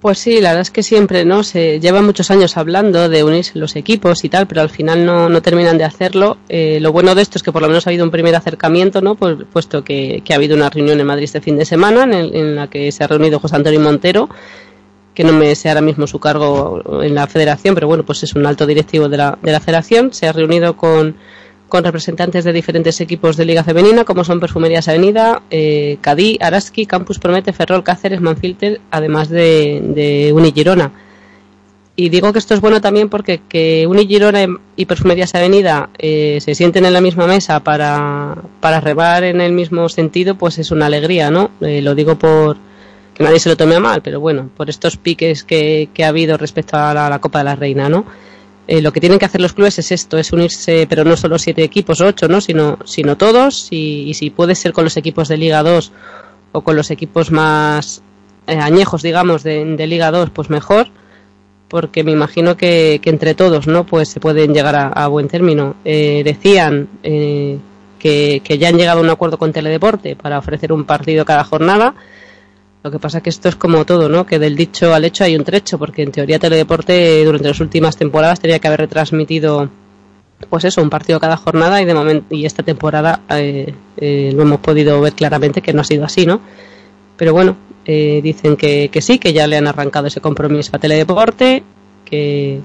[0.00, 1.42] Pues sí, la verdad es que siempre, ¿no?
[1.42, 5.28] Se lleva muchos años hablando de unirse los equipos y tal, pero al final no,
[5.28, 6.38] no terminan de hacerlo.
[6.48, 9.02] Eh, lo bueno de esto es que por lo menos ha habido un primer acercamiento,
[9.02, 9.14] ¿no?
[9.14, 12.14] Pues, puesto que, que ha habido una reunión en Madrid este fin de semana en,
[12.14, 14.30] el- en la que se ha reunido José Antonio Montero,
[15.20, 18.34] que no me sé ahora mismo su cargo en la federación, pero bueno, pues es
[18.34, 20.14] un alto directivo de la, de la federación.
[20.14, 21.14] Se ha reunido con,
[21.68, 26.86] con representantes de diferentes equipos de Liga Femenina, como son Perfumerías Avenida, eh, Cadí, Araski,
[26.86, 30.90] Campus Promete, Ferrol, Cáceres, Manfilter, además de, de Unigirona.
[31.96, 36.54] Y digo que esto es bueno también porque que Unigirona y Perfumerías Avenida eh, se
[36.54, 40.86] sienten en la misma mesa para, para remar en el mismo sentido, pues es una
[40.86, 41.50] alegría, ¿no?
[41.60, 42.69] Eh, lo digo por
[43.20, 46.36] nadie se lo tome a mal, pero bueno, por estos piques que, que ha habido
[46.36, 48.04] respecto a la, Copa de la Reina, ¿no?
[48.66, 51.38] Eh, lo que tienen que hacer los clubes es esto, es unirse, pero no solo
[51.38, 52.40] siete equipos ocho, ¿no?
[52.40, 55.92] Sino, sino todos, y, si puede ser con los equipos de Liga 2
[56.52, 58.02] o con los equipos más
[58.46, 60.88] eh, añejos, digamos, de, de Liga 2, pues mejor,
[61.70, 63.86] porque me imagino que, que entre todos, ¿no?
[63.86, 65.76] Pues se pueden llegar a, a buen término.
[65.84, 67.58] Eh, decían eh,
[67.98, 71.44] que, que ya han llegado a un acuerdo con Teledeporte para ofrecer un partido cada
[71.44, 71.94] jornada.
[72.82, 74.24] Lo que pasa es que esto es como todo, ¿no?
[74.24, 77.96] Que del dicho al hecho hay un trecho, porque en teoría Teledeporte durante las últimas
[77.96, 79.68] temporadas tenía que haber retransmitido,
[80.48, 84.42] pues eso, un partido cada jornada y de momento y esta temporada eh, eh, lo
[84.42, 86.40] hemos podido ver claramente que no ha sido así, ¿no?
[87.18, 90.78] Pero bueno, eh, dicen que, que sí, que ya le han arrancado ese compromiso a
[90.78, 91.62] Teledeporte,
[92.06, 92.60] que,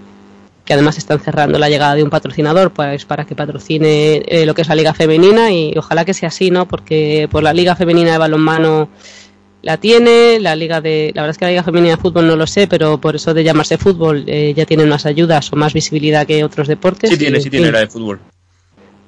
[0.66, 4.56] que además están cerrando la llegada de un patrocinador pues para que patrocine eh, lo
[4.56, 6.68] que es la liga femenina y ojalá que sea así, ¿no?
[6.68, 8.90] Porque por la liga femenina de balonmano
[9.66, 12.36] la tiene, la liga de, la verdad es que la liga femenina de fútbol no
[12.36, 15.74] lo sé, pero por eso de llamarse fútbol eh, ya tienen más ayudas o más
[15.74, 17.10] visibilidad que otros deportes.
[17.10, 18.20] Sí tiene, y, sí en tiene la de fútbol.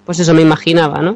[0.04, 1.16] Pues eso me imaginaba, ¿no?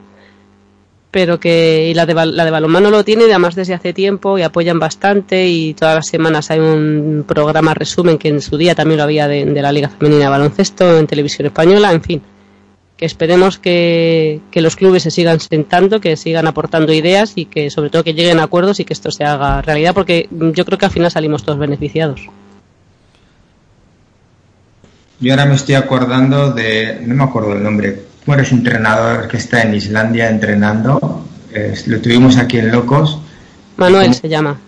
[1.10, 4.44] Pero que y la de, la de balonmano lo tiene, además desde hace tiempo y
[4.44, 9.00] apoyan bastante y todas las semanas hay un programa resumen que en su día también
[9.00, 12.22] lo había de, de la Liga Femenina de Baloncesto en televisión española, en fin.
[13.02, 17.72] Que esperemos que, que los clubes se sigan sentando, que sigan aportando ideas y que
[17.72, 20.78] sobre todo que lleguen a acuerdos y que esto se haga realidad porque yo creo
[20.78, 22.22] que al final salimos todos beneficiados.
[25.20, 29.28] Yo ahora me estoy acordando de, no me acuerdo el nombre, bueno, es un entrenador
[29.28, 31.26] que está en Islandia entrenando,
[31.88, 33.18] lo tuvimos aquí en Locos.
[33.78, 34.14] Manuel ¿Cómo?
[34.14, 34.60] se llama.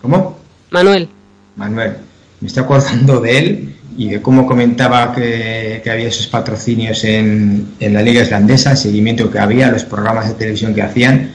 [0.00, 0.38] ¿Cómo?
[0.70, 1.08] Manuel.
[1.56, 1.96] Manuel.
[2.40, 7.74] Me estoy acordando de él y de cómo comentaba que, que había esos patrocinios en,
[7.78, 11.32] en la liga islandesa, el seguimiento que había, los programas de televisión que hacían.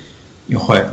[0.49, 0.87] Y joder,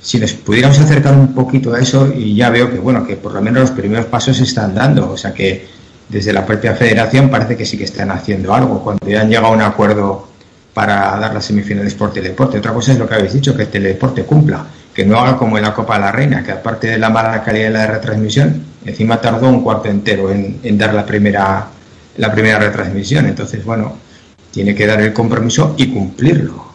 [0.00, 3.34] si nos pudiéramos acercar un poquito a eso y ya veo que bueno, que por
[3.34, 5.66] lo menos los primeros pasos se están dando, o sea que
[6.08, 9.48] desde la propia federación parece que sí que están haciendo algo, cuando ya han llegado
[9.48, 10.28] a un acuerdo
[10.72, 12.58] para dar las semifinales por Teledeporte.
[12.58, 14.64] Otra cosa es lo que habéis dicho, que el Teledeporte cumpla,
[14.98, 17.44] que no haga como en la Copa de la Reina, que aparte de la mala
[17.44, 21.68] calidad de la retransmisión, encima tardó un cuarto entero en, dar la primera,
[22.16, 23.26] la primera retransmisión.
[23.26, 23.96] Entonces, bueno,
[24.50, 26.72] tiene que dar el compromiso y cumplirlo.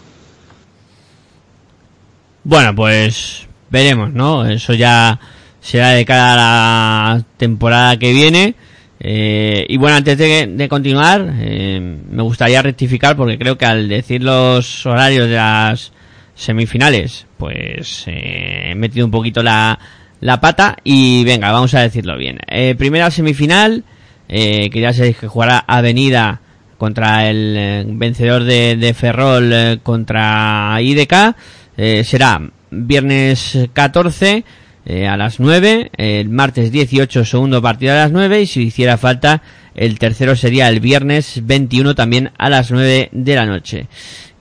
[2.46, 4.46] Bueno, pues veremos, ¿no?
[4.46, 5.20] Eso ya
[5.60, 8.56] será de cara a la temporada que viene.
[9.02, 13.90] Eh, y bueno, antes de, de continuar, eh, me gustaría rectificar porque creo que al
[13.90, 15.92] decir los horarios de las
[16.36, 19.80] semifinales, pues eh, he metido un poquito la,
[20.20, 22.40] la pata y venga, vamos a decirlo bien.
[22.48, 23.84] Eh, primera semifinal,
[24.30, 26.42] eh, que ya sabéis que jugará Avenida
[26.78, 31.36] contra el eh, vencedor de, de Ferrol eh, contra IDK.
[31.78, 32.42] Eh, será
[32.72, 34.44] viernes 14
[34.86, 38.98] eh, a las 9, el martes 18 segundo partido a las 9 y si hiciera
[38.98, 39.42] falta
[39.76, 43.88] el tercero sería el viernes 21 también a las 9 de la noche.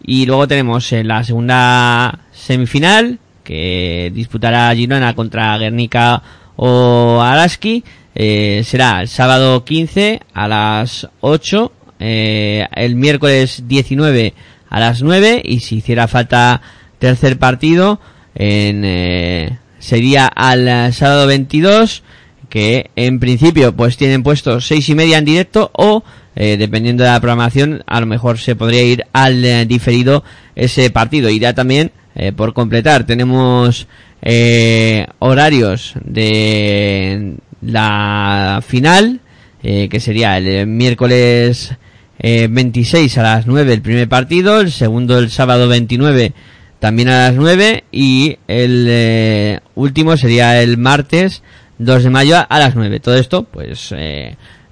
[0.05, 6.23] Y luego tenemos en la segunda semifinal que disputará Girona contra Guernica
[6.57, 7.85] o Araski.
[8.15, 14.35] Eh, será el sábado 15 a las 8, eh, el miércoles 19
[14.69, 16.61] a las 9 y si hiciera falta
[16.99, 18.01] tercer partido
[18.35, 22.03] en, eh, sería al sábado 22
[22.49, 26.05] que en principio pues tienen puesto seis y media en directo o
[26.35, 30.91] eh, dependiendo de la programación a lo mejor se podría ir al eh, diferido ese
[30.91, 33.87] partido y ya también eh, por completar tenemos
[34.21, 39.21] eh, horarios de la final
[39.63, 41.73] que sería el miércoles
[42.19, 46.33] eh, 26 a las 9 el primer partido el segundo el sábado 29
[46.81, 51.45] también a las 9 y el último sería el martes
[51.79, 52.99] 2 de mayo a las 9.
[52.99, 53.95] Todo esto, pues,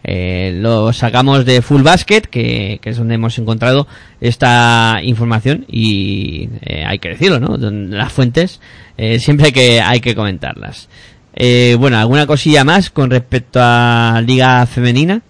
[0.05, 3.87] eh, lo sacamos de Full Basket, que, es donde hemos encontrado
[4.21, 7.57] esta información y eh, hay que decirlo, ¿no?
[7.57, 8.61] Las fuentes
[9.03, 10.91] eh, siempre hay que, hay que comentarlas.
[11.35, 15.23] Eh, bueno, ¿alguna cosilla más con respecto a Liga Femenina?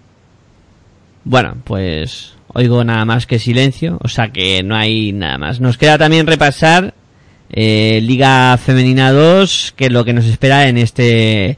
[1.23, 5.61] Bueno, pues oigo nada más que silencio, o sea que no hay nada más.
[5.61, 6.93] Nos queda también repasar
[7.49, 11.57] eh, Liga Femenina 2, que es lo que nos espera en este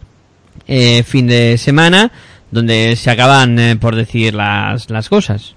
[0.67, 2.11] fin de semana,
[2.53, 5.55] donde se acaban eh, por decir las, las cosas.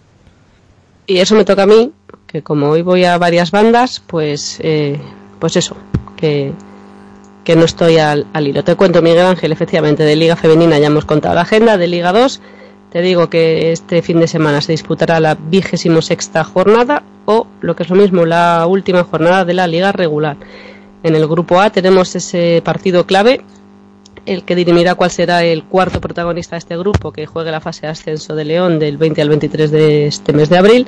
[1.06, 1.93] Y eso me toca a mí,
[2.27, 4.98] que como hoy voy a varias bandas, pues, eh,
[5.39, 5.77] pues eso,
[6.16, 6.52] que,
[7.44, 8.64] que no estoy al, al hilo.
[8.64, 12.12] Te cuento, Miguel Ángel, efectivamente, de Liga Femenina ya hemos contado la agenda, de Liga
[12.12, 12.40] 2,
[12.90, 17.77] te digo que este fin de semana se disputará la vigésimo sexta jornada o, lo
[17.77, 20.36] que es lo mismo, la última jornada de la Liga regular.
[21.02, 23.43] En el grupo A tenemos ese partido clave,
[24.27, 27.82] el que dirimirá cuál será el cuarto protagonista de este grupo que juegue la fase
[27.82, 30.86] de ascenso de León del 20 al 23 de este mes de abril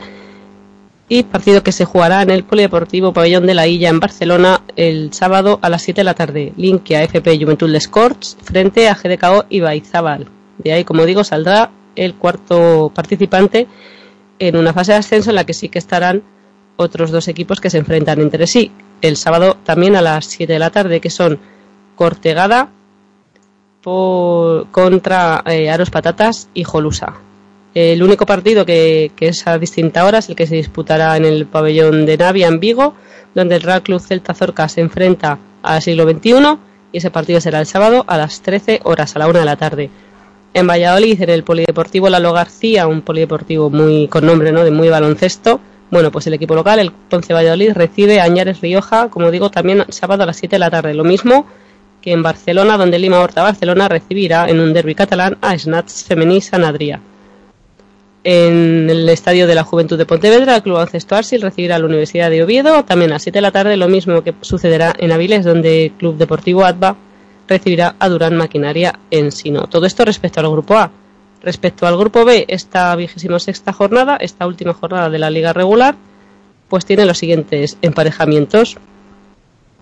[1.08, 5.12] y partido que se jugará en el Polideportivo Pabellón de la Illa en Barcelona el
[5.12, 6.52] sábado a las 7 de la tarde.
[6.56, 10.28] Linkia FP Juventud de Scorch frente a GDKO y Baizábal.
[10.58, 13.66] De ahí, como digo, saldrá el cuarto participante
[14.38, 16.22] en una fase de ascenso en la que sí que estarán
[16.76, 18.70] otros dos equipos que se enfrentan entre sí.
[19.00, 21.38] El sábado también a las 7 de la tarde, que son
[21.96, 22.70] Cortegada
[23.82, 27.14] por- contra eh, Aros Patatas y Jolusa.
[27.74, 31.24] El único partido que, que es a distinta hora es el que se disputará en
[31.24, 32.94] el pabellón de Navia en Vigo,
[33.34, 36.32] donde el Real Club Celta Zorca se enfrenta al siglo XXI
[36.92, 39.56] y ese partido será el sábado a las 13 horas, a la 1 de la
[39.56, 39.90] tarde.
[40.54, 44.64] En Valladolid, en el Polideportivo Lalo García, un polideportivo muy con nombre ¿no?
[44.64, 45.60] de muy baloncesto,
[45.90, 49.84] bueno, pues el equipo local, el Ponce Valladolid, recibe a Añares Rioja, como digo, también
[49.90, 50.94] sábado a las 7 de la tarde.
[50.94, 51.46] Lo mismo
[52.00, 56.40] que en Barcelona, donde Lima Horta Barcelona recibirá en un derby catalán a Snats Femení
[56.40, 57.00] San Adrià.
[58.24, 61.86] En el Estadio de la Juventud de Pontevedra, el Club Baloncesto Arsil recibirá a la
[61.86, 65.12] Universidad de Oviedo, también a las 7 de la tarde, lo mismo que sucederá en
[65.12, 66.96] Avilés, donde el Club Deportivo Atba
[67.46, 69.66] recibirá a Durán Maquinaria en Sino.
[69.66, 70.90] Todo esto respecto al Grupo A.
[71.42, 75.94] Respecto al Grupo B, esta vigésima sexta jornada, esta última jornada de la Liga Regular,
[76.68, 78.76] pues tiene los siguientes emparejamientos.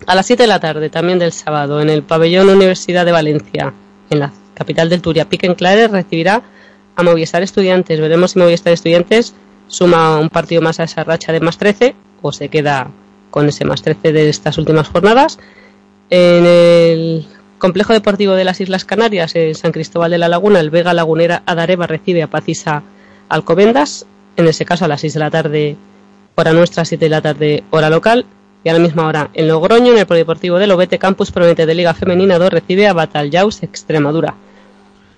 [0.05, 3.73] A las 7 de la tarde, también del sábado, en el pabellón Universidad de Valencia,
[4.09, 6.43] en la capital del Turia, Piquen Clares recibirá
[6.95, 7.99] a Movistar Estudiantes.
[7.99, 9.33] Veremos si Movistar Estudiantes
[9.67, 12.89] suma un partido más a esa racha de más 13 o se queda
[13.29, 15.39] con ese más 13 de estas últimas jornadas.
[16.09, 17.25] En el
[17.57, 21.43] complejo deportivo de las Islas Canarias, en San Cristóbal de la Laguna, el Vega Lagunera
[21.45, 22.83] Adareva recibe a Pacisa
[23.29, 24.05] Alcobendas,
[24.37, 25.75] en ese caso a las 6 de la tarde,
[26.35, 28.25] hora nuestra, 7 de la tarde, hora local.
[28.63, 31.75] Y a la misma hora, en Logroño, en el Polideportivo de Lobete, Campus Promete de
[31.75, 34.35] Liga Femenina 2 recibe a Bataljaus Extremadura.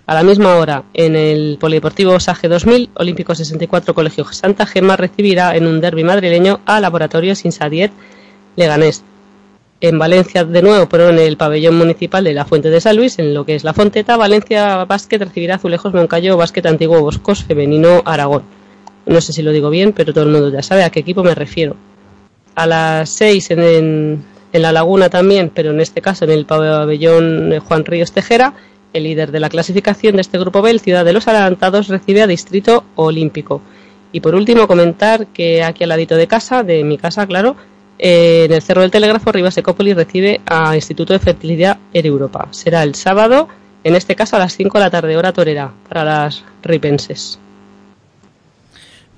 [0.10, 5.56] A la misma hora, en el Polideportivo Sage 2000, Olímpico 64 Colegio Santa Gema recibirá
[5.56, 7.92] en un derby madrileño a Laboratorios Insadiet
[8.56, 9.04] Leganés.
[9.82, 13.20] En Valencia, de nuevo, pero en el pabellón municipal de la Fuente de San Luis,
[13.20, 18.02] en lo que es la Fonteta, Valencia Básquet recibirá Azulejos Moncayo Básquet Antiguo Boscos Femenino
[18.04, 18.44] Aragón.
[19.06, 21.24] No sé si lo digo bien, pero todo el mundo ya sabe a qué equipo
[21.24, 21.76] me refiero.
[22.60, 26.46] A las 6 en, en- en la Laguna también, pero en este caso en el
[26.46, 28.54] pabellón eh, Juan Ríos Tejera,
[28.94, 32.24] el líder de la clasificación de este grupo B, el Ciudad de los Adelantados, recibe
[32.24, 33.62] a Distrito Olímpico.
[34.12, 37.56] Y por último, comentar que aquí al ladito de casa, de mi casa, claro,
[38.00, 42.48] eh, en el Cerro del Telégrafo, Rivas Ecópolis recibe a Instituto de Fertilidad en Europa.
[42.50, 43.48] Será el sábado,
[43.84, 47.38] en este caso a las 5 de la tarde, hora torera, para las ripenses.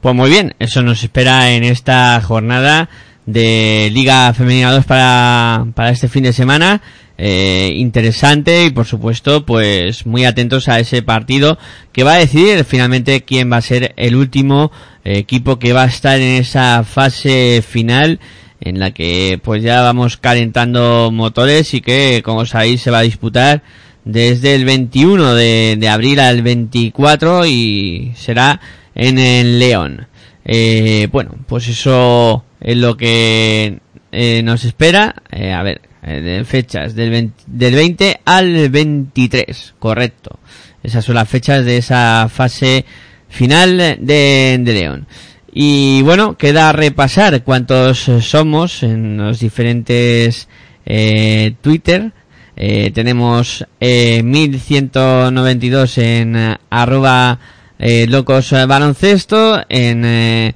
[0.01, 2.89] Pues muy bien, eso nos espera en esta jornada
[3.31, 6.81] de Liga Femenina 2 para, para este fin de semana.
[7.17, 11.59] Eh, interesante y por supuesto pues muy atentos a ese partido
[11.91, 14.71] que va a decidir finalmente quién va a ser el último
[15.03, 18.19] eh, equipo que va a estar en esa fase final
[18.59, 23.03] en la que pues ya vamos calentando motores y que como sabéis se va a
[23.03, 23.61] disputar
[24.03, 28.59] desde el 21 de, de abril al 24 y será
[28.95, 30.07] en el León.
[30.43, 33.79] Eh, bueno, pues eso es lo que
[34.11, 35.15] eh, nos espera.
[35.31, 40.39] Eh, a ver, eh, fechas del 20, del 20 al 23, correcto.
[40.83, 42.85] Esas son las fechas de esa fase
[43.29, 45.07] final de, de León.
[45.53, 50.47] Y bueno, queda repasar cuántos somos en los diferentes
[50.85, 52.11] eh, Twitter.
[52.55, 57.39] Eh, tenemos eh, 1192 en eh, arroba
[57.79, 59.61] eh, locos baloncesto.
[59.67, 60.53] En,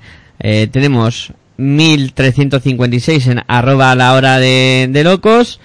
[0.71, 5.59] tenemos 1356 en arroba la hora de, de locos.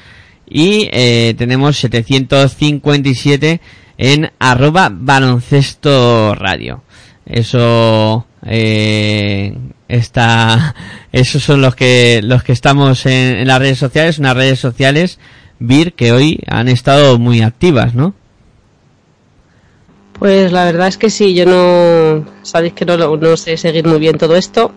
[0.49, 3.61] Y eh, tenemos 757
[3.99, 6.83] en arroba baloncesto radio.
[7.27, 9.57] Eso eh,
[9.89, 10.75] está,
[11.13, 15.19] esos son los que los que estamos en, las redes sociales, unas redes sociales
[15.59, 18.15] Vir, que hoy han estado muy activas, ¿no?
[20.19, 22.25] Pues la verdad es que sí, yo no.
[22.43, 24.73] Sabéis que no, no sé seguir muy bien todo esto,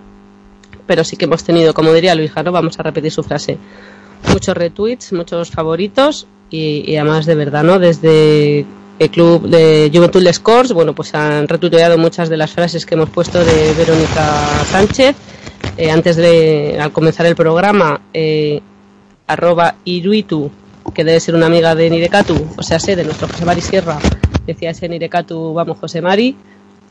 [0.88, 3.58] pero sí que hemos tenido, como diría Luis Jano, vamos a repetir su frase:
[4.30, 7.80] muchos retweets, muchos favoritos y, y además de verdad, ¿no?
[7.80, 8.66] Desde
[9.00, 12.96] el club de Juventud de Scores, bueno, pues han retuiteado muchas de las frases que
[12.96, 15.16] hemos puesto de Verónica Sánchez.
[15.78, 18.62] Eh, antes de, al comenzar el programa, eh,
[19.26, 20.52] arroba Iruitu,
[20.94, 23.98] que debe ser una amiga de Nirekatu, o sea, sé, de nuestro José Mari Sierra,
[24.46, 26.36] decía ese Nirekatu, vamos José Mari,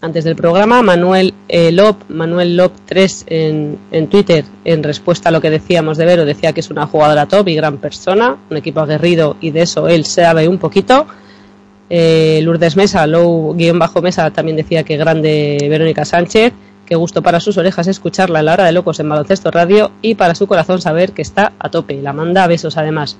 [0.03, 5.33] antes del programa, Manuel eh, Lop, Manuel Lop 3 en, en Twitter, en respuesta a
[5.33, 8.57] lo que decíamos de Vero, decía que es una jugadora top y gran persona, un
[8.57, 11.07] equipo aguerrido y de eso él sabe un poquito.
[11.89, 16.53] Eh, Lourdes Mesa, Low guion bajo Mesa, también decía que grande Verónica Sánchez,
[16.85, 20.17] que gusto para sus orejas escucharla a la hora de locos en baloncesto radio y
[20.17, 22.03] para su corazón saber que está a tope.
[22.03, 23.17] La manda besos además.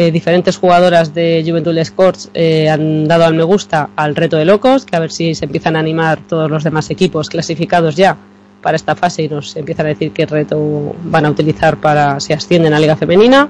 [0.00, 4.44] Eh, diferentes jugadoras de Juventud Sports eh, han dado al me gusta al reto de
[4.44, 8.16] locos, que a ver si se empiezan a animar todos los demás equipos clasificados ya
[8.62, 12.32] para esta fase y nos empiezan a decir qué reto van a utilizar para si
[12.32, 13.48] ascienden a Liga Femenina.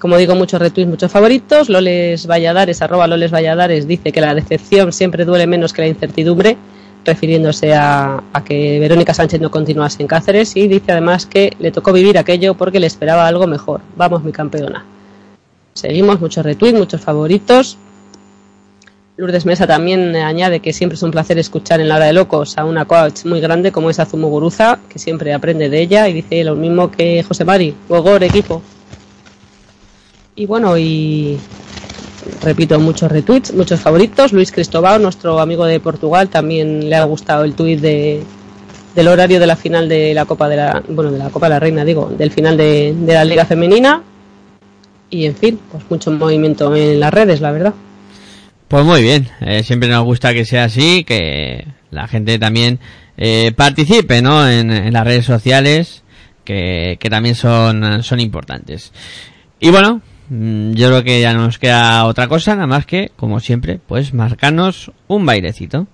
[0.00, 1.68] Como digo, muchos retweets, muchos favoritos.
[1.68, 6.56] Loles Valladares, arroba Loles Valladares, dice que la decepción siempre duele menos que la incertidumbre,
[7.04, 11.70] refiriéndose a, a que Verónica Sánchez no continuase en Cáceres y dice además que le
[11.70, 13.80] tocó vivir aquello porque le esperaba algo mejor.
[13.96, 14.84] Vamos, mi campeona.
[15.78, 17.78] Seguimos, muchos retweets, muchos favoritos.
[19.16, 22.58] Lourdes Mesa también añade que siempre es un placer escuchar en la hora de locos
[22.58, 26.14] a una coach muy grande como es Azumo Guruza, que siempre aprende de ella y
[26.14, 28.60] dice lo mismo que José Mari, Gogor, equipo.
[30.34, 31.38] Y bueno, y
[32.42, 34.32] repito, muchos retweets, muchos favoritos.
[34.32, 38.24] Luis Cristóbal, nuestro amigo de Portugal, también le ha gustado el tuit de,
[38.96, 41.50] del horario de la final de la Copa de la, bueno, de la Copa de
[41.50, 44.02] la Reina, digo, del final de, de la Liga Femenina.
[45.10, 47.74] Y en fin, pues mucho movimiento en las redes, la verdad.
[48.68, 52.78] Pues muy bien, eh, siempre nos gusta que sea así, que la gente también
[53.16, 54.46] eh, participe, ¿no?
[54.46, 56.02] En, en las redes sociales,
[56.44, 58.92] que, que también son, son importantes.
[59.60, 63.10] Y bueno, mm, yo creo que ya no nos queda otra cosa, nada más que,
[63.16, 65.86] como siempre, pues marcarnos un bailecito.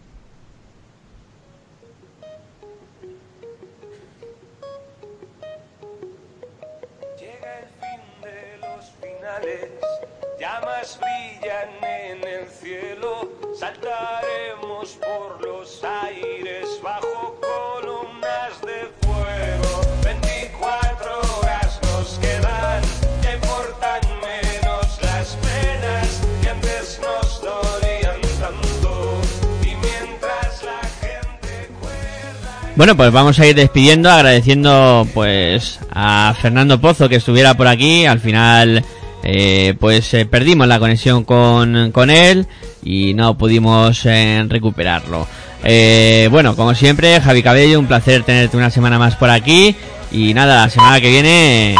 [32.76, 38.04] Bueno, pues vamos a ir despidiendo, agradeciendo pues a Fernando Pozo que estuviera por aquí.
[38.04, 38.84] Al final,
[39.22, 42.48] eh, pues eh, perdimos la conexión con, con él
[42.82, 45.28] y no pudimos eh, recuperarlo.
[45.62, 49.76] Eh, bueno, como siempre, Javi Cabello, un placer tenerte una semana más por aquí.
[50.10, 51.76] Y nada, la semana que viene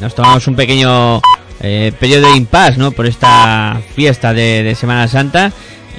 [0.00, 1.20] nos tomamos un pequeño
[1.60, 2.92] periodo de impasse, ¿no?
[2.92, 5.52] Por esta fiesta de Semana Santa.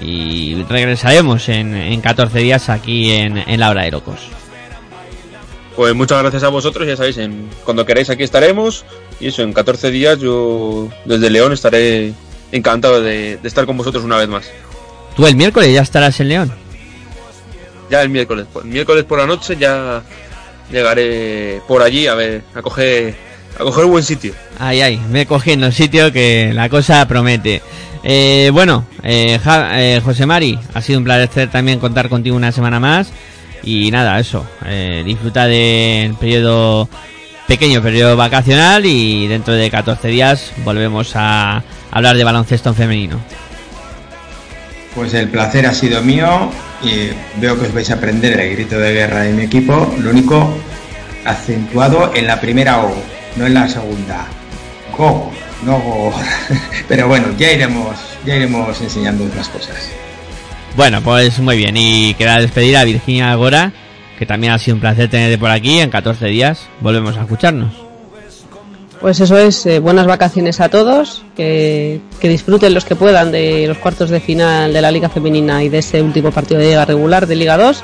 [0.03, 4.19] Y regresaremos en, en 14 días aquí en, en La Hora de Locos.
[5.75, 8.85] Pues muchas gracias a vosotros, ya sabéis, en, cuando queráis aquí estaremos.
[9.19, 12.13] Y eso, en 14 días yo desde León estaré
[12.51, 14.45] encantado de, de estar con vosotros una vez más.
[15.15, 16.53] Tú el miércoles ya estarás en León.
[17.89, 20.01] Ya el miércoles, el miércoles por la noche ya
[20.71, 23.15] llegaré por allí a ver, a coger,
[23.59, 24.33] a coger buen sitio.
[24.59, 27.61] Ay, ay, me cogiendo el sitio que la cosa promete.
[28.03, 32.79] Eh, bueno, eh, eh, José Mari, ha sido un placer también contar contigo una semana
[32.79, 33.11] más.
[33.63, 36.89] Y nada, eso, eh, disfruta del periodo,
[37.47, 43.19] pequeño periodo vacacional y dentro de 14 días volvemos a hablar de baloncesto en femenino.
[44.93, 46.51] Pues el placer ha sido mío
[46.83, 47.09] y
[47.39, 50.53] veo que os vais a aprender el grito de guerra de mi equipo, lo único
[51.25, 52.93] acentuado en la primera O,
[53.37, 54.25] no en la segunda.
[54.95, 55.31] Go,
[55.65, 56.11] no.
[56.87, 57.95] Pero bueno, ya iremos,
[58.25, 59.75] ya iremos enseñando otras cosas.
[60.75, 61.75] Bueno, pues muy bien.
[61.77, 63.71] Y queda despedir a Virginia Agora,
[64.17, 65.79] que también ha sido un placer tenerte por aquí.
[65.79, 67.73] En 14 días volvemos a escucharnos.
[68.99, 73.67] Pues eso es, eh, buenas vacaciones a todos, que, que disfruten los que puedan de
[73.67, 76.85] los cuartos de final de la Liga Femenina y de ese último partido de Liga
[76.85, 77.83] regular de Liga 2.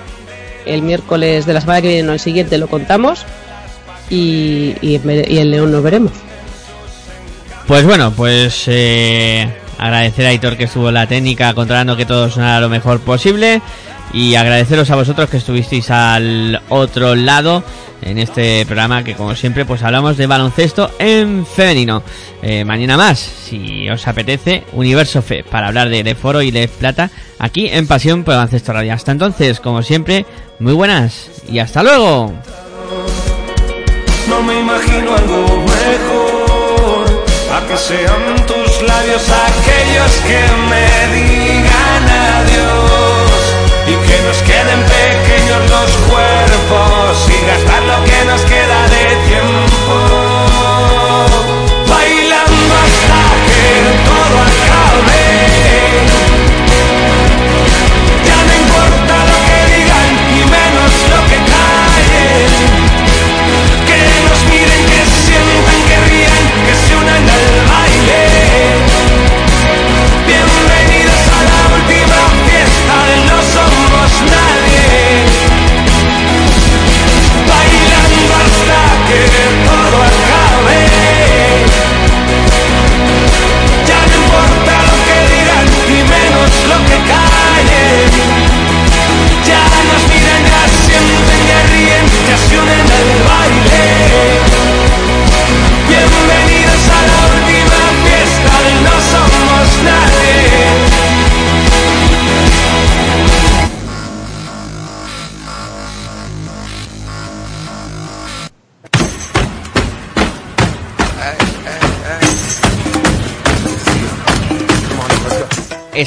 [0.65, 3.25] El miércoles de la semana que viene o el siguiente lo contamos
[4.09, 6.13] y, y, y en León nos veremos.
[7.69, 9.47] Pues bueno, pues eh,
[9.77, 13.61] Agradecer a Hitor que estuvo la técnica controlando que todo sonara lo mejor posible.
[14.11, 17.63] Y agradeceros a vosotros que estuvisteis al otro lado
[18.01, 22.01] en este programa que como siempre pues hablamos de baloncesto en femenino.
[22.41, 27.11] Eh, mañana más, si os apetece, Universo Fe, para hablar de Leforo y Lef Plata
[27.37, 28.95] aquí en Pasión por Baloncesto Radio.
[28.95, 30.25] Hasta entonces, como siempre,
[30.57, 32.33] muy buenas y hasta luego.
[34.27, 35.48] No me imagino algo
[37.79, 40.85] sean tus labios aquellos que me
[41.15, 42.03] digan
[42.35, 43.55] adiós.
[43.87, 47.78] Y que nos queden pequeños los cuerpos y gastar